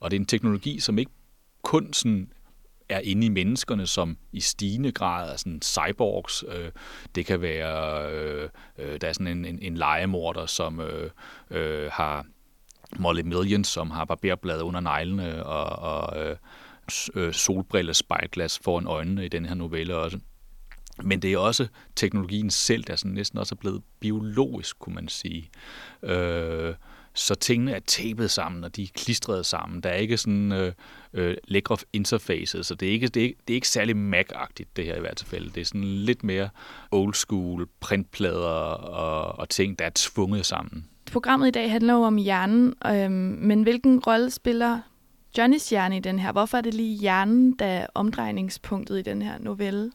Og 0.00 0.10
det 0.10 0.16
er 0.16 0.20
en 0.20 0.26
teknologi, 0.26 0.80
som 0.80 0.98
ikke 0.98 1.12
kun 1.62 1.92
sådan 1.92 2.28
er 2.88 3.00
inde 3.00 3.26
i 3.26 3.28
menneskerne, 3.28 3.86
som 3.86 4.16
i 4.32 4.40
stigende 4.40 4.92
grad 4.92 5.32
er 5.32 5.36
sådan 5.36 5.62
cyborgs. 5.62 6.44
Øh, 6.48 6.70
det 7.14 7.26
kan 7.26 7.40
være, 7.40 8.10
øh, 8.12 8.48
øh 8.78 9.00
der 9.00 9.08
er 9.08 9.12
sådan 9.12 9.26
en, 9.26 9.44
en, 9.44 9.58
en 9.62 9.76
legemorder, 9.76 10.46
som 10.46 10.80
øh, 10.80 11.10
øh, 11.50 11.90
har 11.92 12.26
Molly 12.98 13.20
Millions, 13.20 13.68
som 13.68 13.90
har 13.90 14.04
barberblade 14.04 14.64
under 14.64 14.80
neglene 14.80 15.46
og, 15.46 15.64
og 15.92 16.20
øh, 16.20 16.36
øh, 17.14 17.32
solbriller, 17.32 17.92
spejlglas 17.92 18.58
foran 18.58 18.86
øjnene 18.86 19.24
i 19.24 19.28
den 19.28 19.46
her 19.46 19.54
novelle 19.54 19.96
også. 19.96 20.18
Men 21.02 21.22
det 21.22 21.32
er 21.32 21.38
også 21.38 21.66
teknologien 21.96 22.50
selv, 22.50 22.84
der 22.84 22.96
sådan 22.96 23.12
næsten 23.12 23.38
også 23.38 23.54
er 23.54 23.60
blevet 23.60 23.82
biologisk, 24.00 24.78
kunne 24.78 24.94
man 24.94 25.08
sige. 25.08 25.50
Øh, 26.02 26.74
så 27.14 27.34
tingene 27.34 27.72
er 27.72 27.80
tapet 27.86 28.30
sammen, 28.30 28.64
og 28.64 28.76
de 28.76 28.82
er 28.82 28.86
klistret 28.94 29.46
sammen. 29.46 29.80
Der 29.80 29.88
er 29.88 29.94
ikke 29.94 30.16
sådan 30.16 30.52
øh, 30.52 30.72
øh, 31.12 31.36
lækre 31.44 31.76
interfaces, 31.92 32.66
så 32.66 32.74
det 32.74 32.88
er 32.88 32.92
ikke, 32.92 33.08
det 33.08 33.24
er, 33.24 33.28
det 33.48 33.54
er 33.54 33.54
ikke 33.54 33.68
særlig 33.68 33.96
Mac-agtigt, 33.96 34.76
det 34.76 34.84
her 34.84 34.96
i 34.96 35.00
hvert 35.00 35.24
fald. 35.26 35.50
Det 35.50 35.60
er 35.60 35.64
sådan 35.64 35.84
lidt 35.84 36.24
mere 36.24 36.48
old 36.90 37.14
school 37.14 37.68
printplader 37.80 38.48
og, 38.48 39.38
og 39.38 39.48
ting, 39.48 39.78
der 39.78 39.84
er 39.84 39.90
tvunget 39.94 40.46
sammen. 40.46 40.86
Programmet 41.12 41.48
i 41.48 41.50
dag 41.50 41.70
handler 41.70 41.94
jo 41.94 42.02
om 42.02 42.16
hjernen, 42.16 42.74
øh, 42.86 43.10
men 43.10 43.62
hvilken 43.62 44.00
rolle 44.00 44.30
spiller 44.30 44.80
Johnnys 45.38 45.70
hjerne 45.70 45.96
i 45.96 46.00
den 46.00 46.18
her? 46.18 46.32
Hvorfor 46.32 46.58
er 46.58 46.62
det 46.62 46.74
lige 46.74 46.98
hjernen, 46.98 47.52
der 47.52 47.66
er 47.66 47.86
omdrejningspunktet 47.94 48.98
i 48.98 49.02
den 49.02 49.22
her 49.22 49.38
novelle? 49.38 49.92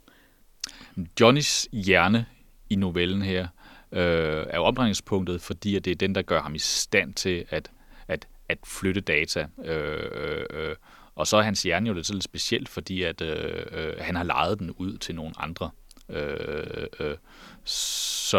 Johnnys 1.20 1.68
hjerne 1.72 2.26
i 2.70 2.76
novellen 2.76 3.22
her 3.22 3.48
øh, 3.92 4.46
er 4.50 4.60
omdrejningspunktet, 4.60 5.42
fordi 5.42 5.76
at 5.76 5.86
det 5.86 5.92
er 5.92 5.96
den, 5.96 6.16
der 6.16 6.22
gør 6.22 6.42
ham 6.42 6.56
i 6.56 6.60
stand 6.60 7.14
til 7.14 7.46
at, 7.50 7.72
at, 8.08 8.28
at 8.50 8.58
flytte 8.66 9.02
data. 9.02 9.48
Øh, 9.66 10.00
øh, 10.12 10.46
øh. 10.50 10.76
og 11.16 11.28
så 11.28 11.38
er 11.38 11.42
hans 11.42 11.64
hjerne 11.64 11.88
jo 11.88 11.94
lidt, 11.94 12.10
lidt 12.10 12.24
specielt, 12.24 12.70
fordi 12.70 13.04
at 13.04 13.22
øh, 13.22 13.66
øh, 13.72 13.94
han 14.00 14.16
har 14.16 14.24
lejet 14.24 14.60
den 14.60 14.72
ud 14.72 14.98
til 14.98 15.16
nogle 15.16 15.34
andre. 15.38 15.70
Øh, 16.12 16.88
øh, 17.00 17.08
øh, 17.10 17.16
så, 17.64 18.38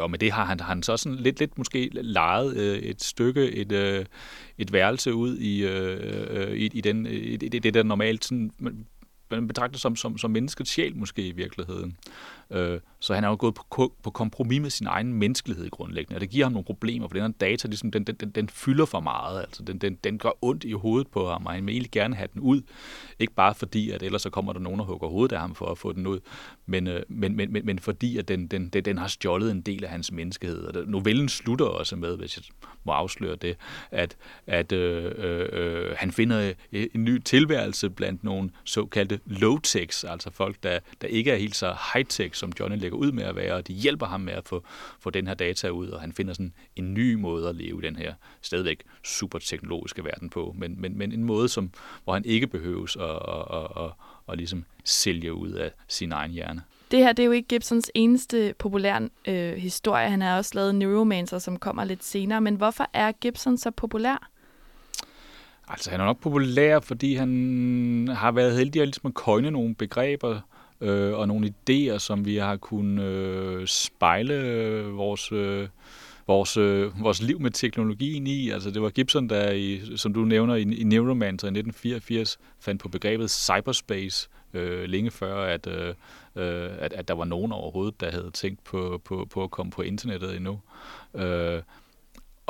og 0.00 0.10
med 0.10 0.18
det 0.18 0.32
har 0.32 0.44
han, 0.44 0.60
han 0.60 0.82
så 0.82 0.96
sådan 0.96 1.18
lidt, 1.18 1.38
lidt 1.38 1.58
måske 1.58 1.88
lejet 1.92 2.56
øh, 2.56 2.78
et 2.78 3.02
stykke, 3.02 3.52
et, 3.52 3.72
øh, 3.72 4.04
et 4.58 4.72
værelse 4.72 5.14
ud 5.14 5.38
i, 5.38 5.66
øh, 5.66 5.98
øh 6.30 6.56
i, 6.56 6.70
i, 6.74 6.80
den, 6.80 7.06
i 7.06 7.34
i 7.34 7.36
det 7.36 7.74
der 7.74 7.82
normalt 7.82 8.24
sådan, 8.24 8.50
man 9.30 9.48
betragter 9.48 9.78
som, 9.78 9.96
som, 9.96 10.18
som 10.18 10.30
menneskets 10.30 10.70
sjæl 10.70 10.96
måske 10.96 11.28
i 11.28 11.32
virkeligheden. 11.32 11.96
Øh, 12.50 12.80
så 13.00 13.14
han 13.14 13.24
er 13.24 13.28
jo 13.28 13.36
gået 13.38 13.54
på, 13.54 13.94
på 14.02 14.10
kompromis 14.10 14.60
med 14.60 14.70
sin 14.70 14.86
egen 14.86 15.12
menneskelighed 15.12 15.70
grundlæggende, 15.70 16.16
og 16.16 16.20
det 16.20 16.30
giver 16.30 16.44
ham 16.44 16.52
nogle 16.52 16.64
problemer, 16.64 17.08
for 17.08 17.14
den 17.14 17.22
her 17.22 17.32
data, 17.40 17.68
ligesom, 17.68 17.90
den, 17.90 18.04
den, 18.04 18.14
den, 18.14 18.30
den 18.30 18.48
fylder 18.48 18.84
for 18.84 19.00
meget, 19.00 19.40
altså 19.40 19.62
den, 19.62 19.78
den, 19.78 19.94
den 19.94 20.18
gør 20.18 20.30
ondt 20.42 20.64
i 20.64 20.72
hovedet 20.72 21.08
på 21.08 21.28
ham, 21.28 21.46
og 21.46 21.52
han 21.52 21.66
vil 21.66 21.72
egentlig 21.72 21.90
gerne 21.90 22.14
have 22.14 22.28
den 22.34 22.40
ud. 22.40 22.62
Ikke 23.18 23.34
bare 23.34 23.54
fordi, 23.54 23.90
at 23.90 24.02
ellers 24.02 24.22
så 24.22 24.30
kommer 24.30 24.52
der 24.52 24.60
nogen 24.60 24.80
og 24.80 24.86
hugger 24.86 25.08
hovedet 25.08 25.34
af 25.34 25.40
ham 25.40 25.54
for 25.54 25.66
at 25.66 25.78
få 25.78 25.92
den 25.92 26.06
ud, 26.06 26.20
men, 26.66 26.86
øh, 26.86 27.02
men, 27.08 27.36
men, 27.36 27.52
men, 27.52 27.66
men 27.66 27.78
fordi, 27.78 28.18
at 28.18 28.28
den, 28.28 28.46
den, 28.46 28.68
den, 28.68 28.84
den 28.84 28.98
har 28.98 29.08
stjålet 29.08 29.50
en 29.50 29.60
del 29.60 29.84
af 29.84 29.90
hans 29.90 30.12
menneskelighed. 30.12 30.62
Og 30.62 30.86
novellen 30.86 31.28
slutter 31.28 31.66
også 31.66 31.96
med, 31.96 32.16
hvis 32.16 32.36
jeg 32.36 32.44
må 32.84 32.92
afsløre 32.92 33.36
det, 33.36 33.56
at, 33.90 34.16
at 34.46 34.72
øh, 34.72 35.12
øh, 35.16 35.48
øh 35.52 35.96
han 35.96 36.12
finder 36.12 36.52
øh, 36.72 36.86
en 36.94 37.04
ny 37.04 37.18
tilværelse 37.18 37.90
blandt 37.90 38.24
nogle 38.24 38.50
såkaldte 38.64 39.20
low-techs, 39.26 40.04
altså 40.04 40.30
folk, 40.32 40.56
der, 40.62 40.78
der 41.00 41.08
ikke 41.08 41.30
er 41.30 41.36
helt 41.36 41.56
så 41.56 41.72
high-tech, 41.94 42.34
som 42.34 42.52
Johnny 42.60 42.76
lægger 42.90 43.06
ud 43.06 43.12
med 43.12 43.24
at 43.24 43.36
være, 43.36 43.54
og 43.54 43.66
de 43.66 43.72
hjælper 43.72 44.06
ham 44.06 44.20
med 44.20 44.32
at 44.32 44.44
få, 44.44 44.64
få 45.00 45.10
den 45.10 45.26
her 45.26 45.34
data 45.34 45.68
ud, 45.68 45.88
og 45.88 46.00
han 46.00 46.12
finder 46.12 46.32
sådan 46.32 46.52
en 46.76 46.94
ny 46.94 47.14
måde 47.14 47.48
at 47.48 47.54
leve 47.54 47.82
den 47.82 47.96
her 47.96 48.14
stadigvæk 48.42 48.82
super 49.04 49.38
teknologiske 49.38 50.04
verden 50.04 50.30
på, 50.30 50.54
men, 50.58 50.80
men, 50.80 50.98
men 50.98 51.12
en 51.12 51.24
måde, 51.24 51.48
som, 51.48 51.70
hvor 52.04 52.12
han 52.12 52.24
ikke 52.24 52.46
behøves 52.46 52.96
at, 52.96 53.02
at, 53.02 53.44
at, 53.52 53.84
at, 53.84 53.90
at 54.28 54.36
ligesom 54.36 54.64
sælge 54.84 55.32
ud 55.32 55.50
af 55.50 55.70
sin 55.88 56.12
egen 56.12 56.30
hjerne. 56.30 56.62
Det 56.90 56.98
her 56.98 57.12
det 57.12 57.22
er 57.22 57.26
jo 57.26 57.32
ikke 57.32 57.48
Gibsons 57.48 57.90
eneste 57.94 58.54
populære 58.58 59.08
øh, 59.28 59.56
historie. 59.56 60.08
Han 60.10 60.20
har 60.20 60.36
også 60.36 60.50
lavet 60.54 60.74
Neuromancer, 60.74 61.38
som 61.38 61.56
kommer 61.56 61.84
lidt 61.84 62.04
senere. 62.04 62.40
Men 62.40 62.54
hvorfor 62.54 62.86
er 62.92 63.12
Gibson 63.12 63.58
så 63.58 63.70
populær? 63.70 64.30
Altså, 65.68 65.90
han 65.90 66.00
er 66.00 66.04
nok 66.04 66.20
populær, 66.20 66.80
fordi 66.80 67.14
han 67.14 68.08
har 68.12 68.32
været 68.32 68.56
heldig 68.56 68.82
at 68.82 68.88
ligesom 68.88 69.12
coine 69.12 69.50
nogle 69.50 69.74
begreber, 69.74 70.40
øh, 70.80 71.18
og 71.18 71.28
nogle 71.28 71.54
idéer, 71.54 71.98
som 71.98 72.24
vi 72.24 72.36
har 72.36 72.56
kunnet 72.56 73.04
øh, 73.04 73.66
spejle 73.66 74.34
øh, 74.34 74.96
vores, 74.96 75.32
øh, 75.32 75.68
vores, 76.26 76.56
øh, 76.56 77.02
vores 77.02 77.22
liv 77.22 77.40
med 77.40 77.50
teknologien 77.50 78.26
i. 78.26 78.50
Altså 78.50 78.70
det 78.70 78.82
var 78.82 78.90
Gibson, 78.90 79.28
der, 79.28 79.50
i, 79.50 79.96
som 79.96 80.14
du 80.14 80.20
nævner, 80.20 80.54
i, 80.54 80.62
i 80.62 80.84
Neuromancer 80.84 81.46
i 81.46 81.50
1984 81.50 82.38
fandt 82.60 82.82
på 82.82 82.88
begrebet 82.88 83.30
cyberspace, 83.30 84.28
øh, 84.54 84.84
længe 84.84 85.10
før, 85.10 85.44
at, 85.44 85.66
øh, 85.66 85.94
øh, 86.36 86.70
at, 86.78 86.92
at 86.92 87.08
der 87.08 87.14
var 87.14 87.24
nogen 87.24 87.52
overhovedet, 87.52 88.00
der 88.00 88.10
havde 88.10 88.30
tænkt 88.32 88.64
på, 88.64 89.00
på, 89.04 89.26
på 89.30 89.42
at 89.42 89.50
komme 89.50 89.72
på 89.72 89.82
internettet 89.82 90.36
endnu. 90.36 90.60
Øh, 91.14 91.62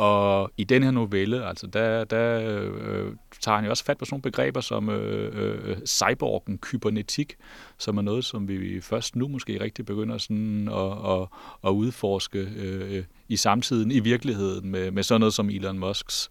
og 0.01 0.51
i 0.57 0.65
den 0.65 0.83
her 0.83 0.91
novelle, 0.91 1.47
altså 1.47 1.67
der, 1.67 2.05
der 2.05 2.41
øh, 2.41 3.13
tager 3.41 3.57
han 3.57 3.65
jo 3.65 3.71
også 3.71 3.85
fat 3.85 3.99
på 3.99 4.05
sådan 4.05 4.15
nogle 4.15 4.23
begreber 4.23 4.61
som 4.61 4.89
øh, 4.89 5.33
øh, 5.35 5.77
cyborgen, 5.87 6.59
kybernetik, 6.59 7.37
som 7.79 7.99
er 7.99 8.03
noget, 8.03 8.25
som 8.25 8.49
vi 8.49 8.81
først 8.81 9.17
nu 9.17 9.29
måske 9.29 9.61
rigtig 9.61 9.87
begynder 9.87 10.19
sådan 10.19 10.69
at, 10.69 11.13
at, 11.13 11.29
at 11.65 11.71
udforske 11.71 12.39
øh, 12.39 13.05
i 13.29 13.37
samtiden, 13.37 13.91
i 13.91 14.01
virkeligheden, 14.01 14.71
med, 14.71 14.91
med 14.91 15.03
sådan 15.03 15.21
noget 15.21 15.35
som 15.35 15.51
Elon 15.51 15.79
Musks 15.79 16.29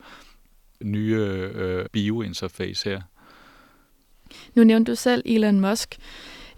nye 0.84 1.16
øh, 1.56 1.86
biointerface 1.94 2.90
her. 2.90 3.02
Nu 4.56 4.64
nævnte 4.64 4.92
du 4.92 4.96
selv 4.96 5.24
Elon 5.26 5.60
Musk. 5.60 5.98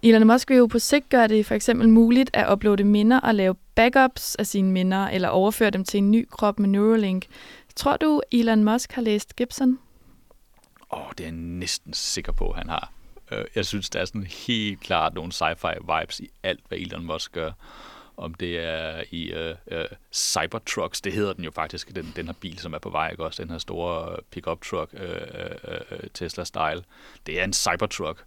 Elon 0.03 0.27
Musk 0.27 0.49
vil 0.49 0.57
jo 0.57 0.65
på 0.65 0.79
sigt 0.79 1.09
gøre 1.09 1.27
det 1.27 1.45
for 1.45 1.55
eksempel 1.55 1.89
muligt 1.89 2.29
at 2.33 2.51
uploade 2.53 2.83
minder 2.83 3.19
og 3.19 3.35
lave 3.35 3.55
backups 3.75 4.35
af 4.35 4.47
sine 4.47 4.71
minder, 4.71 5.07
eller 5.07 5.27
overføre 5.27 5.69
dem 5.69 5.83
til 5.83 5.97
en 5.97 6.11
ny 6.11 6.27
krop 6.31 6.59
med 6.59 6.69
Neuralink. 6.69 7.25
Tror 7.75 7.97
du, 7.97 8.21
Elon 8.31 8.63
Musk 8.63 8.91
har 8.91 9.01
læst 9.01 9.35
Gibson? 9.35 9.79
Åh, 10.93 10.99
oh, 10.99 11.11
det 11.17 11.19
er 11.19 11.27
jeg 11.27 11.31
næsten 11.35 11.93
sikker 11.93 12.31
på, 12.31 12.49
at 12.49 12.57
han 12.57 12.69
har. 12.69 12.91
Øh, 13.31 13.45
jeg 13.55 13.65
synes, 13.65 13.89
der 13.89 13.99
er 13.99 14.05
sådan 14.05 14.27
helt 14.47 14.79
klart 14.79 15.13
nogle 15.13 15.31
sci-fi 15.31 15.99
vibes 15.99 16.19
i 16.19 16.29
alt, 16.43 16.59
hvad 16.67 16.77
Elon 16.77 17.05
Musk 17.05 17.31
gør. 17.31 17.51
Om 18.22 18.34
det 18.34 18.59
er 18.59 19.03
i 19.11 19.34
uh, 19.34 19.78
uh, 19.78 19.86
Cybertrucks, 20.13 21.01
det 21.01 21.13
hedder 21.13 21.34
den 21.34 21.43
jo 21.43 21.51
faktisk, 21.51 21.95
den, 21.95 22.13
den 22.15 22.26
her 22.26 22.34
bil, 22.34 22.59
som 22.59 22.74
er 22.74 22.80
på 22.80 22.89
vej, 22.89 23.11
ikke 23.11 23.26
også? 23.26 23.43
Den 23.43 23.51
her 23.51 23.57
store 23.57 24.17
pickup 24.32 24.61
truck, 24.61 24.93
uh, 24.93 24.99
uh, 24.99 25.97
Tesla-style. 26.13 26.84
Det 27.26 27.39
er 27.39 27.43
en 27.43 27.53
Cybertruck. 27.53 28.26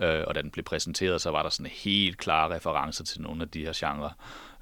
Øh, 0.00 0.24
og 0.26 0.34
da 0.34 0.42
den 0.42 0.50
blev 0.50 0.64
præsenteret, 0.64 1.20
så 1.20 1.30
var 1.30 1.42
der 1.42 1.50
sådan 1.50 1.72
helt 1.72 2.18
klare 2.18 2.54
referencer 2.54 3.04
til 3.04 3.22
nogle 3.22 3.42
af 3.42 3.48
de 3.48 3.64
her 3.64 3.72
genrer. 3.76 4.10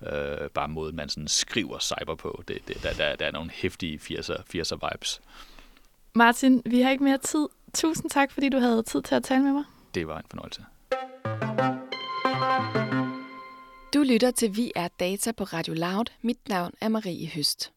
Øh, 0.03 0.51
bare 0.51 0.69
måden, 0.69 0.97
man 0.97 1.09
sådan 1.09 1.29
skriver 1.29 1.79
cyber 1.79 2.15
på. 2.15 2.43
Det, 2.49 2.59
det, 2.69 2.83
der, 2.83 2.93
der, 2.93 3.17
der 3.17 3.27
er 3.27 3.31
nogle 3.31 3.51
hæftige 3.51 3.99
80'er, 3.99 4.37
80'er 4.57 4.89
vibes. 4.91 5.21
Martin, 6.15 6.63
vi 6.67 6.81
har 6.81 6.91
ikke 6.91 7.05
mere 7.05 7.19
tid. 7.19 7.49
Tusind 7.75 8.11
tak, 8.11 8.33
fordi 8.33 8.49
du 8.49 8.59
havde 8.59 8.83
tid 8.83 9.03
til 9.03 9.15
at 9.15 9.25
tale 9.25 9.43
med 9.43 9.53
mig. 9.53 9.65
Det 9.95 10.09
var 10.09 10.19
en 10.19 10.25
fornøjelse. 10.31 10.65
Du 13.95 14.03
lytter 14.03 14.31
til 14.31 14.57
Vi 14.57 14.73
er 14.77 14.89
Data 14.89 15.33
på 15.33 15.45
Radio 15.45 15.75
Loud. 15.75 16.05
Mit 16.23 16.49
navn 16.49 16.73
er 16.81 16.89
Marie 16.89 17.27
Høst. 17.27 17.73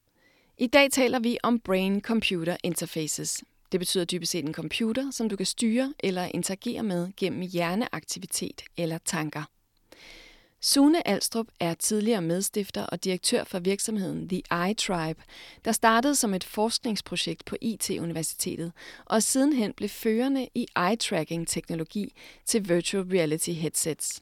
I 0.57 0.67
dag 0.67 0.91
taler 0.91 1.19
vi 1.19 1.37
om 1.43 1.61
Brain-Computer 1.69 2.55
Interfaces. 2.63 3.43
Det 3.71 3.79
betyder 3.79 4.05
dybest 4.05 4.31
set 4.31 4.45
en 4.45 4.53
computer, 4.53 5.11
som 5.11 5.29
du 5.29 5.35
kan 5.35 5.45
styre 5.45 5.93
eller 5.99 6.25
interagere 6.25 6.83
med 6.83 7.11
gennem 7.17 7.41
hjerneaktivitet 7.41 8.61
eller 8.77 8.97
tanker. 9.05 9.43
Sune 10.61 11.07
Alstrup 11.07 11.47
er 11.59 11.73
tidligere 11.73 12.21
medstifter 12.21 12.83
og 12.83 13.03
direktør 13.03 13.43
for 13.43 13.59
virksomheden 13.59 14.29
The 14.29 14.41
Eye 14.51 14.73
Tribe, 14.73 15.23
der 15.65 15.71
startede 15.71 16.15
som 16.15 16.33
et 16.33 16.43
forskningsprojekt 16.43 17.45
på 17.45 17.55
IT-universitetet 17.61 18.71
og 19.05 19.23
sidenhen 19.23 19.73
blev 19.73 19.89
førende 19.89 20.47
i 20.55 20.67
eye-tracking-teknologi 20.79 22.13
til 22.45 22.69
virtual 22.69 23.03
reality 23.03 23.51
headsets. 23.51 24.21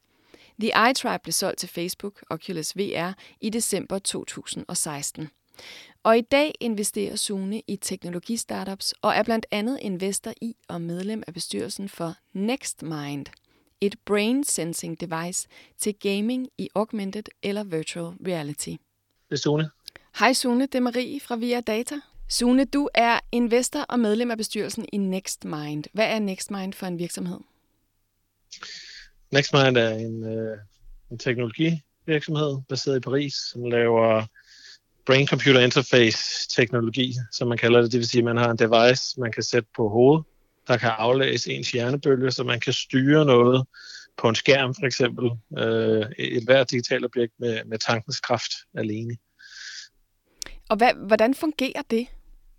The 0.59 0.87
Eye 0.87 0.93
Tribe 0.93 1.21
blev 1.23 1.33
solgt 1.33 1.59
til 1.59 1.69
Facebook 1.69 2.23
Oculus 2.29 2.77
VR 2.77 3.11
i 3.41 3.49
december 3.49 3.99
2016. 3.99 5.29
Og 6.03 6.17
i 6.17 6.21
dag 6.21 6.55
investerer 6.59 7.15
Sune 7.15 7.61
i 7.67 7.75
teknologistartups 7.75 8.93
og 9.01 9.15
er 9.15 9.23
blandt 9.23 9.45
andet 9.51 9.79
investor 9.81 10.33
i 10.41 10.55
og 10.67 10.81
medlem 10.81 11.23
af 11.27 11.33
bestyrelsen 11.33 11.89
for 11.89 12.15
NextMind, 12.33 13.25
et 13.81 13.95
brain 14.05 14.43
sensing 14.43 15.01
device 15.01 15.47
til 15.77 15.95
gaming 15.99 16.49
i 16.57 16.69
augmented 16.75 17.23
eller 17.43 17.63
virtual 17.63 18.13
reality. 18.27 18.69
Det 18.69 18.79
er 19.31 19.35
Sune. 19.35 19.69
Hej 20.19 20.33
Sune, 20.33 20.61
det 20.65 20.75
er 20.75 20.79
Marie 20.79 21.19
fra 21.19 21.35
Via 21.35 21.59
Data. 21.59 21.95
Sune, 22.29 22.65
du 22.65 22.89
er 22.93 23.19
investor 23.31 23.79
og 23.79 23.99
medlem 23.99 24.31
af 24.31 24.37
bestyrelsen 24.37 24.85
i 24.93 24.97
NextMind. 24.97 25.83
Hvad 25.93 26.05
er 26.05 26.19
NextMind 26.19 26.73
for 26.73 26.85
en 26.85 26.99
virksomhed? 26.99 27.39
NextMind 29.35 29.77
er 29.77 29.89
en, 29.89 30.37
øh, 30.37 30.57
en 31.11 31.17
teknologivirksomhed 31.17 32.57
baseret 32.69 32.97
i 32.97 32.99
Paris, 32.99 33.33
som 33.33 33.65
laver 33.65 34.25
brain-computer 35.05 35.59
interface 35.59 36.49
teknologi, 36.49 37.15
som 37.31 37.47
man 37.47 37.57
kalder 37.57 37.81
det. 37.81 37.91
Det 37.91 37.97
vil 37.97 38.07
sige, 38.07 38.19
at 38.19 38.25
man 38.25 38.37
har 38.37 38.51
en 38.51 38.57
device, 38.57 39.19
man 39.19 39.31
kan 39.31 39.43
sætte 39.43 39.69
på 39.75 39.89
hovedet, 39.89 40.25
der 40.67 40.77
kan 40.77 40.89
aflæse 40.89 41.53
ens 41.53 41.71
hjernebølge, 41.71 42.31
så 42.31 42.43
man 42.43 42.59
kan 42.59 42.73
styre 42.73 43.25
noget 43.25 43.65
på 44.17 44.29
en 44.29 44.35
skærm 44.35 44.75
for 44.75 44.85
eksempel. 44.85 45.31
Øh, 45.57 46.05
et 46.17 46.43
hvert 46.43 46.71
digitalt 46.71 47.05
objekt 47.05 47.33
med, 47.39 47.63
med 47.65 47.79
tankens 47.79 48.19
kraft 48.19 48.51
alene. 48.73 49.17
Og 50.69 50.77
hvad, 50.77 50.91
hvordan 51.07 51.33
fungerer 51.33 51.81
det? 51.91 52.07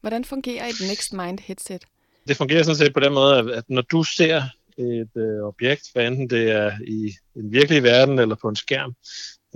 Hvordan 0.00 0.24
fungerer 0.24 0.66
et 0.66 0.74
Next 0.88 1.12
Mind 1.12 1.38
headset? 1.38 1.84
Det 2.28 2.36
fungerer 2.36 2.62
sådan 2.62 2.76
set 2.76 2.94
på 2.94 3.00
den 3.00 3.12
måde, 3.12 3.54
at 3.54 3.64
når 3.68 3.82
du 3.82 4.02
ser 4.02 4.42
et 4.78 5.10
øh, 5.16 5.42
objekt, 5.42 5.82
hvad 5.92 6.06
enten 6.06 6.30
det 6.30 6.50
er 6.50 6.72
i 6.86 7.14
en 7.36 7.52
virkelig 7.52 7.82
verden 7.82 8.18
eller 8.18 8.36
på 8.42 8.48
en 8.48 8.56
skærm, 8.56 8.94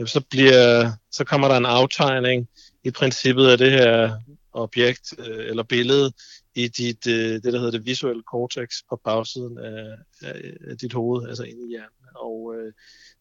øh, 0.01 0.07
så, 0.07 0.21
bliver, 0.31 0.93
så 1.13 1.25
kommer 1.25 1.49
der 1.49 1.57
en 1.57 1.67
aftegning 1.67 2.49
i 2.85 2.91
princippet 2.91 3.47
af 3.47 3.59
det 3.59 3.71
her 3.71 4.21
objekt 4.53 5.15
øh, 5.19 5.47
eller 5.47 5.63
billede 5.63 6.13
i 6.55 6.69
dit, 6.69 7.07
øh, 7.07 7.33
det, 7.33 7.45
der 7.45 7.59
hedder 7.59 7.71
det 7.71 7.87
visuelle 7.87 8.23
cortex 8.31 8.69
på 8.89 9.01
bagsiden 9.05 9.59
af, 9.59 9.97
af, 10.23 10.55
af 10.71 10.79
dit 10.79 10.93
hoved, 10.93 11.29
altså 11.29 11.43
inde 11.43 11.67
i 11.67 11.69
hjernen. 11.69 12.07
Og 12.15 12.55
øh, 12.55 12.73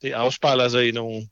det 0.02 0.12
afspejler 0.12 0.70
sig 0.70 0.88
i 0.88 0.92
nogle, 0.92 1.28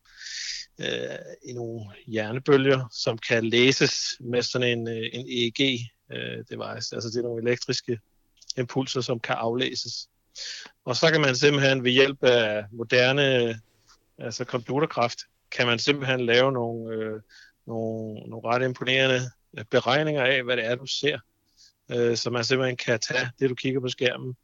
øh, 0.80 1.18
i 1.44 1.54
nogle 1.54 1.86
hjernebølger, 2.08 2.88
som 2.92 3.18
kan 3.18 3.46
læses 3.46 3.94
med 4.20 4.42
sådan 4.42 4.80
en, 4.80 4.88
øh, 4.88 5.10
en 5.14 5.26
EEG-device. 5.28 6.90
Øh, 6.94 6.98
altså 6.98 7.10
det 7.14 7.18
er 7.18 7.22
nogle 7.22 7.44
elektriske 7.44 8.00
impulser, 8.58 9.02
som 9.02 9.20
kan 9.20 9.36
aflæses. 9.36 10.08
Og 10.86 10.96
så 10.96 11.12
kan 11.12 11.22
man 11.22 11.36
simpelthen 11.36 11.84
ved 11.84 11.92
hjælp 11.92 12.24
af 12.24 12.66
moderne 12.72 13.60
altså 14.18 14.44
computerkraft, 14.44 15.20
kan 15.52 15.68
man 15.68 15.80
simpelthen 15.80 16.26
lave 16.26 16.52
nogle, 16.52 16.96
øh, 16.96 17.22
nogle, 17.68 18.30
nogle 18.30 18.48
ret 18.50 18.66
imponerende 18.66 19.32
øh, 19.58 19.66
beregninger 19.66 20.24
af, 20.24 20.44
hvad 20.44 20.58
det 20.58 20.66
er, 20.66 20.76
du 20.76 20.86
ser. 20.86 21.20
Øh, 21.92 22.18
så 22.18 22.30
man 22.30 22.44
simpelthen 22.44 22.78
kan 22.78 23.00
tage 23.00 23.30
det, 23.40 23.50
du 23.50 23.56
kigger 23.56 23.80
på 23.80 23.90
skærmen, 23.90 24.36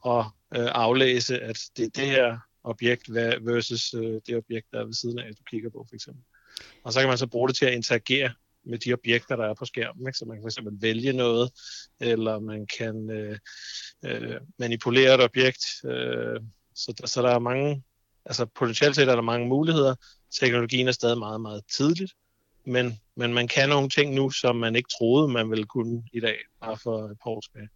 og 0.00 0.24
øh, 0.56 0.68
aflæse, 0.72 1.40
at 1.40 1.58
det 1.76 1.84
er 1.84 1.90
det 1.90 2.06
her 2.06 2.38
objekt 2.64 3.14
versus 3.14 3.94
øh, 3.94 4.20
det 4.26 4.36
objekt, 4.36 4.66
der 4.72 4.80
er 4.80 4.84
ved 4.84 4.94
siden 4.94 5.18
af, 5.18 5.34
du 5.38 5.42
kigger 5.50 5.70
på, 5.70 5.86
for 5.88 5.94
eksempel. 5.94 6.22
Og 6.84 6.92
så 6.92 7.00
kan 7.00 7.08
man 7.08 7.18
så 7.18 7.26
bruge 7.26 7.48
det 7.48 7.56
til 7.56 7.66
at 7.66 7.72
interagere 7.72 8.32
med 8.66 8.78
de 8.78 8.92
objekter, 8.92 9.36
der 9.36 9.44
er 9.44 9.54
på 9.54 9.64
skærmen. 9.64 10.06
Ikke? 10.06 10.18
Så 10.18 10.24
man 10.24 10.36
kan 10.36 10.50
fx 10.50 10.58
vælge 10.82 11.12
noget, 11.12 11.50
eller 12.00 12.38
man 12.38 12.66
kan 12.78 13.10
øh, 13.10 13.38
øh, 14.04 14.40
manipulere 14.58 15.14
et 15.14 15.20
objekt. 15.20 15.64
Øh, 15.84 16.40
så, 16.74 16.94
der, 16.98 17.06
så 17.06 17.22
der 17.22 17.30
er 17.30 17.38
mange, 17.38 17.82
altså 18.24 18.46
potentielt 18.46 18.96
set 18.96 19.08
er 19.08 19.14
der 19.14 19.22
mange 19.22 19.48
muligheder. 19.48 19.94
Teknologien 20.40 20.88
er 20.88 20.92
stadig 20.92 21.18
meget, 21.18 21.40
meget 21.40 21.62
tidligt, 21.76 22.12
men, 22.66 23.00
men 23.16 23.34
man 23.34 23.48
kan 23.48 23.68
nogle 23.68 23.88
ting 23.88 24.14
nu, 24.14 24.30
som 24.30 24.56
man 24.56 24.76
ikke 24.76 24.88
troede, 24.98 25.28
man 25.28 25.50
ville 25.50 25.64
kunne 25.64 26.02
i 26.12 26.20
dag, 26.20 26.36
bare 26.60 26.78
for 26.82 27.04
et 27.04 27.18
par 27.22 27.30
år 27.30 27.40
tilbage. 27.40 27.68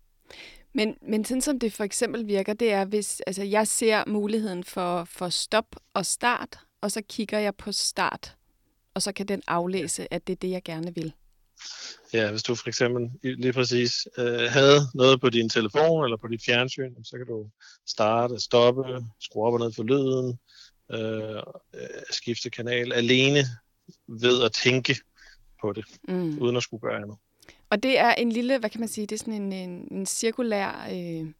Men, 0.72 0.96
men 1.02 1.24
sådan 1.24 1.42
som 1.42 1.58
det 1.58 1.72
for 1.72 1.84
eksempel 1.84 2.26
virker, 2.26 2.52
det 2.52 2.72
er, 2.72 2.84
hvis 2.84 3.20
altså, 3.20 3.42
jeg 3.42 3.68
ser 3.68 4.04
muligheden 4.06 4.64
for, 4.64 5.04
for 5.04 5.28
stop 5.28 5.76
og 5.94 6.06
start, 6.06 6.58
og 6.80 6.90
så 6.90 7.02
kigger 7.08 7.38
jeg 7.38 7.54
på 7.56 7.72
start, 7.72 8.36
og 8.94 9.02
så 9.02 9.12
kan 9.12 9.28
den 9.28 9.42
aflæse, 9.46 10.14
at 10.14 10.26
det 10.26 10.32
er 10.32 10.36
det, 10.36 10.50
jeg 10.50 10.62
gerne 10.62 10.94
vil. 10.94 11.12
Ja, 12.12 12.30
hvis 12.30 12.42
du 12.42 12.54
for 12.54 12.68
eksempel 12.68 13.10
lige 13.22 13.52
præcis 13.52 14.08
øh, 14.18 14.40
havde 14.40 14.80
noget 14.94 15.20
på 15.20 15.30
din 15.30 15.48
telefon 15.48 16.04
eller 16.04 16.16
på 16.16 16.28
dit 16.28 16.44
fjernsyn, 16.44 17.04
så 17.04 17.16
kan 17.16 17.26
du 17.26 17.50
starte, 17.86 18.40
stoppe, 18.40 18.82
skrue 19.20 19.46
op 19.46 19.54
og 19.54 19.60
ned 19.60 19.72
for 19.72 19.82
lyden, 19.82 20.38
øh, 20.92 21.42
skifte 22.10 22.50
kanal 22.50 22.92
alene 22.92 23.38
ved 24.06 24.44
at 24.44 24.52
tænke 24.52 24.96
på 25.60 25.72
det, 25.72 25.84
mm. 26.08 26.38
uden 26.38 26.56
at 26.56 26.62
skulle 26.62 26.80
gøre 26.80 26.96
andet. 26.96 27.16
Og 27.70 27.82
det 27.82 27.98
er 27.98 28.14
en 28.14 28.32
lille, 28.32 28.58
hvad 28.58 28.70
kan 28.70 28.80
man 28.80 28.88
sige, 28.88 29.06
det 29.06 29.14
er 29.14 29.18
sådan 29.18 29.42
en, 29.42 29.52
en, 29.52 29.88
en 29.90 30.06
cirkulær 30.06 30.88
øh, 30.92 31.32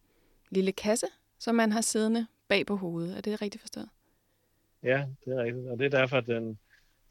lille 0.49 0.71
kasse, 0.71 1.07
som 1.39 1.55
man 1.55 1.71
har 1.71 1.81
siddende 1.81 2.27
bag 2.47 2.65
på 2.65 2.75
hovedet. 2.75 3.17
Er 3.17 3.21
det 3.21 3.41
rigtigt 3.41 3.61
forstået? 3.61 3.89
Ja, 4.83 5.05
det 5.25 5.33
er 5.33 5.43
rigtigt. 5.43 5.67
Og 5.67 5.79
det 5.79 5.85
er 5.85 5.99
derfor, 5.99 6.17
at 6.17 6.25
den, 6.25 6.59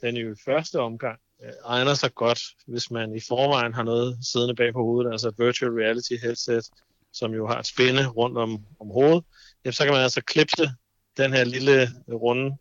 den 0.03 0.17
i 0.17 0.35
første 0.45 0.81
omgang 0.81 1.19
øh, 1.45 1.53
egner 1.65 1.95
sig 1.95 2.15
godt, 2.15 2.41
hvis 2.67 2.91
man 2.91 3.15
i 3.15 3.21
forvejen 3.29 3.75
har 3.75 3.83
noget 3.83 4.19
siddende 4.23 4.55
bag 4.55 4.73
på 4.73 4.83
hovedet, 4.83 5.13
altså 5.13 5.29
et 5.29 5.39
virtual 5.39 5.71
reality 5.71 6.13
headset, 6.23 6.65
som 7.13 7.35
jo 7.35 7.47
har 7.47 7.59
et 7.59 7.67
spænde 7.67 8.07
rundt 8.07 8.39
om, 8.39 8.65
om 8.81 8.89
hovedet, 8.89 9.25
jamen, 9.65 9.73
så 9.73 9.85
kan 9.85 9.93
man 9.93 10.03
altså 10.03 10.23
klipse 10.23 10.71
den 11.17 11.33
her 11.33 11.45
lille 11.45 11.83
øh, 11.83 12.15
runde 12.15 12.57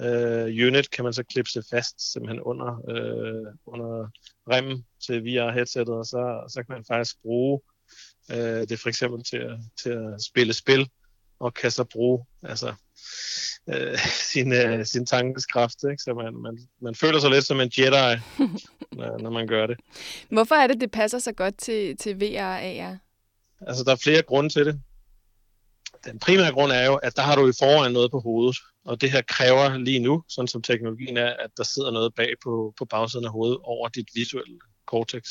øh, 0.00 0.66
unit, 0.66 0.90
kan 0.90 1.04
man 1.04 1.12
så 1.12 1.22
klipse 1.22 1.62
fast 1.70 2.12
simpelthen 2.12 2.40
under, 2.40 2.90
øh, 2.90 3.54
under 3.66 4.10
remmen 4.50 4.86
til 5.06 5.22
VR-headsettet, 5.24 5.94
og 5.94 6.04
så, 6.04 6.44
så 6.48 6.62
kan 6.62 6.74
man 6.74 6.84
faktisk 6.84 7.22
bruge 7.22 7.60
øh, 8.30 8.68
det 8.68 8.80
for 8.80 8.88
eksempel 8.88 9.24
til 9.24 9.36
at, 9.36 9.58
til 9.82 9.90
at 9.90 10.22
spille 10.22 10.52
spil, 10.52 10.90
og 11.38 11.54
kan 11.54 11.70
så 11.70 11.84
bruge 11.84 12.26
altså, 12.42 12.74
øh, 13.68 13.98
sin, 14.32 14.52
øh, 14.52 14.86
sin 14.86 15.06
tankeskraft. 15.06 15.84
Ikke? 15.90 16.02
Så 16.02 16.14
man, 16.14 16.34
man, 16.42 16.58
man 16.80 16.94
føler 16.94 17.20
sig 17.20 17.30
lidt 17.30 17.44
som 17.44 17.60
en 17.60 17.70
Jedi, 17.78 18.20
når, 18.98 19.18
når 19.18 19.30
man 19.30 19.46
gør 19.46 19.66
det. 19.66 19.76
Hvorfor 20.30 20.54
er 20.54 20.66
det, 20.66 20.80
det 20.80 20.90
passer 20.90 21.18
så 21.18 21.32
godt 21.32 21.58
til, 21.58 21.96
til 21.96 22.20
VR 22.20 22.42
og 22.42 22.62
AR? 22.62 22.98
Altså, 23.60 23.84
der 23.84 23.92
er 23.92 23.96
flere 23.96 24.22
grunde 24.22 24.50
til 24.50 24.66
det. 24.66 24.80
Den 26.04 26.18
primære 26.18 26.52
grund 26.52 26.72
er 26.72 26.86
jo, 26.86 26.94
at 26.94 27.16
der 27.16 27.22
har 27.22 27.36
du 27.36 27.48
i 27.48 27.52
forvejen 27.58 27.92
noget 27.92 28.10
på 28.10 28.20
hovedet, 28.20 28.56
og 28.84 29.00
det 29.00 29.10
her 29.10 29.22
kræver 29.22 29.78
lige 29.78 29.98
nu, 29.98 30.22
sådan 30.28 30.48
som 30.48 30.62
teknologien 30.62 31.16
er, 31.16 31.26
at 31.26 31.50
der 31.56 31.62
sidder 31.62 31.90
noget 31.90 32.14
bag 32.14 32.32
på, 32.44 32.74
på 32.78 32.84
bagsiden 32.84 33.24
af 33.24 33.30
hovedet 33.30 33.58
over 33.62 33.88
dit 33.88 34.08
visuelle 34.14 34.58
cortex. 34.86 35.22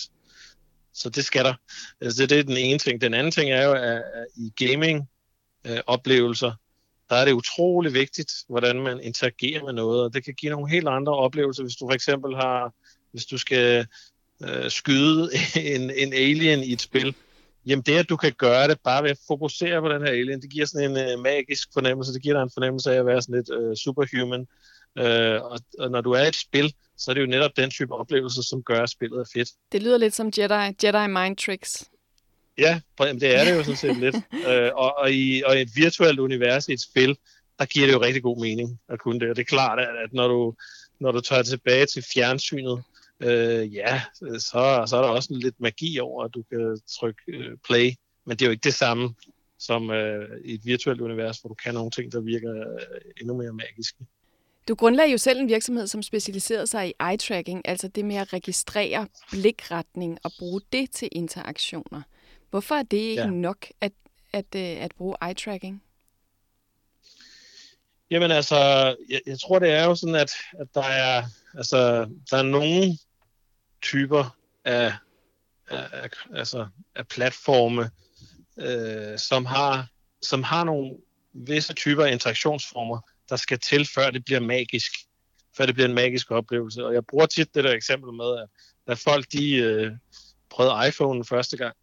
Så 0.94 1.10
det 1.10 1.26
skal 1.26 1.46
der. 1.46 1.54
Altså 2.02 2.22
det, 2.22 2.30
det 2.30 2.40
er 2.40 2.44
den 2.44 2.58
ene 2.58 2.80
ting. 2.80 3.02
Den 3.02 3.14
anden 3.14 3.32
ting 3.32 3.52
er 3.52 3.64
jo, 3.64 3.74
at, 3.74 4.04
at 4.14 4.28
i 4.38 4.52
gaming-oplevelser, 4.64 6.52
der 7.10 7.16
er 7.16 7.26
det 7.26 7.32
utrolig 7.32 7.94
vigtigt, 7.94 8.32
hvordan 8.50 8.82
man 8.82 9.00
interagerer 9.02 9.64
med 9.64 9.74
noget, 9.74 10.02
og 10.02 10.14
det 10.14 10.26
kan 10.26 10.34
give 10.34 10.52
nogle 10.52 10.70
helt 10.70 10.88
andre 10.88 11.16
oplevelser, 11.16 11.64
hvis 11.64 11.76
du 11.76 11.88
for 11.88 11.94
eksempel 11.94 12.36
har, 12.36 12.74
hvis 13.12 13.26
du 13.26 13.38
skal 13.38 13.88
øh, 14.44 14.70
skyde 14.70 15.30
en, 15.76 15.82
en 15.82 16.14
alien 16.14 16.60
i 16.60 16.74
et 16.74 16.82
spil, 16.82 17.16
Jamen 17.68 17.84
det, 17.84 17.98
at 17.98 18.10
du 18.10 18.16
kan 18.16 18.34
gøre 18.38 18.68
det 18.68 18.78
bare 18.84 19.04
ved 19.04 19.10
at 19.10 19.20
fokusere 19.28 19.82
på 19.82 19.90
den 19.90 20.02
her 20.02 20.10
alien, 20.10 20.42
det 20.42 20.50
giver 20.50 20.66
sådan 20.66 20.92
en 20.92 20.98
øh, 20.98 21.20
magisk 21.20 21.74
fornemmelse. 21.74 22.14
Det 22.14 22.22
giver 22.22 22.36
dig 22.36 22.44
en 22.44 22.52
fornemmelse 22.54 22.92
af 22.92 23.00
at 23.00 23.06
være 23.06 23.22
sådan 23.22 23.36
lidt 23.36 23.50
øh, 23.60 23.76
superhuman. 23.76 24.48
øh, 24.98 25.42
og, 25.42 25.60
og 25.80 25.92
når 25.92 26.02
du 26.02 26.12
er 26.12 26.24
i 26.24 26.28
et 26.28 26.36
spil, 26.36 26.74
så 26.98 27.12
er 27.12 27.14
det 27.14 27.22
jo 27.22 27.26
netop 27.26 27.52
den 27.58 27.70
type 27.70 27.94
oplevelse, 27.96 28.44
som 28.44 28.64
gør, 28.64 28.84
at 28.84 28.90
spillet 28.90 29.20
er 29.20 29.30
fedt. 29.34 29.50
Det 29.72 29.84
lyder 29.84 29.98
lidt 29.98 30.14
som 30.14 30.32
Jedi, 30.38 30.76
Jedi 30.84 31.08
mind 31.08 31.38
tricks. 31.38 31.86
Ja, 32.58 32.80
det 33.00 33.36
er 33.36 33.44
det 33.44 33.56
jo 33.56 33.64
sådan 33.64 33.76
set 33.76 33.98
lidt. 33.98 34.16
Øh, 34.48 34.72
og, 34.76 34.98
og, 34.98 35.12
i, 35.12 35.44
og 35.46 35.58
i 35.58 35.62
et 35.62 35.70
virtuelt 35.76 36.20
univers 36.20 36.68
i 36.68 36.74
et 36.74 36.82
spil, 36.82 37.18
der 37.60 37.66
giver 37.66 37.86
det 37.86 37.94
jo 37.94 38.02
rigtig 38.02 38.24
god 38.24 38.42
mening 38.42 38.80
at 38.90 39.00
kunne 39.00 39.20
det. 39.20 39.30
Og 39.30 39.36
det 39.36 39.42
er 39.42 39.46
klart, 39.46 39.80
at, 39.80 39.88
at 40.04 40.14
når 40.14 40.28
du, 40.28 40.56
når 41.00 41.12
du 41.12 41.22
tager 41.22 41.44
tilbage 41.44 41.86
til 41.86 42.06
fjernsynet, 42.14 42.84
øh, 43.20 43.74
ja, 43.74 44.02
så, 44.14 44.84
så 44.88 44.98
er 44.98 45.02
der 45.02 45.10
også 45.10 45.34
lidt 45.34 45.56
magi 45.60 46.00
over, 46.00 46.24
at 46.24 46.34
du 46.34 46.44
kan 46.52 46.80
trykke 47.00 47.22
øh, 47.28 47.58
play. 47.68 47.92
Men 48.26 48.38
det 48.38 48.42
er 48.42 48.46
jo 48.46 48.52
ikke 48.52 48.64
det 48.64 48.74
samme 48.74 49.16
som 49.60 49.92
øh, 49.92 50.40
i 50.46 50.54
et 50.54 50.66
virtuelt 50.66 51.02
univers, 51.02 51.38
hvor 51.38 51.48
du 51.48 51.54
kan 51.54 51.74
nogle 51.74 51.92
ting, 51.92 52.12
der 52.12 52.22
virker 52.22 52.52
øh, 52.52 53.02
endnu 53.22 53.38
mere 53.38 53.54
magiske. 53.54 54.06
Du 54.68 54.76
grundlagde 54.76 55.12
jo 55.12 55.18
selv 55.18 55.40
en 55.40 55.48
virksomhed, 55.48 55.88
som 55.88 56.04
specialiserede 56.04 56.68
sig 56.68 56.90
i 56.90 56.94
eye-tracking, 57.04 57.62
altså 57.66 57.88
det 57.88 58.06
med 58.06 58.16
at 58.16 58.34
registrere 58.34 59.08
blikretning 59.32 60.18
og 60.24 60.32
bruge 60.40 60.62
det 60.72 60.92
til 60.92 61.10
interaktioner. 61.12 62.02
Hvorfor 62.50 62.76
er 62.76 62.84
det 62.84 62.98
ikke 62.98 63.22
ja. 63.22 63.30
nok 63.30 63.68
at, 63.82 63.92
at, 64.34 64.46
at, 64.54 64.78
øh, 64.78 64.84
at 64.84 64.92
bruge 64.98 65.16
eye-tracking? 65.24 65.84
Jamen 68.12 68.32
altså, 68.32 68.58
jeg, 69.10 69.22
jeg 69.26 69.40
tror 69.40 69.60
det 69.60 69.72
er 69.72 69.86
jo 69.86 69.96
sådan, 69.96 70.16
at, 70.16 70.32
at 70.60 70.68
der 70.74 70.84
er 70.84 71.24
altså 71.58 72.10
der 72.32 72.38
er 72.38 72.42
nogle 72.42 72.98
typer 73.82 74.38
af, 74.66 74.94
af, 75.70 75.90
af 75.92 76.10
altså 76.34 76.68
af 76.96 77.08
platforme, 77.08 77.90
øh, 78.58 79.20
som 79.20 79.46
har 79.46 79.88
som 80.22 80.44
har 80.44 80.64
nogle 80.64 80.98
visse 81.34 81.74
typer 81.74 82.06
af 82.06 82.12
interaktionsformer, 82.12 83.00
der 83.30 83.36
skal 83.36 83.60
til, 83.60 83.88
før 83.96 84.10
det 84.12 84.26
bliver 84.26 84.40
magisk. 84.40 84.92
Før 85.58 85.66
det 85.66 85.76
bliver 85.76 85.88
en 85.88 85.96
magisk 85.96 86.32
oplevelse. 86.32 86.86
Og 86.86 86.94
jeg 86.94 87.06
bruger 87.06 87.26
tit 87.26 87.56
det 87.56 87.64
der 87.64 87.72
eksempel 87.72 88.14
med, 88.14 88.40
at 88.42 88.48
da 88.88 88.94
folk 88.94 89.32
de 89.32 89.56
øh, 89.56 89.92
prøvede 90.50 90.88
iPhone 90.88 91.26
første 91.26 91.58
gang, 91.58 91.76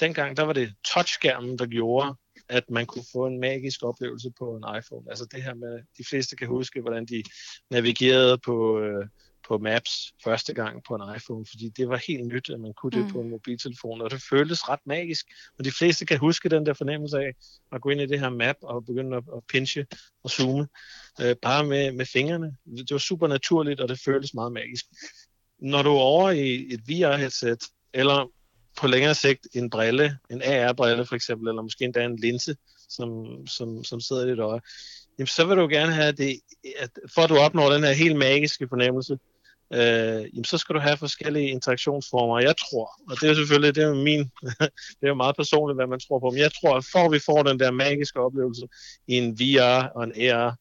dengang 0.00 0.36
der 0.36 0.42
var 0.42 0.52
det 0.52 0.74
touchskærmen, 0.84 1.58
der 1.58 1.66
gjorde, 1.66 2.14
at 2.48 2.70
man 2.70 2.86
kunne 2.86 3.04
få 3.12 3.26
en 3.26 3.40
magisk 3.40 3.82
oplevelse 3.82 4.30
på 4.38 4.56
en 4.56 4.64
iPhone. 4.78 5.10
Altså 5.10 5.24
det 5.24 5.42
her 5.42 5.54
med, 5.54 5.80
de 5.98 6.04
fleste 6.08 6.36
kan 6.36 6.48
huske, 6.48 6.80
hvordan 6.80 7.06
de 7.06 7.22
navigerede 7.70 8.38
på, 8.38 8.80
øh, 8.80 9.06
på 9.48 9.58
Maps 9.58 10.12
første 10.24 10.54
gang 10.54 10.84
på 10.88 10.94
en 10.94 11.16
iPhone, 11.16 11.46
fordi 11.50 11.68
det 11.68 11.88
var 11.88 12.00
helt 12.08 12.26
nyt, 12.26 12.50
at 12.50 12.60
man 12.60 12.74
kunne 12.74 12.92
det 12.92 13.04
mm. 13.04 13.12
på 13.12 13.20
en 13.20 13.30
mobiltelefon, 13.30 14.00
og 14.00 14.10
det 14.10 14.22
føltes 14.30 14.68
ret 14.68 14.80
magisk. 14.86 15.26
Og 15.58 15.64
de 15.64 15.70
fleste 15.70 16.06
kan 16.06 16.18
huske 16.18 16.48
den 16.48 16.66
der 16.66 16.74
fornemmelse 16.74 17.18
af 17.18 17.32
at 17.72 17.80
gå 17.80 17.88
ind 17.88 18.00
i 18.00 18.06
det 18.06 18.20
her 18.20 18.30
map 18.30 18.56
og 18.62 18.86
begynde 18.86 19.16
at, 19.16 19.24
at 19.36 19.42
pinche 19.48 19.86
og 20.24 20.30
zoome, 20.30 20.68
øh, 21.20 21.36
bare 21.42 21.64
med, 21.66 21.92
med 21.92 22.06
fingrene. 22.06 22.56
Det 22.76 22.90
var 22.90 22.98
super 22.98 23.28
naturligt, 23.28 23.80
og 23.80 23.88
det 23.88 24.00
føltes 24.04 24.34
meget 24.34 24.52
magisk. 24.52 24.84
Når 25.58 25.82
du 25.82 25.88
er 25.88 26.00
over 26.00 26.30
i 26.30 26.72
et 26.72 26.80
VR-headset, 26.88 27.66
eller 27.92 28.30
på 28.76 28.86
længere 28.86 29.14
sigt 29.14 29.46
en 29.54 29.70
brille, 29.70 30.18
en 30.30 30.42
AR-brille 30.42 31.06
for 31.06 31.14
eksempel, 31.14 31.48
eller 31.48 31.62
måske 31.62 31.84
endda 31.84 32.04
en 32.04 32.16
linse, 32.16 32.56
som, 32.88 33.26
som, 33.46 33.84
som 33.84 34.00
sidder 34.00 34.26
i 34.26 34.30
dit 34.30 34.38
øje, 34.38 34.60
jamen 35.18 35.26
så 35.26 35.44
vil 35.44 35.56
du 35.56 35.68
gerne 35.68 35.92
have 35.92 36.12
det, 36.12 36.40
at 36.78 36.90
for 37.14 37.22
at 37.22 37.30
du 37.30 37.36
opnår 37.36 37.72
den 37.72 37.84
her 37.84 37.92
helt 37.92 38.16
magiske 38.16 38.68
fornemmelse, 38.68 39.18
øh, 39.72 40.22
jamen 40.34 40.44
så 40.44 40.58
skal 40.58 40.74
du 40.74 40.80
have 40.80 40.96
forskellige 40.96 41.48
interaktionsformer. 41.48 42.40
Jeg 42.40 42.54
tror, 42.56 42.90
og 43.10 43.20
det 43.20 43.30
er 43.30 43.34
selvfølgelig 43.34 43.74
det 43.74 43.84
er 43.84 43.94
min, 43.94 44.30
det 44.98 45.02
er 45.02 45.08
jo 45.08 45.14
meget 45.14 45.36
personligt, 45.36 45.76
hvad 45.76 45.86
man 45.86 46.00
tror 46.00 46.18
på, 46.18 46.30
men 46.30 46.38
jeg 46.38 46.52
tror, 46.60 46.76
at 46.76 46.84
for 46.92 46.98
at 46.98 47.12
vi 47.12 47.18
får 47.18 47.42
den 47.42 47.60
der 47.60 47.70
magiske 47.70 48.20
oplevelse 48.20 48.66
i 49.06 49.14
en 49.14 49.38
VR 49.40 49.88
og 49.94 50.04
en 50.04 50.30
AR 50.30 50.56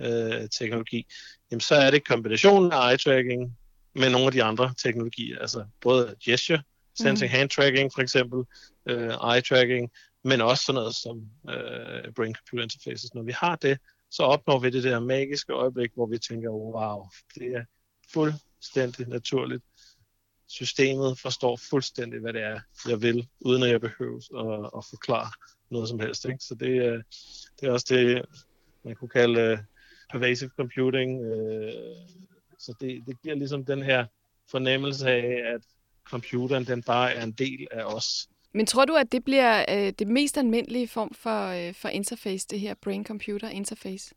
øh, 0.00 0.48
teknologi, 0.58 1.06
jamen 1.50 1.60
så 1.60 1.74
er 1.74 1.90
det 1.90 2.08
kombinationen 2.08 2.72
af 2.72 2.90
eye 2.90 2.96
tracking 2.96 3.56
med 3.94 4.10
nogle 4.10 4.26
af 4.26 4.32
de 4.32 4.42
andre 4.42 4.74
teknologier, 4.82 5.38
altså 5.38 5.64
både 5.80 6.14
gesture, 6.24 6.62
sensing 6.94 7.30
mm. 7.30 7.36
hand 7.36 7.50
tracking 7.50 7.92
for 7.94 8.02
eksempel, 8.02 8.44
øh, 8.86 9.34
eye 9.34 9.40
tracking, 9.40 9.90
men 10.24 10.40
også 10.40 10.64
sådan 10.64 10.74
noget 10.74 10.94
som 10.94 11.28
øh, 11.50 12.12
brain 12.16 12.34
computer 12.34 12.62
interfaces. 12.62 13.14
Når 13.14 13.22
vi 13.22 13.32
har 13.32 13.56
det, 13.56 13.78
så 14.10 14.22
opnår 14.22 14.58
vi 14.58 14.70
det 14.70 14.84
der 14.84 15.00
magiske 15.00 15.52
øjeblik, 15.52 15.90
hvor 15.94 16.06
vi 16.06 16.18
tænker, 16.18 16.50
wow, 16.50 17.08
det 17.34 17.46
er 17.46 17.64
fuldstændig 18.12 19.08
naturligt. 19.08 19.64
Systemet 20.46 21.18
forstår 21.18 21.56
fuldstændig, 21.70 22.20
hvad 22.20 22.32
det 22.32 22.42
er, 22.42 22.60
jeg 22.88 23.02
vil, 23.02 23.28
uden 23.40 23.62
at 23.62 23.70
jeg 23.70 23.80
behøver 23.80 24.16
at, 24.16 24.70
at 24.78 24.84
forklare 24.90 25.30
noget 25.70 25.88
som 25.88 26.00
helst. 26.00 26.24
Ikke? 26.24 26.38
Så 26.44 26.54
det, 26.54 26.76
er, 26.76 27.02
det 27.60 27.68
er 27.68 27.72
også 27.72 27.86
det, 27.88 28.24
man 28.84 28.94
kunne 28.94 29.08
kalde 29.08 29.52
uh, 29.52 29.58
pervasive 30.12 30.50
computing. 30.56 31.20
Uh, 31.20 32.08
så 32.58 32.74
det, 32.80 33.02
det 33.06 33.22
giver 33.22 33.34
ligesom 33.34 33.64
den 33.64 33.82
her 33.82 34.06
fornemmelse 34.50 35.10
af, 35.10 35.54
at 35.54 35.60
computeren 36.10 36.66
den 36.66 36.82
bare 36.82 37.14
er 37.14 37.22
en 37.22 37.32
del 37.32 37.66
af 37.70 37.84
os. 37.84 38.28
Men 38.54 38.66
tror 38.66 38.84
du, 38.84 38.94
at 38.94 39.12
det 39.12 39.24
bliver 39.24 39.64
øh, 39.68 39.92
det 39.98 40.08
mest 40.08 40.38
almindelige 40.38 40.88
form 40.88 41.14
for, 41.14 41.46
øh, 41.46 41.74
for 41.74 41.88
interface, 41.88 42.46
det 42.50 42.60
her 42.60 42.74
brain-computer 42.74 43.48
interface? 43.48 44.14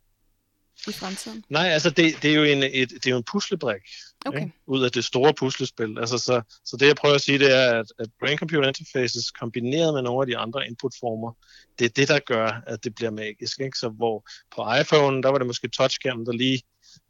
i 0.88 0.92
fremtiden? 0.92 1.44
Nej, 1.50 1.68
altså 1.68 1.90
det, 1.90 2.22
det 2.22 2.32
er 2.32 2.36
jo 2.36 2.44
en, 2.44 2.64
et, 2.64 2.90
det 2.90 3.08
er 3.08 3.12
jo 3.12 3.18
en 3.18 3.24
puslebrik 3.24 3.82
okay. 4.26 4.40
ikke? 4.40 4.54
ud 4.68 4.84
af 4.84 4.92
det 4.92 5.06
store 5.06 5.34
puslespil. 5.34 5.98
Altså, 6.00 6.18
så, 6.18 6.42
så 6.66 6.78
det 6.78 6.88
jeg 6.88 6.96
prøver 6.96 7.16
at 7.16 7.22
sige, 7.22 7.40
det 7.40 7.56
er, 7.56 7.80
at, 7.80 7.86
at 8.00 8.10
brain-computer 8.20 8.68
interfaces 8.68 9.32
kombineret 9.32 9.94
med 9.94 10.02
nogle 10.02 10.22
af 10.22 10.28
de 10.28 10.38
andre 10.38 10.68
inputformer, 10.68 11.34
det 11.80 11.86
er 11.86 11.90
det, 11.90 12.08
der 12.08 12.20
gør, 12.20 12.62
at 12.68 12.84
det 12.84 12.96
bliver 12.96 13.12
magisk. 13.12 13.60
Ikke? 13.60 13.78
Så 13.78 13.90
hvor 13.90 14.30
på 14.56 14.62
iPhone, 14.82 15.24
der 15.24 15.30
var 15.30 15.38
det 15.38 15.48
måske 15.48 15.68
touchskærmen, 15.68 16.26
der 16.26 16.32
lige 16.32 16.62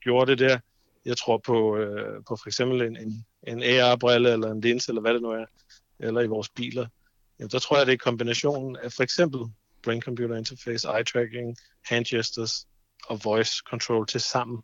gjorde 0.02 0.32
det 0.32 0.40
der. 0.40 0.60
Jeg 1.08 1.18
tror 1.18 1.42
på, 1.46 1.78
øh, 1.78 2.24
på 2.28 2.36
for 2.36 2.48
eksempel 2.48 2.82
en, 2.82 2.98
en, 2.98 3.26
en 3.48 3.64
AR-brille 3.64 4.34
eller 4.34 4.52
en 4.52 4.62
linse, 4.62 4.92
eller 4.92 5.02
hvad 5.02 5.14
det 5.14 5.22
nu 5.22 5.32
er, 5.32 5.46
eller 6.00 6.22
i 6.22 6.28
vores 6.28 6.50
biler. 6.50 6.88
Jamen, 7.40 7.50
der 7.50 7.60
tror 7.60 7.78
jeg, 7.78 7.86
det 7.86 7.94
er 7.94 7.98
kombinationen 7.98 8.78
af 8.84 8.94
for 8.94 9.04
eksempel 9.04 9.40
brain-computer 9.88 10.36
interface, 10.36 10.88
eye-tracking, 10.88 11.56
hand 11.86 12.06
gestures, 12.06 12.68
og 13.08 13.22
voice 13.24 13.54
control 13.70 14.08
til 14.08 14.22
sammen, 14.22 14.62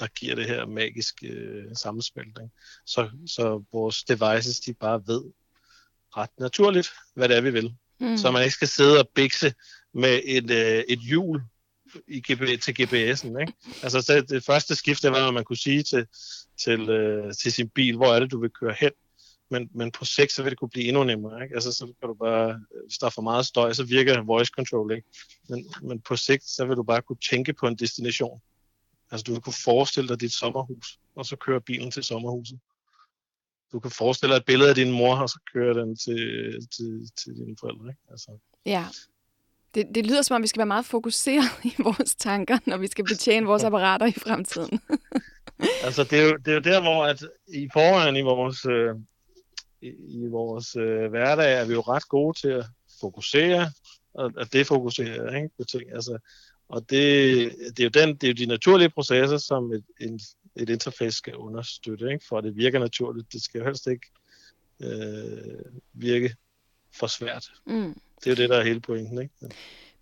der 0.00 0.06
giver 0.06 0.34
det 0.34 0.46
her 0.46 0.66
magiske 0.66 1.26
øh, 1.26 1.76
sammenspil. 1.76 2.26
Ikke? 2.26 2.50
Så, 2.86 3.10
så 3.26 3.64
vores 3.72 4.04
devices, 4.04 4.60
de 4.60 4.74
bare 4.74 5.02
ved 5.06 5.22
ret 6.16 6.30
naturligt, 6.38 6.90
hvad 7.14 7.28
det 7.28 7.36
er, 7.36 7.40
vi 7.40 7.50
vil. 7.50 7.76
Mm. 8.00 8.16
Så 8.16 8.30
man 8.30 8.42
ikke 8.42 8.54
skal 8.54 8.68
sidde 8.68 8.98
og 8.98 9.08
bikse 9.14 9.54
med 9.94 10.20
et, 10.24 10.50
øh, 10.50 10.84
et 10.88 10.98
hjul 10.98 11.42
i 12.08 12.20
GB, 12.20 12.60
til 12.60 12.74
GPS'en. 12.80 13.40
Ikke? 13.40 13.52
Altså 13.82 14.04
det, 14.08 14.30
det 14.30 14.44
første 14.44 14.74
skift, 14.74 15.02
det 15.02 15.10
var, 15.10 15.28
at 15.28 15.34
man 15.34 15.44
kunne 15.44 15.56
sige 15.56 15.82
til, 15.82 16.06
til, 16.64 16.90
øh, 16.90 17.34
til 17.34 17.52
sin 17.52 17.68
bil, 17.68 17.96
hvor 17.96 18.14
er 18.14 18.20
det, 18.20 18.30
du 18.30 18.40
vil 18.40 18.50
køre 18.50 18.74
hen 18.80 18.90
men, 19.50 19.70
men 19.74 19.90
på 19.90 20.04
sigt, 20.04 20.32
så 20.32 20.42
vil 20.42 20.50
det 20.50 20.58
kunne 20.58 20.68
blive 20.68 20.88
endnu 20.88 21.04
nemmere. 21.04 21.42
Ikke? 21.42 21.54
Altså, 21.54 21.72
så 21.72 21.92
kan 22.00 22.08
du 22.08 22.14
bare, 22.14 22.50
øh, 22.50 22.86
hvis 22.86 22.98
der 22.98 23.06
er 23.06 23.10
for 23.10 23.22
meget 23.22 23.46
støj, 23.46 23.72
så 23.72 23.84
virker 23.84 24.22
voice 24.22 24.52
control 24.56 24.92
ikke. 24.92 25.08
Men, 25.48 25.66
men 25.82 26.00
på 26.00 26.16
sigt, 26.16 26.44
så 26.44 26.64
vil 26.66 26.76
du 26.76 26.82
bare 26.82 27.02
kunne 27.02 27.22
tænke 27.30 27.52
på 27.52 27.66
en 27.66 27.76
destination. 27.76 28.40
Altså, 29.10 29.24
du 29.24 29.32
vil 29.32 29.40
kunne 29.40 29.62
forestille 29.64 30.08
dig 30.08 30.20
dit 30.20 30.32
sommerhus, 30.32 30.98
og 31.14 31.26
så 31.26 31.36
køre 31.36 31.60
bilen 31.60 31.90
til 31.90 32.04
sommerhuset. 32.04 32.58
Du 33.72 33.80
kan 33.80 33.90
forestille 33.90 34.34
dig 34.34 34.38
et 34.38 34.44
billede 34.44 34.68
af 34.68 34.74
din 34.74 34.90
mor, 34.90 35.16
og 35.16 35.28
så 35.28 35.38
kører 35.52 35.74
den 35.74 35.96
til, 35.96 36.20
til, 36.76 37.10
til 37.22 37.36
dine 37.36 37.56
forældre. 37.60 37.88
Ikke? 37.88 38.00
Altså. 38.10 38.38
Ja. 38.66 38.86
Det, 39.74 39.86
det 39.94 40.06
lyder 40.06 40.22
som 40.22 40.34
om, 40.34 40.42
vi 40.42 40.46
skal 40.46 40.58
være 40.58 40.66
meget 40.66 40.84
fokuseret 40.84 41.44
i 41.64 41.74
vores 41.78 42.14
tanker, 42.14 42.58
når 42.66 42.76
vi 42.76 42.86
skal 42.86 43.04
betjene 43.04 43.46
vores 43.46 43.64
apparater 43.64 44.06
i 44.06 44.12
fremtiden. 44.12 44.80
altså, 45.86 46.04
det 46.04 46.18
er, 46.20 46.24
jo, 46.24 46.36
det 46.36 46.48
er 46.48 46.54
jo 46.54 46.60
der, 46.60 46.80
hvor 46.80 47.04
at 47.04 47.24
i 47.48 47.68
forvejen 47.72 48.16
i 48.16 48.22
vores, 48.22 48.66
øh, 48.66 48.94
i, 50.08 50.26
vores 50.26 50.76
øh, 50.76 51.10
hverdag 51.10 51.60
er 51.60 51.64
vi 51.64 51.72
jo 51.72 51.80
ret 51.80 52.08
gode 52.08 52.38
til 52.40 52.48
at 52.48 52.64
fokusere 53.00 53.70
og 54.14 54.32
at 54.38 54.52
defokusere 54.52 55.36
ikke, 55.36 55.50
på 55.58 55.64
ting. 55.64 55.92
Altså, 55.92 56.18
og 56.68 56.90
det, 56.90 57.52
det, 57.76 57.80
er 57.80 57.84
jo 57.84 58.06
den, 58.06 58.16
det 58.16 58.24
er 58.24 58.28
jo 58.28 58.34
de 58.34 58.46
naturlige 58.46 58.90
processer, 58.90 59.38
som 59.38 59.72
et, 59.72 59.84
en, 60.00 60.20
et 60.56 60.70
interface 60.70 61.16
skal 61.16 61.36
understøtte, 61.36 62.12
ikke, 62.12 62.24
for 62.28 62.38
at 62.38 62.44
det 62.44 62.56
virker 62.56 62.78
naturligt. 62.78 63.32
Det 63.32 63.42
skal 63.42 63.58
jo 63.58 63.64
helst 63.64 63.86
ikke 63.86 64.06
øh, 64.80 65.64
virke 65.92 66.34
for 66.94 67.06
svært. 67.06 67.52
Mm. 67.66 67.96
Det 68.18 68.26
er 68.26 68.30
jo 68.30 68.34
det, 68.34 68.50
der 68.50 68.56
er 68.56 68.64
hele 68.64 68.80
pointen. 68.80 69.22
Ikke? 69.22 69.34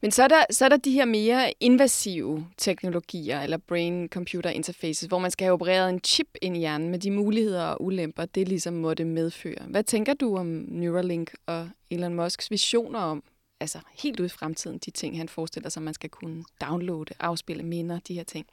Men 0.02 0.10
så 0.10 0.22
er, 0.22 0.28
der, 0.28 0.44
så 0.50 0.64
er 0.64 0.68
der 0.68 0.76
de 0.76 0.90
her 0.90 1.04
mere 1.04 1.52
invasive 1.60 2.46
teknologier, 2.58 3.40
eller 3.40 3.56
brain-computer 3.56 4.50
interfaces, 4.50 5.08
hvor 5.08 5.18
man 5.18 5.30
skal 5.30 5.44
have 5.44 5.52
opereret 5.52 5.90
en 5.90 6.00
chip 6.04 6.28
ind 6.42 6.56
i 6.56 6.60
hjernen 6.60 6.88
med 6.88 6.98
de 6.98 7.10
muligheder 7.10 7.64
og 7.64 7.82
ulemper, 7.82 8.24
det 8.24 8.48
ligesom 8.48 8.74
må 8.74 8.94
det 8.94 9.06
medføre. 9.06 9.64
Hvad 9.68 9.84
tænker 9.84 10.14
du 10.14 10.36
om 10.36 10.46
Neuralink 10.68 11.30
og 11.46 11.68
Elon 11.90 12.14
Musks 12.14 12.50
visioner 12.50 12.98
om, 12.98 13.22
altså 13.60 13.78
helt 14.02 14.20
ud 14.20 14.26
i 14.26 14.28
fremtiden, 14.28 14.78
de 14.78 14.90
ting, 14.90 15.18
han 15.18 15.28
forestiller 15.28 15.68
sig, 15.68 15.82
man 15.82 15.94
skal 15.94 16.10
kunne 16.10 16.44
downloade, 16.60 17.14
afspille 17.20 17.62
minder, 17.62 17.98
de 18.08 18.14
her 18.14 18.24
ting? 18.24 18.46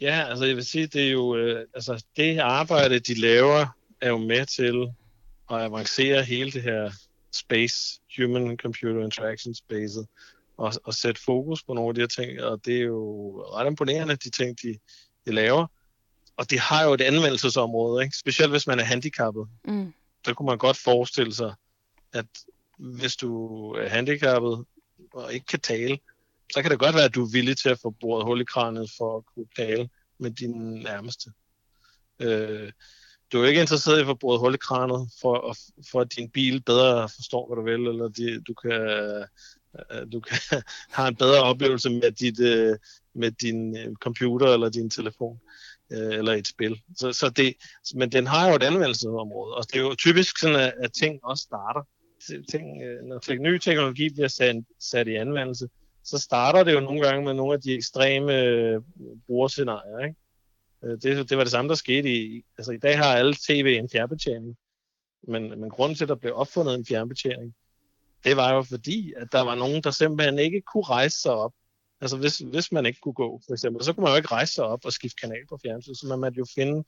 Ja, 0.00 0.24
altså 0.28 0.44
jeg 0.44 0.56
vil 0.56 0.64
sige, 0.64 0.86
det 0.86 1.06
er 1.06 1.10
jo, 1.10 1.36
øh, 1.36 1.66
altså 1.74 2.04
det 2.16 2.38
arbejde, 2.38 2.98
de 2.98 3.14
laver, 3.20 3.66
er 4.00 4.08
jo 4.08 4.18
med 4.18 4.46
til 4.46 4.88
at 5.50 5.62
avancere 5.62 6.22
hele 6.22 6.50
det 6.50 6.62
her 6.62 6.90
space, 7.36 8.00
human-computer 8.16 9.04
interaction 9.04 9.54
spacet, 9.54 10.06
og, 10.56 10.72
og 10.84 10.94
sætte 10.94 11.20
fokus 11.24 11.62
på 11.62 11.74
nogle 11.74 11.88
af 11.88 11.94
de 11.94 12.00
her 12.00 12.08
ting, 12.08 12.42
og 12.42 12.64
det 12.64 12.76
er 12.76 12.84
jo 12.84 13.40
ret 13.42 13.66
imponerende, 13.66 14.16
de 14.16 14.30
ting, 14.30 14.62
de, 14.62 14.78
de 15.26 15.32
laver. 15.32 15.66
Og 16.36 16.50
det 16.50 16.60
har 16.60 16.84
jo 16.84 16.92
et 16.92 17.00
anvendelsesområde, 17.00 18.04
ikke? 18.04 18.16
specielt 18.16 18.50
hvis 18.50 18.66
man 18.66 18.80
er 18.80 18.84
handicappet. 18.84 19.48
Mm. 19.64 19.92
Der 20.26 20.34
kunne 20.34 20.46
man 20.46 20.58
godt 20.58 20.76
forestille 20.76 21.34
sig, 21.34 21.54
at 22.12 22.26
hvis 22.78 23.16
du 23.16 23.70
er 23.72 23.88
handicappet 23.88 24.64
og 25.12 25.34
ikke 25.34 25.46
kan 25.46 25.60
tale, 25.60 25.98
så 26.52 26.62
kan 26.62 26.70
det 26.70 26.78
godt 26.78 26.94
være, 26.94 27.04
at 27.04 27.14
du 27.14 27.24
er 27.24 27.32
villig 27.32 27.56
til 27.56 27.68
at 27.68 27.78
få 27.82 27.90
boret 27.90 28.24
hul 28.24 28.40
i 28.40 28.44
kranet 28.44 28.90
for 28.98 29.16
at 29.16 29.24
kunne 29.34 29.46
tale 29.56 29.88
med 30.18 30.30
din 30.30 30.82
nærmeste. 30.82 31.30
Øh, 32.20 32.72
du 33.32 33.42
er 33.42 33.46
ikke 33.46 33.60
interesseret 33.60 33.98
i 33.98 34.00
at 34.00 34.06
få 34.06 34.14
brugt 34.14 34.40
hul 34.40 34.54
i 34.54 34.56
kranet, 34.56 35.10
for, 35.20 35.56
for 35.90 36.00
at 36.00 36.16
din 36.16 36.30
bil 36.30 36.62
bedre 36.62 37.08
forstår, 37.08 37.46
hvad 37.46 37.56
du 37.56 37.62
vil, 37.62 37.86
eller 37.86 38.08
de, 38.08 38.40
du 38.40 38.54
kan, 38.54 38.72
øh, 38.72 40.12
du 40.12 40.20
kan 40.20 40.38
have 40.96 41.08
en 41.08 41.16
bedre 41.16 41.42
oplevelse 41.42 41.90
med, 41.90 42.12
dit, 42.12 42.40
øh, 42.40 42.76
med 43.14 43.30
din 43.30 43.76
øh, 43.76 43.94
computer 43.94 44.46
eller 44.46 44.68
din 44.68 44.90
telefon 44.90 45.40
øh, 45.92 46.14
eller 46.18 46.32
et 46.32 46.46
spil. 46.46 46.80
Så, 46.96 47.12
så 47.12 47.28
det, 47.28 47.54
men 47.94 48.12
den 48.12 48.26
har 48.26 48.48
jo 48.48 48.56
et 48.56 48.62
anvendelsesområde, 48.62 49.54
og 49.54 49.64
det 49.72 49.76
er 49.76 49.82
jo 49.82 49.94
typisk 49.94 50.38
sådan, 50.38 50.56
at, 50.56 50.74
at 50.78 50.92
ting 50.92 51.20
også 51.24 51.42
starter. 51.42 51.82
Ting, 52.50 52.82
øh, 52.82 53.04
når 53.04 53.42
ny 53.42 53.58
teknologi 53.58 54.10
bliver 54.10 54.28
sat, 54.28 54.56
sat 54.80 55.08
i 55.08 55.14
anvendelse, 55.14 55.68
så 56.04 56.18
starter 56.18 56.64
det 56.64 56.72
jo 56.72 56.80
nogle 56.80 57.00
gange 57.00 57.24
med 57.24 57.34
nogle 57.34 57.54
af 57.54 57.60
de 57.60 57.74
ekstreme 57.74 58.32
brugerscenarier. 59.26 60.06
Ikke? 60.06 60.16
Øh, 60.86 60.98
det, 61.02 61.30
det 61.30 61.36
var 61.36 61.44
det 61.44 61.50
samme, 61.50 61.68
der 61.68 61.74
skete 61.74 62.14
i... 62.14 62.44
Altså 62.58 62.72
i 62.72 62.78
dag 62.78 62.98
har 62.98 63.14
alle 63.16 63.34
tv 63.48 63.76
en 63.78 63.88
fjernbetjening. 63.92 64.56
Men, 65.28 65.60
men 65.60 65.70
grunden 65.70 65.96
til, 65.96 66.04
at 66.04 66.08
der 66.08 66.14
blev 66.14 66.32
opfundet 66.36 66.74
en 66.74 66.86
fjernbetjening, 66.86 67.54
det 68.24 68.36
var 68.36 68.54
jo 68.54 68.62
fordi, 68.62 69.12
at 69.16 69.28
der 69.32 69.40
var 69.40 69.54
nogen, 69.54 69.82
der 69.82 69.90
simpelthen 69.90 70.38
ikke 70.38 70.62
kunne 70.72 70.84
rejse 70.84 71.20
sig 71.20 71.32
op. 71.32 71.52
Altså 72.00 72.16
hvis, 72.16 72.38
hvis 72.38 72.72
man 72.72 72.86
ikke 72.86 73.00
kunne 73.00 73.14
gå, 73.14 73.40
for 73.46 73.52
eksempel, 73.52 73.84
så 73.84 73.92
kunne 73.92 74.02
man 74.02 74.12
jo 74.12 74.16
ikke 74.16 74.28
rejse 74.28 74.54
sig 74.54 74.64
op 74.64 74.84
og 74.84 74.92
skifte 74.92 75.16
kanal 75.20 75.46
på 75.48 75.58
fjernsynet, 75.62 75.98
så 75.98 76.06
man 76.06 76.20
måtte 76.20 76.38
jo 76.38 76.46
finde 76.54 76.84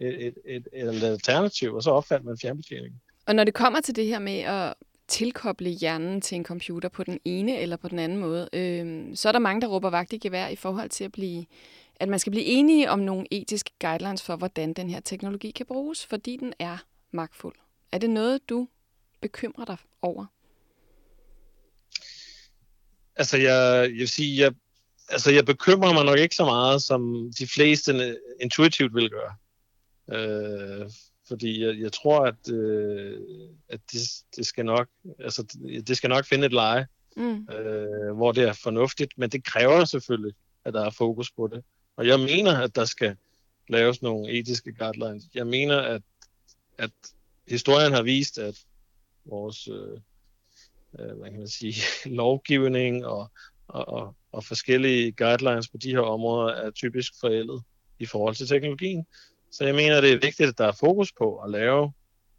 et, 0.00 0.26
et, 0.26 0.34
et, 0.46 0.68
et 0.72 1.02
alternativ, 1.02 1.74
og 1.74 1.82
så 1.82 1.90
opfandt 1.90 2.24
man 2.24 2.38
fjernbetjeningen. 2.42 3.00
Og 3.26 3.34
når 3.34 3.44
det 3.44 3.54
kommer 3.54 3.80
til 3.80 3.96
det 3.96 4.06
her 4.06 4.18
med 4.18 4.38
at 4.38 4.74
tilkoble 5.08 5.70
hjernen 5.70 6.20
til 6.20 6.36
en 6.36 6.44
computer 6.44 6.88
på 6.88 7.04
den 7.04 7.20
ene 7.24 7.58
eller 7.58 7.76
på 7.76 7.88
den 7.88 7.98
anden 7.98 8.18
måde, 8.18 8.48
øh, 8.52 9.16
så 9.16 9.28
er 9.28 9.32
der 9.32 9.38
mange, 9.38 9.60
der 9.60 9.66
råber 9.66 9.90
vagt 9.90 10.12
i 10.12 10.18
gevær 10.18 10.48
i 10.48 10.56
forhold 10.56 10.90
til 10.90 11.04
at 11.04 11.12
blive 11.12 11.44
at 11.96 12.08
man 12.08 12.18
skal 12.18 12.30
blive 12.30 12.44
enige 12.44 12.90
om 12.90 12.98
nogle 12.98 13.26
etiske 13.30 13.70
guidelines 13.80 14.22
for, 14.22 14.36
hvordan 14.36 14.72
den 14.72 14.90
her 14.90 15.00
teknologi 15.00 15.50
kan 15.50 15.66
bruges, 15.66 16.06
fordi 16.06 16.36
den 16.36 16.52
er 16.58 16.76
magtfuld. 17.10 17.54
Er 17.92 17.98
det 17.98 18.10
noget, 18.10 18.48
du 18.48 18.68
bekymrer 19.20 19.64
dig 19.64 19.76
over? 20.02 20.26
Altså, 23.16 23.36
jeg, 23.36 23.90
jeg 23.90 23.98
vil 23.98 24.08
sige, 24.08 24.42
jeg, 24.42 24.52
altså, 25.08 25.30
jeg 25.30 25.44
bekymrer 25.44 25.92
mig 25.92 26.04
nok 26.04 26.18
ikke 26.18 26.34
så 26.34 26.44
meget, 26.44 26.82
som 26.82 27.30
de 27.38 27.46
fleste 27.46 28.18
intuitivt 28.40 28.94
vil 28.94 29.10
gøre. 29.10 29.34
Øh, 30.12 30.90
fordi 31.28 31.64
jeg, 31.64 31.78
jeg 31.78 31.92
tror, 31.92 32.26
at, 32.26 32.52
øh, 32.52 33.20
at 33.68 33.80
det, 33.92 34.00
det, 34.36 34.46
skal 34.46 34.64
nok, 34.64 34.88
altså, 35.18 35.56
det 35.86 35.96
skal 35.96 36.10
nok 36.10 36.24
finde 36.24 36.46
et 36.46 36.52
leje, 36.52 36.86
mm. 37.16 37.48
øh, 37.52 38.16
hvor 38.16 38.32
det 38.32 38.44
er 38.44 38.52
fornuftigt, 38.52 39.12
men 39.16 39.30
det 39.30 39.44
kræver 39.44 39.84
selvfølgelig, 39.84 40.34
at 40.64 40.74
der 40.74 40.86
er 40.86 40.90
fokus 40.90 41.32
på 41.32 41.46
det. 41.46 41.64
Og 41.96 42.06
jeg 42.06 42.20
mener, 42.20 42.58
at 42.58 42.76
der 42.76 42.84
skal 42.84 43.16
laves 43.68 44.02
nogle 44.02 44.32
etiske 44.32 44.72
guidelines. 44.72 45.24
Jeg 45.34 45.46
mener, 45.46 45.78
at, 45.80 46.02
at 46.78 46.90
historien 47.48 47.92
har 47.92 48.02
vist, 48.02 48.38
at 48.38 48.64
vores 49.24 49.68
øh, 49.68 49.98
øh 50.98 51.18
hvad 51.18 51.30
kan 51.30 51.38
man 51.38 51.48
sige, 51.48 51.74
lovgivning 52.20 53.06
og, 53.06 53.30
og, 53.68 53.88
og, 53.88 54.14
og 54.32 54.44
forskellige 54.44 55.12
guidelines 55.12 55.68
på 55.68 55.76
de 55.76 55.90
her 55.90 56.00
områder 56.00 56.54
er 56.54 56.70
typisk 56.70 57.12
forældet 57.20 57.62
i 57.98 58.06
forhold 58.06 58.34
til 58.34 58.48
teknologien. 58.48 59.06
Så 59.50 59.64
jeg 59.64 59.74
mener, 59.74 60.00
det 60.00 60.12
er 60.12 60.18
vigtigt, 60.18 60.48
at 60.48 60.58
der 60.58 60.66
er 60.66 60.76
fokus 60.80 61.12
på 61.12 61.36
at 61.36 61.50
lave 61.50 61.92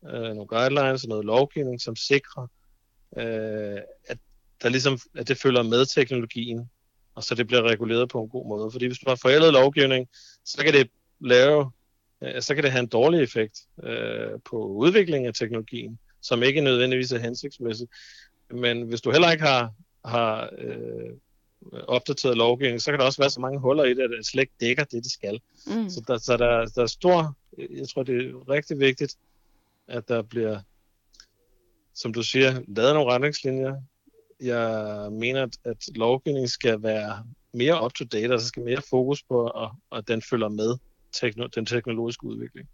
øh, 0.06 0.22
nogle 0.22 0.48
guidelines 0.48 1.04
og 1.04 1.10
noget 1.10 1.26
lovgivning, 1.26 1.82
som 1.82 1.96
sikrer, 1.96 2.48
øh, 3.18 3.82
at, 4.08 4.18
der 4.62 4.70
ligesom, 4.70 5.00
at 5.16 5.28
det 5.28 5.38
følger 5.38 5.64
med 5.64 5.86
teknologien, 5.86 6.70
og 7.16 7.24
så 7.24 7.36
det 7.36 7.48
bliver 7.48 7.62
reguleret 7.62 8.10
på 8.10 8.22
en 8.22 8.30
god 8.30 8.48
måde. 8.48 8.72
Fordi 8.72 8.86
hvis 8.86 9.00
du 9.00 9.10
har 9.10 9.16
forældet 9.16 9.54
lovgivning, 9.54 10.08
så 10.46 10.64
kan 10.64 10.74
det 10.74 10.90
lave, 11.20 11.72
øh, 12.24 12.42
så 12.42 12.56
kan 12.56 12.64
det 12.64 12.72
have 12.72 12.80
en 12.80 12.88
dårlig 12.88 13.24
effekt 13.24 13.60
øh, 13.84 14.40
på 14.46 14.58
udviklingen 14.66 15.28
af 15.28 15.34
teknologien, 15.34 16.00
som 16.22 16.44
ikke 16.44 16.62
nødvendigvis 16.62 17.12
er 17.12 17.20
hensigtsmæssigt. 17.20 17.92
Men 18.52 18.82
hvis 18.82 19.02
du 19.02 19.12
heller 19.12 19.32
ikke 19.32 19.44
har, 19.44 19.74
har 20.06 20.50
øh, 20.58 21.10
opdateret 21.88 22.38
lovgivning, 22.38 22.82
så 22.82 22.92
kan 22.92 23.00
der 23.00 23.06
også 23.06 23.22
være 23.22 23.30
så 23.30 23.40
mange 23.40 23.60
huller 23.60 23.84
i 23.84 23.94
det, 23.94 24.04
at 24.04 24.10
det 24.10 24.26
slet 24.26 24.42
ikke 24.42 24.54
dækker 24.60 24.84
det, 24.84 25.04
de 25.04 25.14
skal. 25.14 25.42
Mm. 25.68 25.90
Så, 25.90 26.02
der, 26.08 26.18
så 26.18 26.38
der, 26.38 26.66
der 26.66 26.84
er 26.84 26.88
stor, 26.88 27.38
jeg 27.58 27.90
tror, 27.90 28.04
det 28.04 28.16
er 28.16 28.50
rigtig 28.50 28.80
vigtigt, 28.80 29.18
at 29.88 30.08
der 30.08 30.22
bliver, 30.22 30.60
som 31.94 32.14
du 32.14 32.24
siger, 32.24 32.62
lavet 32.68 32.94
nogle 32.94 33.12
retningslinjer, 33.12 33.82
jeg 34.40 35.12
mener, 35.12 35.48
at, 35.64 35.78
lovgivningen 35.96 36.48
skal 36.48 36.84
være 36.84 37.26
mere 37.54 37.86
up-to-date, 37.86 38.34
og 38.34 38.42
så 38.42 38.48
skal 38.48 38.64
mere 38.64 38.82
fokus 38.90 39.24
på, 39.24 39.48
at, 39.48 39.72
at 39.92 40.08
den 40.08 40.22
følger 40.22 40.50
med 40.50 40.78
tekno, 41.12 41.48
den 41.48 41.66
teknologiske 41.66 42.24
udvikling. 42.24 42.70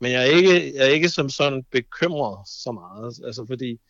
Men 0.00 0.12
jeg 0.12 0.22
er, 0.22 0.36
ikke, 0.36 0.76
jeg 0.76 0.86
er 0.86 0.90
ikke 0.90 1.08
som 1.08 1.28
sådan 1.28 1.64
bekymret 1.64 2.48
så 2.48 2.72
meget, 2.72 3.20
altså 3.26 3.46
fordi 3.46 3.80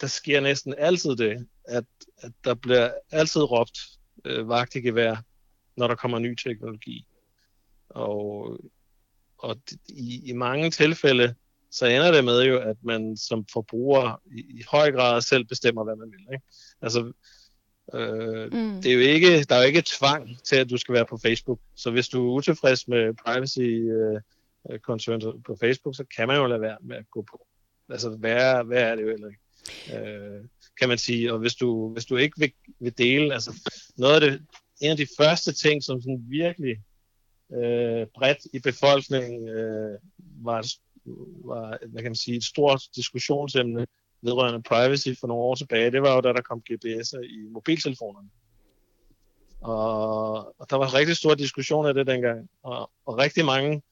der 0.00 0.06
sker 0.06 0.40
næsten 0.40 0.74
altid 0.78 1.16
det, 1.16 1.48
at, 1.64 1.84
at 2.18 2.32
der 2.44 2.54
bliver 2.54 2.92
altid 3.10 3.42
råbt 3.42 3.78
øh, 4.24 4.48
vagt 4.48 4.74
i 4.74 4.80
gevær, 4.80 5.16
når 5.76 5.86
der 5.86 5.94
kommer 5.94 6.18
ny 6.18 6.34
teknologi. 6.34 7.06
Og, 7.88 8.58
og 9.38 9.56
i, 9.88 10.22
i 10.24 10.32
mange 10.32 10.70
tilfælde, 10.70 11.34
så 11.70 11.86
ender 11.86 12.12
det 12.12 12.24
med 12.24 12.42
jo, 12.42 12.58
at 12.58 12.76
man 12.82 13.16
som 13.16 13.46
forbruger 13.52 14.20
i, 14.36 14.40
i 14.40 14.62
høj 14.70 14.92
grad 14.92 15.20
selv 15.20 15.44
bestemmer, 15.44 15.84
hvad 15.84 15.96
man 15.96 16.10
vil. 16.10 16.34
Ikke? 16.34 16.44
Altså, 16.82 17.12
øh, 17.94 18.52
mm. 18.52 18.82
det 18.82 18.86
er 18.86 18.94
jo 18.94 19.00
ikke, 19.00 19.44
der 19.44 19.54
er 19.54 19.60
jo 19.60 19.66
ikke 19.66 19.82
tvang 19.86 20.44
til, 20.44 20.56
at 20.56 20.70
du 20.70 20.76
skal 20.76 20.94
være 20.94 21.06
på 21.06 21.18
Facebook. 21.22 21.60
Så 21.76 21.90
hvis 21.90 22.08
du 22.08 22.28
er 22.28 22.32
utilfreds 22.32 22.88
med 22.88 23.14
privacy 23.24 23.60
øh, 23.60 24.20
concerns 24.78 25.24
på 25.46 25.56
Facebook, 25.60 25.96
så 25.96 26.04
kan 26.16 26.28
man 26.28 26.36
jo 26.36 26.46
lade 26.46 26.60
være 26.60 26.76
med 26.80 26.96
at 26.96 27.10
gå 27.10 27.24
på. 27.30 27.46
Altså, 27.90 28.10
hvad 28.10 28.32
er, 28.32 28.62
hvad 28.62 28.82
er 28.82 28.94
det 28.94 29.02
jo 29.02 29.08
heller 29.08 29.28
ikke? 29.28 29.40
Øh, 29.94 30.44
kan 30.78 30.88
man 30.88 30.98
sige. 30.98 31.32
Og 31.32 31.38
hvis 31.38 31.54
du, 31.54 31.92
hvis 31.92 32.04
du 32.04 32.16
ikke 32.16 32.40
vil, 32.40 32.52
vil 32.80 32.98
dele, 32.98 33.34
altså 33.34 33.70
noget 33.96 34.14
af 34.14 34.20
det, 34.20 34.46
en 34.80 34.90
af 34.90 34.96
de 34.96 35.06
første 35.18 35.52
ting, 35.52 35.82
som 35.82 36.00
sådan 36.00 36.24
virkelig 36.28 36.76
øh, 37.52 38.06
bredt 38.14 38.46
i 38.52 38.58
befolkningen 38.58 39.48
øh, 39.48 39.98
var 40.42 40.66
var 41.44 41.78
hvad 41.86 42.02
kan 42.02 42.10
man 42.10 42.16
sige, 42.16 42.36
et 42.36 42.44
stort 42.44 42.82
diskussionsemne 42.96 43.86
vedrørende 44.22 44.62
privacy 44.62 45.08
for 45.20 45.26
nogle 45.26 45.42
år 45.42 45.54
tilbage, 45.54 45.90
det 45.90 46.02
var 46.02 46.14
jo 46.14 46.20
da 46.20 46.32
der 46.32 46.42
kom 46.42 46.62
GPS'er 46.70 47.20
i 47.20 47.48
mobiltelefonerne. 47.50 48.28
Og, 49.60 50.60
og 50.60 50.70
der 50.70 50.76
var 50.76 50.94
rigtig 50.94 51.16
stor 51.16 51.34
diskussion 51.34 51.86
af 51.86 51.94
det 51.94 52.06
dengang, 52.06 52.48
og, 52.62 52.90
og 53.06 53.18
rigtig 53.18 53.44
mange 53.44 53.82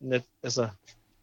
net, 0.00 0.22
altså, 0.42 0.68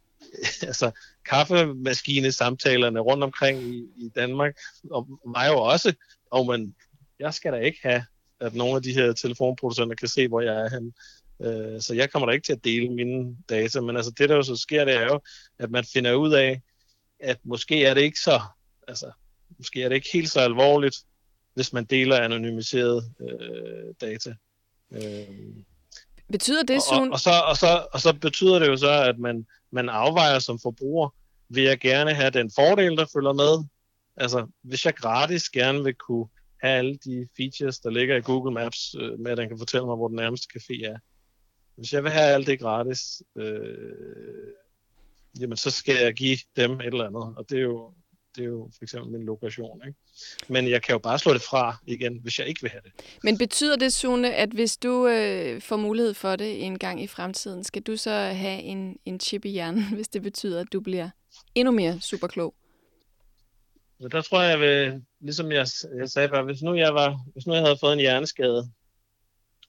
altså 0.69 0.91
kaffemaskine 1.25 2.31
samtalerne 2.31 2.99
rundt 2.99 3.23
omkring 3.23 3.63
i, 3.63 3.87
i 3.95 4.09
Danmark, 4.15 4.55
og 4.91 5.07
mig 5.25 5.47
jo 5.47 5.61
også, 5.61 5.93
og 6.31 6.45
man, 6.45 6.75
jeg 7.19 7.33
skal 7.33 7.53
da 7.53 7.57
ikke 7.57 7.79
have, 7.83 8.05
at 8.39 8.55
nogle 8.55 8.75
af 8.75 8.83
de 8.83 8.93
her 8.93 9.13
telefonproducenter 9.13 9.95
kan 9.95 10.07
se, 10.07 10.27
hvor 10.27 10.41
jeg 10.41 10.61
er 10.61 10.69
henne. 10.69 10.91
Øh, 11.41 11.81
så 11.81 11.93
jeg 11.93 12.11
kommer 12.11 12.25
da 12.25 12.33
ikke 12.33 12.45
til 12.45 12.53
at 12.53 12.63
dele 12.63 12.89
mine 12.89 13.37
data, 13.49 13.81
men 13.81 13.95
altså 13.95 14.11
det 14.17 14.29
der 14.29 14.35
jo 14.35 14.43
så 14.43 14.55
sker, 14.55 14.85
det 14.85 14.93
er 14.93 15.05
jo, 15.05 15.19
at 15.59 15.71
man 15.71 15.85
finder 15.93 16.13
ud 16.13 16.33
af, 16.33 16.61
at 17.19 17.37
måske 17.43 17.85
er 17.85 17.93
det 17.93 18.01
ikke 18.01 18.19
så, 18.19 18.41
altså 18.87 19.11
måske 19.57 19.83
er 19.83 19.89
det 19.89 19.95
ikke 19.95 20.09
helt 20.13 20.31
så 20.31 20.39
alvorligt, 20.39 20.97
hvis 21.53 21.73
man 21.73 21.85
deler 21.85 22.19
anonymiseret 22.19 23.11
øh, 23.21 23.93
data. 24.01 24.33
Øh, 24.91 25.27
betyder 26.31 26.63
det? 26.63 26.79
Og, 26.91 26.99
og, 26.99 27.07
og, 27.11 27.19
så, 27.19 27.31
og, 27.47 27.57
så, 27.57 27.87
og 27.93 28.01
så 28.01 28.13
betyder 28.13 28.59
det 28.59 28.67
jo 28.67 28.77
så, 28.77 29.03
at 29.03 29.19
man, 29.19 29.45
man 29.71 29.89
afvejer 29.89 30.39
som 30.39 30.59
forbruger, 30.59 31.09
vil 31.49 31.63
jeg 31.63 31.79
gerne 31.79 32.13
have 32.13 32.29
den 32.29 32.51
fordel, 32.55 32.97
der 32.97 33.05
følger 33.13 33.33
med. 33.33 33.67
Altså, 34.17 34.47
hvis 34.61 34.85
jeg 34.85 34.93
gratis 34.93 35.49
gerne 35.49 35.83
vil 35.83 35.93
kunne 35.93 36.27
have 36.61 36.77
alle 36.77 36.97
de 37.05 37.27
features, 37.37 37.79
der 37.79 37.89
ligger 37.89 38.15
i 38.15 38.21
Google 38.21 38.53
Maps, 38.53 38.95
øh, 38.99 39.19
med 39.19 39.31
at 39.31 39.37
den 39.37 39.47
kan 39.49 39.57
fortælle 39.57 39.85
mig, 39.85 39.95
hvor 39.95 40.07
den 40.07 40.15
nærmeste 40.15 40.47
café 40.57 40.85
er, 40.85 40.97
hvis 41.75 41.93
jeg 41.93 42.03
vil 42.03 42.11
have 42.11 42.33
alt 42.33 42.47
det 42.47 42.59
gratis, 42.59 43.23
øh, 43.35 44.53
jamen 45.39 45.57
så 45.57 45.71
skal 45.71 45.95
jeg 46.03 46.13
give 46.13 46.37
dem 46.55 46.79
et 46.79 46.85
eller 46.85 47.07
andet. 47.07 47.33
Og 47.37 47.49
det 47.49 47.57
er 47.57 47.61
jo, 47.61 47.93
det 48.35 48.41
er 48.41 48.45
jo 48.45 48.69
for 48.77 48.83
eksempel 48.83 49.11
min 49.11 49.25
lokation. 49.25 49.81
Ikke? 49.87 49.99
Men 50.47 50.69
jeg 50.69 50.81
kan 50.81 50.93
jo 50.93 50.99
bare 50.99 51.19
slå 51.19 51.33
det 51.33 51.41
fra 51.41 51.75
igen, 51.87 52.19
hvis 52.21 52.39
jeg 52.39 52.47
ikke 52.47 52.61
vil 52.61 52.71
have 52.71 52.81
det. 52.83 52.91
Men 53.23 53.37
betyder 53.37 53.75
det, 53.75 53.93
Sune, 53.93 54.33
at 54.33 54.49
hvis 54.49 54.77
du 54.77 55.07
øh, 55.07 55.61
får 55.61 55.77
mulighed 55.77 56.13
for 56.13 56.35
det 56.35 56.65
en 56.65 56.79
gang 56.79 57.03
i 57.03 57.07
fremtiden, 57.07 57.63
skal 57.63 57.81
du 57.81 57.97
så 57.97 58.11
have 58.11 58.61
en, 58.61 58.97
en 59.05 59.19
chip 59.19 59.45
i 59.45 59.49
hjernen, 59.49 59.83
hvis 59.95 60.07
det 60.07 60.21
betyder, 60.21 60.61
at 60.61 60.67
du 60.73 60.79
bliver 60.79 61.09
endnu 61.55 61.71
mere 61.71 62.01
superklog? 62.01 62.55
Men 63.99 64.11
der 64.11 64.21
tror 64.21 64.41
jeg, 64.41 64.59
vil, 64.59 65.01
ligesom 65.19 65.51
jeg, 65.51 65.67
jeg 65.97 66.09
sagde 66.09 66.29
før, 66.29 66.43
hvis 66.43 66.61
nu 66.61 66.75
jeg, 66.75 66.93
var, 66.93 67.19
hvis 67.33 67.47
nu 67.47 67.53
jeg 67.53 67.61
havde 67.63 67.77
fået 67.79 67.93
en 67.93 67.99
hjerneskade, 67.99 68.71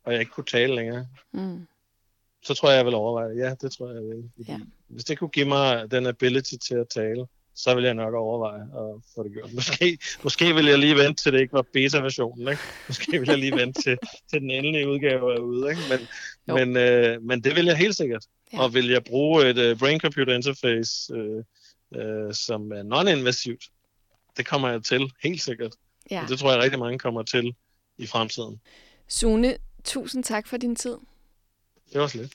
og 0.04 0.12
jeg 0.12 0.20
ikke 0.20 0.32
kunne 0.32 0.46
tale 0.46 0.74
længere, 0.74 1.06
mm 1.32 1.66
så 2.46 2.54
tror 2.54 2.70
jeg, 2.70 2.76
jeg 2.76 2.86
vil 2.86 2.94
overveje 2.94 3.30
det. 3.30 3.38
Ja, 3.38 3.54
det 3.60 3.72
tror 3.72 3.86
jeg, 3.86 3.94
jeg 3.94 4.04
vil. 4.04 4.30
Ja. 4.48 4.58
Hvis 4.88 5.04
det 5.04 5.18
kunne 5.18 5.30
give 5.30 5.46
mig 5.46 5.90
den 5.90 6.06
ability 6.06 6.54
til 6.66 6.74
at 6.74 6.88
tale, 6.88 7.26
så 7.54 7.74
vil 7.74 7.84
jeg 7.84 7.94
nok 7.94 8.14
overveje 8.14 8.62
at 8.62 9.02
få 9.14 9.22
det 9.22 9.32
gjort. 9.32 9.52
Måske, 9.52 9.98
måske 10.24 10.54
vil 10.54 10.66
jeg 10.66 10.78
lige 10.78 10.96
vente 10.96 11.22
til 11.22 11.32
det 11.32 11.40
ikke 11.40 11.52
var 11.52 11.66
beta-versionen. 11.72 12.48
Ikke? 12.48 12.62
Måske 12.88 13.18
vil 13.18 13.28
jeg 13.28 13.38
lige 13.38 13.56
vente 13.56 13.82
til, 13.82 13.98
til 14.30 14.40
den 14.40 14.50
endelige 14.50 14.88
udgave 14.88 15.34
er 15.34 15.38
ude. 15.38 15.70
Ikke? 15.70 15.82
Men, 15.90 16.00
men, 16.56 16.76
øh, 16.76 17.22
men 17.22 17.44
det 17.44 17.56
vil 17.56 17.64
jeg 17.64 17.76
helt 17.76 17.96
sikkert. 17.96 18.24
Ja. 18.52 18.62
Og 18.62 18.74
vil 18.74 18.88
jeg 18.88 19.04
bruge 19.04 19.50
et 19.50 19.72
uh, 19.72 19.78
brain-computer 19.78 20.34
interface, 20.34 21.14
øh, 21.14 21.44
øh, 21.94 22.34
som 22.34 22.72
er 22.72 22.82
non-invasivt, 22.82 23.70
det 24.36 24.46
kommer 24.46 24.68
jeg 24.68 24.82
til, 24.84 25.12
helt 25.22 25.42
sikkert. 25.42 25.74
Ja. 26.10 26.22
Og 26.22 26.28
det 26.28 26.38
tror 26.38 26.52
jeg 26.52 26.62
rigtig 26.62 26.78
mange 26.78 26.98
kommer 26.98 27.22
til 27.22 27.54
i 27.98 28.06
fremtiden. 28.06 28.60
Sune, 29.08 29.56
tusind 29.84 30.24
tak 30.24 30.46
for 30.46 30.56
din 30.56 30.76
tid. 30.76 30.96
Det 31.92 32.00
var 32.00 32.06
slet. 32.06 32.32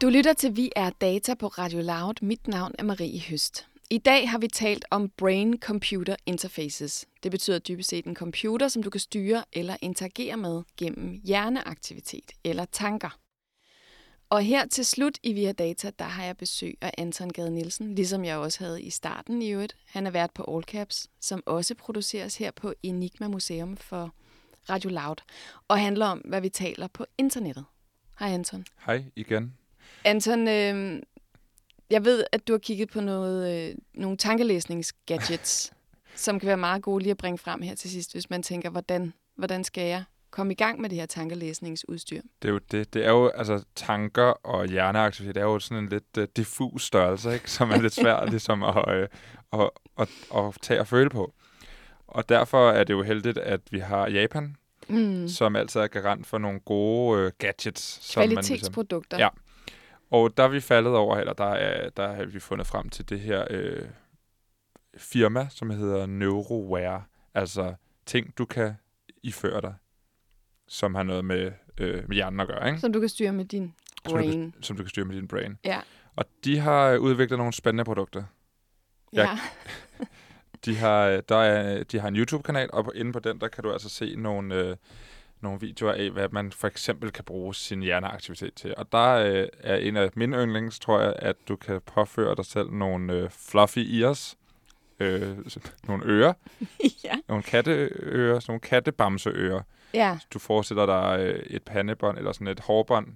Du 0.00 0.08
lytter 0.08 0.32
til 0.32 0.56
Vi 0.56 0.70
er 0.76 0.90
Data 0.90 1.34
på 1.34 1.46
Radio 1.46 1.80
Loud. 1.80 2.14
Mit 2.22 2.48
navn 2.48 2.72
er 2.78 2.84
Marie 2.84 3.20
Høst. 3.20 3.66
I 3.90 3.98
dag 3.98 4.30
har 4.30 4.38
vi 4.38 4.48
talt 4.48 4.84
om 4.90 5.10
Brain-Computer 5.22 6.16
Interfaces. 6.26 7.06
Det 7.22 7.30
betyder 7.30 7.58
dybest 7.58 7.88
set 7.88 8.04
en 8.04 8.16
computer, 8.16 8.68
som 8.68 8.82
du 8.82 8.90
kan 8.90 9.00
styre 9.00 9.44
eller 9.52 9.76
interagere 9.82 10.36
med 10.36 10.62
gennem 10.76 11.20
hjerneaktivitet 11.24 12.32
eller 12.44 12.64
tanker. 12.64 13.18
Og 14.30 14.42
her 14.42 14.66
til 14.66 14.84
slut 14.84 15.18
i 15.22 15.32
Via 15.32 15.52
Data, 15.52 15.90
der 15.98 16.04
har 16.04 16.24
jeg 16.24 16.36
besøg 16.36 16.78
af 16.80 16.90
Anton 16.98 17.30
Gade 17.30 17.50
Nielsen, 17.50 17.94
ligesom 17.94 18.24
jeg 18.24 18.36
også 18.36 18.64
havde 18.64 18.82
i 18.82 18.90
starten 18.90 19.42
i 19.42 19.50
øvrigt. 19.50 19.76
Han 19.86 20.06
er 20.06 20.10
vært 20.10 20.30
på 20.34 20.54
All 20.56 20.64
Caps, 20.64 21.08
som 21.20 21.42
også 21.46 21.74
produceres 21.74 22.36
her 22.36 22.50
på 22.50 22.74
Enigma 22.82 23.28
Museum 23.28 23.76
for 23.76 24.14
Radio 24.70 24.90
Loud, 24.90 25.16
og 25.68 25.80
handler 25.80 26.06
om, 26.06 26.18
hvad 26.18 26.40
vi 26.40 26.48
taler 26.48 26.86
på 26.86 27.06
internettet. 27.18 27.64
Hej 28.18 28.28
Anton. 28.28 28.64
Hej 28.86 29.04
igen. 29.16 29.54
Anton, 30.04 30.48
øh, 30.48 31.02
jeg 31.90 32.04
ved, 32.04 32.24
at 32.32 32.48
du 32.48 32.52
har 32.52 32.58
kigget 32.58 32.90
på 32.90 33.00
noget, 33.00 33.68
øh, 33.70 33.76
nogle 33.94 34.16
tankelæsningsgadgets, 34.16 35.72
som 36.14 36.40
kan 36.40 36.46
være 36.46 36.56
meget 36.56 36.82
gode 36.82 37.02
lige 37.02 37.10
at 37.10 37.16
bringe 37.16 37.38
frem 37.38 37.62
her 37.62 37.74
til 37.74 37.90
sidst, 37.90 38.12
hvis 38.12 38.30
man 38.30 38.42
tænker, 38.42 38.70
hvordan, 38.70 39.12
hvordan 39.36 39.64
skal 39.64 39.86
jeg 39.86 40.04
komme 40.30 40.52
i 40.52 40.56
gang 40.56 40.80
med 40.80 40.90
det 40.90 40.98
her 40.98 41.06
tankelæsningsudstyr? 41.06 42.20
Det 42.42 42.48
er 42.48 42.52
jo 42.52 42.58
det. 42.58 42.94
Det 42.94 43.04
er 43.04 43.10
jo, 43.10 43.28
altså 43.28 43.64
tanker 43.74 44.46
og 44.46 44.66
hjerneaktivitet 44.66 45.36
er 45.36 45.42
jo 45.42 45.58
sådan 45.58 45.84
en 45.84 45.88
lidt 45.88 46.16
uh, 46.18 46.24
diffus 46.36 46.86
størrelse, 46.86 47.34
ikke? 47.34 47.50
som 47.50 47.70
er 47.70 47.80
lidt 47.80 47.92
svært 47.92 48.30
ligesom 48.34 48.62
at, 48.62 48.76
uh, 48.76 49.60
at, 49.60 49.70
at, 49.98 50.08
at 50.36 50.54
tage 50.62 50.80
og 50.80 50.86
føle 50.86 51.10
på. 51.10 51.34
Og 52.14 52.28
derfor 52.28 52.70
er 52.70 52.84
det 52.84 52.94
jo 52.94 53.02
heldigt, 53.02 53.38
at 53.38 53.60
vi 53.70 53.78
har 53.78 54.08
Japan, 54.08 54.56
mm. 54.88 55.28
som 55.28 55.56
altid 55.56 55.80
er 55.80 55.86
garant 55.86 56.26
for 56.26 56.38
nogle 56.38 56.60
gode 56.60 57.26
uh, 57.26 57.32
gadgets. 57.38 58.10
Kvalitetsprodukter. 58.14 59.16
Som 59.16 59.20
man 59.20 59.30
ligesom, 59.30 59.40
ja, 59.40 59.44
og 60.10 60.36
der 60.36 60.44
er 60.44 60.48
vi 60.48 60.60
faldet 60.60 60.96
over, 60.96 61.16
eller 61.16 61.32
der, 61.32 61.44
er, 61.44 61.90
der 61.90 62.12
har 62.12 62.24
vi 62.24 62.40
fundet 62.40 62.66
frem 62.66 62.88
til 62.88 63.08
det 63.08 63.20
her 63.20 63.44
øh, 63.50 63.88
firma, 64.96 65.48
som 65.50 65.70
hedder 65.70 66.06
NeuroWare. 66.06 67.02
Altså 67.34 67.74
ting, 68.06 68.38
du 68.38 68.44
kan 68.44 68.74
iføre 69.22 69.60
dig, 69.60 69.74
som 70.68 70.94
har 70.94 71.02
noget 71.02 71.24
med, 71.24 71.52
øh, 71.78 72.08
med 72.08 72.14
hjernen 72.14 72.40
at 72.40 72.46
gøre. 72.46 72.68
Ikke? 72.68 72.80
Som 72.80 72.92
du 72.92 73.00
kan 73.00 73.08
styre 73.08 73.32
med 73.32 73.44
din 73.44 73.74
brain. 74.04 74.32
Som 74.32 74.40
du, 74.40 74.50
kan, 74.50 74.62
som 74.62 74.76
du 74.76 74.82
kan 74.82 74.90
styre 74.90 75.04
med 75.04 75.16
din 75.16 75.28
brain. 75.28 75.58
Ja. 75.64 75.80
Og 76.16 76.24
de 76.44 76.58
har 76.58 76.96
udviklet 76.96 77.38
nogle 77.38 77.52
spændende 77.52 77.84
produkter. 77.84 78.24
Ja. 79.12 79.38
de, 80.64 80.76
har, 80.76 81.20
der 81.20 81.36
er, 81.36 81.84
de 81.84 82.00
har 82.00 82.08
en 82.08 82.16
YouTube-kanal, 82.16 82.68
og 82.72 82.92
inde 82.94 83.12
på 83.12 83.18
den, 83.18 83.40
der 83.40 83.48
kan 83.48 83.64
du 83.64 83.72
altså 83.72 83.88
se 83.88 84.14
nogle... 84.16 84.54
Øh, 84.54 84.76
nogle 85.44 85.60
videoer 85.60 85.92
af, 85.92 86.10
hvad 86.10 86.28
man 86.28 86.52
for 86.52 86.66
eksempel 86.66 87.10
kan 87.10 87.24
bruge 87.24 87.54
sin 87.54 87.82
hjerneaktivitet 87.82 88.54
til. 88.54 88.74
Og 88.76 88.92
der 88.92 89.14
øh, 89.14 89.48
er 89.60 89.76
en 89.76 89.96
af 89.96 90.10
mine 90.14 90.36
yndlings, 90.36 90.78
tror 90.78 91.00
jeg, 91.00 91.14
at 91.18 91.36
du 91.48 91.56
kan 91.56 91.80
påføre 91.80 92.34
dig 92.34 92.44
selv 92.44 92.70
nogle 92.70 93.12
øh, 93.12 93.30
fluffy 93.30 93.78
ears, 93.78 94.36
øh, 95.00 95.38
nogle 95.88 96.04
ører, 96.06 96.32
ja. 97.04 97.14
nogle 97.28 97.42
katteører, 97.42 98.40
sådan 98.40 98.52
nogle 98.52 98.60
kattebamseører. 98.60 99.60
Ja. 99.94 100.18
Du 100.34 100.38
forestiller 100.38 100.86
dig 100.86 101.24
øh, 101.24 101.46
et 101.46 101.62
pandebånd 101.62 102.18
eller 102.18 102.32
sådan 102.32 102.46
et 102.46 102.60
hårbånd 102.60 103.06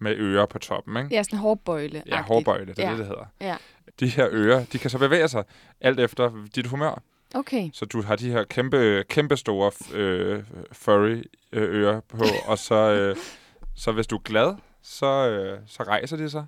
med 0.00 0.16
ører 0.16 0.46
på 0.46 0.58
toppen, 0.58 0.96
ikke? 0.96 1.14
Ja, 1.14 1.22
sådan 1.22 1.36
en 1.36 1.40
hårbøjle. 1.40 2.02
Ja, 2.06 2.22
hårbøjle, 2.22 2.66
det 2.66 2.78
er 2.78 2.84
ja. 2.84 2.90
det, 2.90 2.98
det 2.98 3.06
hedder. 3.06 3.24
Ja. 3.40 3.56
De 4.00 4.08
her 4.08 4.28
ører, 4.30 4.64
de 4.64 4.78
kan 4.78 4.90
så 4.90 4.98
bevæge 4.98 5.28
sig 5.28 5.44
alt 5.80 6.00
efter 6.00 6.32
dit 6.54 6.66
humør. 6.66 7.02
Okay. 7.34 7.70
Så 7.72 7.84
du 7.84 8.02
har 8.02 8.16
de 8.16 8.30
her 8.30 8.44
kæmpe, 8.44 9.04
kæmpe 9.08 9.36
store 9.36 9.72
øh, 9.94 10.44
furry 10.72 11.22
øh, 11.52 11.74
ører 11.74 12.00
på, 12.00 12.24
og 12.50 12.58
så, 12.58 12.74
øh, 12.74 13.16
så 13.74 13.92
hvis 13.92 14.06
du 14.06 14.16
er 14.16 14.22
glad, 14.22 14.54
så, 14.82 15.06
øh, 15.06 15.58
så 15.66 15.82
rejser 15.82 16.16
de 16.16 16.30
sig. 16.30 16.46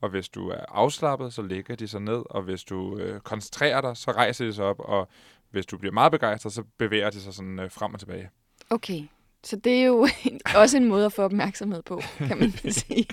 Og 0.00 0.08
hvis 0.08 0.28
du 0.28 0.48
er 0.48 0.64
afslappet, 0.68 1.34
så 1.34 1.42
ligger 1.42 1.76
de 1.76 1.88
sig 1.88 2.00
ned. 2.00 2.22
Og 2.30 2.42
hvis 2.42 2.64
du 2.64 2.98
øh, 2.98 3.20
koncentrerer 3.20 3.80
dig, 3.80 3.96
så 3.96 4.10
rejser 4.10 4.44
de 4.44 4.52
sig 4.52 4.64
op. 4.64 4.80
Og 4.80 5.08
hvis 5.50 5.66
du 5.66 5.78
bliver 5.78 5.92
meget 5.92 6.12
begejstret, 6.12 6.52
så 6.52 6.62
bevæger 6.78 7.10
de 7.10 7.20
sig 7.20 7.34
sådan 7.34 7.58
øh, 7.58 7.70
frem 7.70 7.94
og 7.94 8.00
tilbage. 8.00 8.30
Okay. 8.70 9.02
Så 9.48 9.56
det 9.56 9.82
er 9.82 9.86
jo 9.86 10.08
også 10.54 10.76
en 10.76 10.84
måde 10.84 11.06
at 11.06 11.12
få 11.12 11.22
opmærksomhed 11.22 11.82
på, 11.82 12.00
kan 12.18 12.38
man 12.38 12.52
sige. 12.70 13.06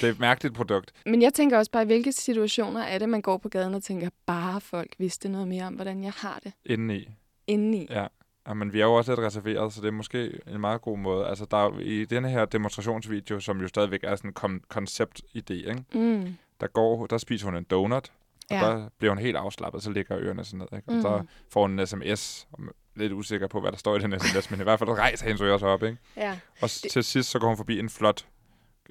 det 0.00 0.02
er 0.02 0.10
et 0.10 0.20
mærkeligt 0.20 0.54
produkt. 0.54 0.92
Men 1.06 1.22
jeg 1.22 1.34
tænker 1.34 1.58
også 1.58 1.70
bare, 1.70 1.82
i 1.82 1.86
hvilke 1.86 2.12
situationer 2.12 2.80
er 2.80 2.98
det, 2.98 3.08
man 3.08 3.22
går 3.22 3.36
på 3.36 3.48
gaden 3.48 3.74
og 3.74 3.82
tænker, 3.82 4.08
bare 4.26 4.60
folk 4.60 4.94
vidste 4.98 5.28
noget 5.28 5.48
mere 5.48 5.64
om, 5.64 5.74
hvordan 5.74 6.04
jeg 6.04 6.12
har 6.16 6.40
det? 6.44 6.52
Indeni. 6.64 7.08
Indeni? 7.46 7.86
Ja. 7.90 8.06
ja. 8.46 8.54
men 8.54 8.72
vi 8.72 8.80
er 8.80 8.84
jo 8.84 8.94
også 8.94 9.12
lidt 9.12 9.26
reserveret, 9.26 9.72
så 9.72 9.80
det 9.80 9.88
er 9.88 9.92
måske 9.92 10.38
en 10.46 10.60
meget 10.60 10.80
god 10.80 10.98
måde. 10.98 11.26
Altså, 11.26 11.46
der 11.50 11.56
er, 11.56 11.78
i 11.78 12.04
denne 12.04 12.30
her 12.30 12.44
demonstrationsvideo, 12.44 13.40
som 13.40 13.60
jo 13.60 13.68
stadigvæk 13.68 14.00
er 14.04 14.16
sådan 14.16 14.50
en 14.50 14.60
konceptidé, 14.74 15.52
ikke? 15.52 15.84
Mm. 15.94 16.36
Der, 16.60 16.66
går, 16.66 17.06
der 17.06 17.18
spiser 17.18 17.46
hun 17.46 17.56
en 17.56 17.64
donut, 17.64 18.12
og 18.50 18.56
ja. 18.56 18.60
der 18.60 18.88
bliver 18.98 19.10
hun 19.10 19.18
helt 19.18 19.36
afslappet, 19.36 19.82
så 19.82 19.90
ligger 19.90 20.18
ørerne 20.18 20.44
sådan 20.44 20.58
ned. 20.58 20.78
Ikke? 20.78 20.88
Og 20.88 20.94
mm. 20.94 21.02
der 21.02 21.22
får 21.50 21.60
hun 21.60 21.80
en 21.80 21.86
sms 21.86 22.48
lidt 22.96 23.12
usikker 23.12 23.46
på, 23.46 23.60
hvad 23.60 23.72
der 23.72 23.78
står 23.78 23.96
i 23.96 23.98
den 23.98 24.20
sms, 24.20 24.50
men 24.50 24.60
i 24.60 24.62
hvert 24.62 24.78
fald 24.78 24.90
rejser 24.90 25.26
hendes 25.26 25.40
ører 25.40 25.58
sig 25.58 25.68
op, 25.68 25.82
ikke? 25.82 25.98
Ja. 26.16 26.38
Og 26.60 26.68
det... 26.82 26.90
til 26.90 27.04
sidst, 27.04 27.30
så 27.30 27.38
går 27.38 27.46
hun 27.48 27.56
forbi 27.56 27.78
en 27.78 27.90
flot 27.90 28.26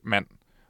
mand, 0.03 0.25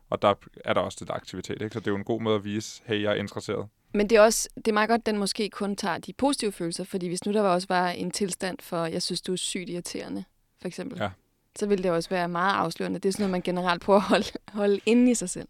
og 0.09 0.21
der 0.21 0.33
er 0.65 0.73
der 0.73 0.81
også 0.81 0.97
lidt 1.01 1.09
aktivitet, 1.09 1.61
ikke? 1.61 1.73
Så 1.73 1.79
det 1.79 1.87
er 1.87 1.91
jo 1.91 1.97
en 1.97 2.03
god 2.03 2.21
måde 2.21 2.35
at 2.35 2.43
vise, 2.43 2.81
hey, 2.85 3.01
jeg 3.01 3.11
er 3.11 3.15
interesseret. 3.15 3.67
Men 3.93 4.09
det 4.09 4.15
er 4.15 4.21
også 4.21 4.49
det 4.55 4.67
er 4.67 4.73
meget 4.73 4.89
godt, 4.89 4.99
at 4.99 5.05
den 5.05 5.17
måske 5.17 5.49
kun 5.49 5.75
tager 5.75 5.97
de 5.97 6.13
positive 6.13 6.51
følelser, 6.51 6.83
fordi 6.83 7.07
hvis 7.07 7.25
nu 7.25 7.33
der 7.33 7.41
også 7.41 7.67
var 7.67 7.89
en 7.89 8.11
tilstand 8.11 8.57
for, 8.61 8.85
jeg 8.85 9.01
synes, 9.01 9.21
du 9.21 9.31
er 9.31 9.37
sygt 9.37 9.69
irriterende, 9.69 10.23
for 10.61 10.67
eksempel, 10.67 10.99
ja. 10.99 11.09
så 11.59 11.65
ville 11.65 11.83
det 11.83 11.91
også 11.91 12.09
være 12.09 12.27
meget 12.27 12.55
afslørende. 12.55 12.99
Det 12.99 13.09
er 13.09 13.13
sådan 13.13 13.23
noget, 13.23 13.31
man 13.31 13.41
generelt 13.41 13.81
prøver 13.81 13.99
at 13.99 14.05
holde, 14.05 14.25
holde 14.47 14.79
inde 14.85 15.11
i 15.11 15.15
sig 15.15 15.29
selv. 15.29 15.47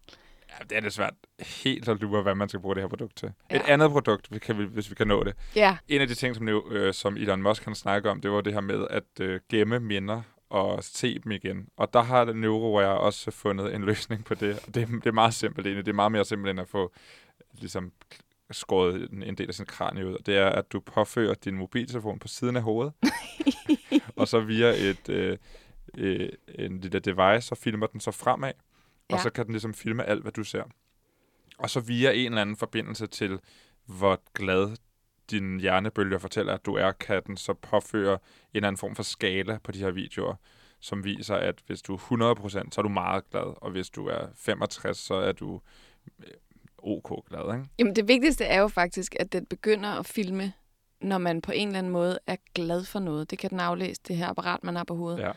Ja, 0.58 0.64
det 0.64 0.76
er 0.76 0.80
det 0.80 0.92
svært 0.92 1.14
helt 1.62 1.88
at 1.88 2.00
lure, 2.00 2.22
hvad 2.22 2.34
man 2.34 2.48
skal 2.48 2.60
bruge 2.60 2.74
det 2.74 2.82
her 2.82 2.88
produkt 2.88 3.16
til. 3.16 3.32
Ja. 3.50 3.56
Et 3.56 3.62
andet 3.62 3.90
produkt, 3.90 4.40
kan 4.42 4.58
vi, 4.58 4.64
hvis 4.64 4.90
vi 4.90 4.94
kan 4.94 5.06
nå 5.06 5.24
det. 5.24 5.34
Ja. 5.56 5.76
En 5.88 6.00
af 6.00 6.08
de 6.08 6.14
ting, 6.14 6.34
som, 6.34 6.48
øh, 6.48 6.94
som 6.94 7.16
Elon 7.16 7.42
Musk 7.42 7.64
han 7.64 7.74
snakker 7.74 8.10
om, 8.10 8.20
det 8.20 8.30
var 8.30 8.40
det 8.40 8.52
her 8.52 8.60
med 8.60 8.86
at 8.90 9.20
øh, 9.20 9.40
gemme 9.48 9.80
minder 9.80 10.22
og 10.50 10.84
se 10.84 11.18
dem 11.18 11.32
igen. 11.32 11.68
Og 11.76 11.92
der 11.92 12.02
har 12.02 12.24
NeuroWare 12.24 12.98
også 12.98 13.30
fundet 13.30 13.74
en 13.74 13.84
løsning 13.84 14.24
på 14.24 14.34
det. 14.34 14.58
Og 14.66 14.74
det, 14.74 14.88
det 14.88 15.06
er 15.06 15.12
meget 15.12 15.34
simpelt 15.34 15.66
egentlig. 15.66 15.86
Det 15.86 15.92
er 15.92 15.96
meget 15.96 16.12
mere 16.12 16.24
simpelt 16.24 16.50
end 16.50 16.60
at 16.60 16.68
få 16.68 16.92
ligesom, 17.52 17.92
skåret 18.50 19.12
en, 19.12 19.22
en 19.22 19.34
del 19.34 19.48
af 19.48 19.54
sin 19.54 19.66
kranie 19.66 20.06
ud. 20.06 20.14
Og 20.14 20.26
det 20.26 20.36
er, 20.36 20.48
at 20.48 20.72
du 20.72 20.80
påfører 20.80 21.34
din 21.34 21.54
mobiltelefon 21.54 22.18
på 22.18 22.28
siden 22.28 22.56
af 22.56 22.62
hovedet. 22.62 22.92
og 24.16 24.28
så 24.28 24.40
via 24.40 24.90
et, 24.90 25.08
øh, 25.08 25.38
øh, 25.98 26.28
en 26.48 26.80
lille 26.80 26.98
device, 26.98 27.48
så 27.48 27.54
filmer 27.54 27.86
den 27.86 28.00
så 28.00 28.10
fremad. 28.10 28.52
Ja. 29.10 29.14
Og 29.14 29.20
så 29.20 29.30
kan 29.30 29.44
den 29.44 29.52
ligesom 29.52 29.74
filme 29.74 30.04
alt, 30.04 30.22
hvad 30.22 30.32
du 30.32 30.44
ser. 30.44 30.62
Og 31.58 31.70
så 31.70 31.80
via 31.80 32.12
en 32.12 32.26
eller 32.26 32.40
anden 32.40 32.56
forbindelse 32.56 33.06
til, 33.06 33.40
hvor 33.86 34.22
glad 34.34 34.76
din 35.30 35.60
hjernebølger 35.60 36.18
fortæller, 36.18 36.54
at 36.54 36.66
du 36.66 36.74
er, 36.74 36.92
kan 36.92 37.22
den 37.26 37.36
så 37.36 37.54
påføre 37.54 38.12
en 38.12 38.18
eller 38.54 38.68
anden 38.68 38.78
form 38.78 38.94
for 38.94 39.02
skala 39.02 39.58
på 39.58 39.72
de 39.72 39.78
her 39.78 39.90
videoer, 39.90 40.34
som 40.80 41.04
viser, 41.04 41.34
at 41.34 41.62
hvis 41.66 41.82
du 41.82 41.94
er 41.94 42.34
100%, 42.38 42.48
så 42.48 42.80
er 42.80 42.82
du 42.82 42.88
meget 42.88 43.30
glad, 43.30 43.62
og 43.62 43.70
hvis 43.70 43.90
du 43.90 44.06
er 44.06 44.26
65, 44.34 44.98
så 44.98 45.14
er 45.14 45.32
du 45.32 45.60
øh, 46.18 46.26
ok 46.78 47.28
glad, 47.28 47.56
ikke? 47.56 47.68
Jamen 47.78 47.96
det 47.96 48.08
vigtigste 48.08 48.44
er 48.44 48.60
jo 48.60 48.68
faktisk, 48.68 49.14
at 49.20 49.32
den 49.32 49.46
begynder 49.46 49.88
at 49.88 50.06
filme, 50.06 50.52
når 51.00 51.18
man 51.18 51.42
på 51.42 51.52
en 51.52 51.68
eller 51.68 51.78
anden 51.78 51.92
måde 51.92 52.18
er 52.26 52.36
glad 52.54 52.84
for 52.84 52.98
noget. 52.98 53.30
Det 53.30 53.38
kan 53.38 53.50
den 53.50 53.60
aflæse, 53.60 54.00
det 54.08 54.16
her 54.16 54.28
apparat, 54.28 54.64
man 54.64 54.76
har 54.76 54.84
på 54.84 54.94
hovedet. 54.94 55.18
Ja 55.18 55.32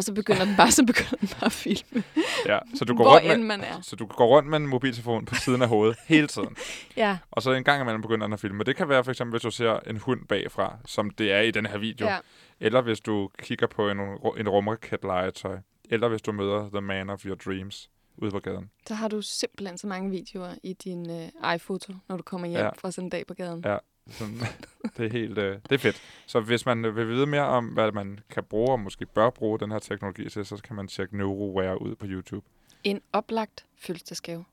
og 0.00 0.04
så 0.04 0.12
begynder 0.14 0.44
den 0.44 0.56
bare, 0.56 0.70
så 0.70 0.86
begynder 0.86 1.16
den 1.20 1.28
bare 1.28 1.46
at 1.46 1.52
filme. 1.52 2.02
Ja, 2.46 2.58
så 2.74 2.84
du 2.84 2.96
går 2.96 3.04
rundt 3.04 3.26
med, 3.26 3.38
man 3.38 3.60
er. 3.60 3.80
Så 3.82 3.96
du 3.96 4.06
går 4.06 4.26
rundt 4.26 4.48
med 4.48 4.56
en 4.56 4.66
mobiltelefon 4.66 5.24
på 5.24 5.34
siden 5.34 5.62
af 5.62 5.68
hovedet 5.68 5.96
hele 6.06 6.26
tiden. 6.26 6.56
ja. 6.96 7.18
Og 7.30 7.42
så 7.42 7.52
en 7.52 7.64
gang 7.64 7.82
imellem 7.82 8.02
begynder 8.02 8.26
den 8.26 8.32
at 8.32 8.40
filme. 8.40 8.64
Det 8.64 8.76
kan 8.76 8.88
være 8.88 9.04
for 9.04 9.10
eksempel, 9.10 9.32
hvis 9.32 9.42
du 9.42 9.50
ser 9.50 9.80
en 9.86 9.96
hund 9.96 10.26
bagfra, 10.28 10.76
som 10.86 11.10
det 11.10 11.32
er 11.32 11.40
i 11.40 11.50
den 11.50 11.66
her 11.66 11.78
video. 11.78 12.06
Ja. 12.06 12.18
Eller 12.60 12.80
hvis 12.80 13.00
du 13.00 13.30
kigger 13.38 13.66
på 13.66 13.90
en, 13.90 13.98
en 14.38 14.48
rumraket-legetøj. 14.48 15.58
Eller 15.90 16.08
hvis 16.08 16.22
du 16.22 16.32
møder 16.32 16.68
the 16.68 16.80
man 16.80 17.10
of 17.10 17.24
your 17.24 17.36
dreams 17.36 17.90
ude 18.16 18.30
på 18.30 18.38
gaden. 18.40 18.70
Så 18.86 18.94
har 18.94 19.08
du 19.08 19.22
simpelthen 19.22 19.78
så 19.78 19.86
mange 19.86 20.10
videoer 20.10 20.54
i 20.62 20.72
din 20.72 21.10
uh, 21.10 21.54
iPhoto, 21.54 21.92
når 22.08 22.16
du 22.16 22.22
kommer 22.22 22.48
hjem 22.48 22.60
ja. 22.60 22.70
fra 22.78 22.90
sådan 22.90 23.06
en 23.06 23.10
dag 23.10 23.26
på 23.26 23.34
gaden. 23.34 23.62
Ja, 23.64 23.76
sådan, 24.10 24.40
det 24.96 25.06
er 25.06 25.10
helt 25.10 25.38
øh, 25.38 25.58
det 25.62 25.72
er 25.72 25.78
fedt. 25.78 26.02
Så 26.26 26.40
hvis 26.40 26.66
man 26.66 26.82
vil 26.82 27.08
vide 27.08 27.26
mere 27.26 27.46
om, 27.46 27.66
hvad 27.66 27.92
man 27.92 28.18
kan 28.30 28.44
bruge 28.44 28.72
og 28.72 28.80
måske 28.80 29.06
bør 29.06 29.30
bruge 29.30 29.58
den 29.58 29.70
her 29.70 29.78
teknologi 29.78 30.28
til, 30.28 30.46
så 30.46 30.56
kan 30.56 30.76
man 30.76 30.88
tjekke 30.88 31.16
NeuroWare 31.16 31.82
ud 31.82 31.94
på 31.94 32.06
YouTube. 32.08 32.46
En 32.84 33.00
oplagt 33.12 33.64
fødselsdagsgave. 33.78 34.44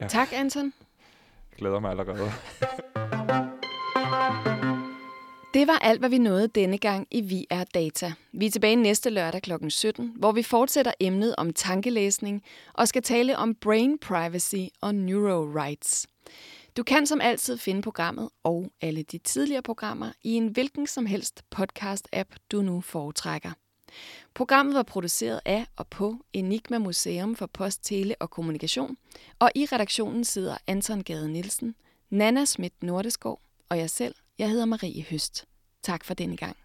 Ja. 0.00 0.08
Tak, 0.08 0.28
Anton. 0.32 0.72
glæder 1.56 1.80
mig 1.80 1.90
allerede. 1.90 2.30
Det 5.54 5.66
var 5.66 5.78
alt, 5.78 6.00
hvad 6.00 6.10
vi 6.10 6.18
nåede 6.18 6.48
denne 6.48 6.78
gang 6.78 7.06
i 7.10 7.20
Vi 7.20 7.46
er 7.50 7.64
Data. 7.64 8.12
Vi 8.32 8.46
er 8.46 8.50
tilbage 8.50 8.76
næste 8.76 9.10
lørdag 9.10 9.42
kl. 9.42 9.52
17, 9.68 10.12
hvor 10.16 10.32
vi 10.32 10.42
fortsætter 10.42 10.92
emnet 11.00 11.34
om 11.36 11.52
tankelæsning 11.52 12.42
og 12.72 12.88
skal 12.88 13.02
tale 13.02 13.36
om 13.36 13.54
brain 13.54 13.98
privacy 13.98 14.68
og 14.80 14.94
neuro 14.94 15.52
rights. 15.62 16.06
Du 16.80 16.84
kan 16.84 17.06
som 17.06 17.20
altid 17.20 17.58
finde 17.58 17.82
programmet 17.82 18.28
og 18.42 18.70
alle 18.80 19.02
de 19.02 19.18
tidligere 19.18 19.62
programmer 19.62 20.12
i 20.22 20.32
en 20.32 20.48
hvilken 20.48 20.86
som 20.86 21.06
helst 21.06 21.42
podcast-app, 21.56 22.34
du 22.52 22.62
nu 22.62 22.80
foretrækker. 22.80 23.50
Programmet 24.34 24.74
var 24.74 24.82
produceret 24.82 25.40
af 25.44 25.66
og 25.76 25.86
på 25.86 26.16
Enigma 26.32 26.78
Museum 26.78 27.36
for 27.36 27.46
Post, 27.46 27.84
Tele 27.84 28.14
og 28.20 28.30
Kommunikation, 28.30 28.96
og 29.38 29.50
i 29.54 29.66
redaktionen 29.66 30.24
sidder 30.24 30.56
Anton 30.66 31.02
Gade 31.02 31.28
Nielsen, 31.28 31.74
Nana 32.10 32.44
Schmidt 32.44 32.82
Nordeskov 32.82 33.40
og 33.68 33.78
jeg 33.78 33.90
selv, 33.90 34.14
jeg 34.38 34.50
hedder 34.50 34.64
Marie 34.64 35.04
Høst. 35.10 35.44
Tak 35.82 36.04
for 36.04 36.14
denne 36.14 36.36
gang. 36.36 36.56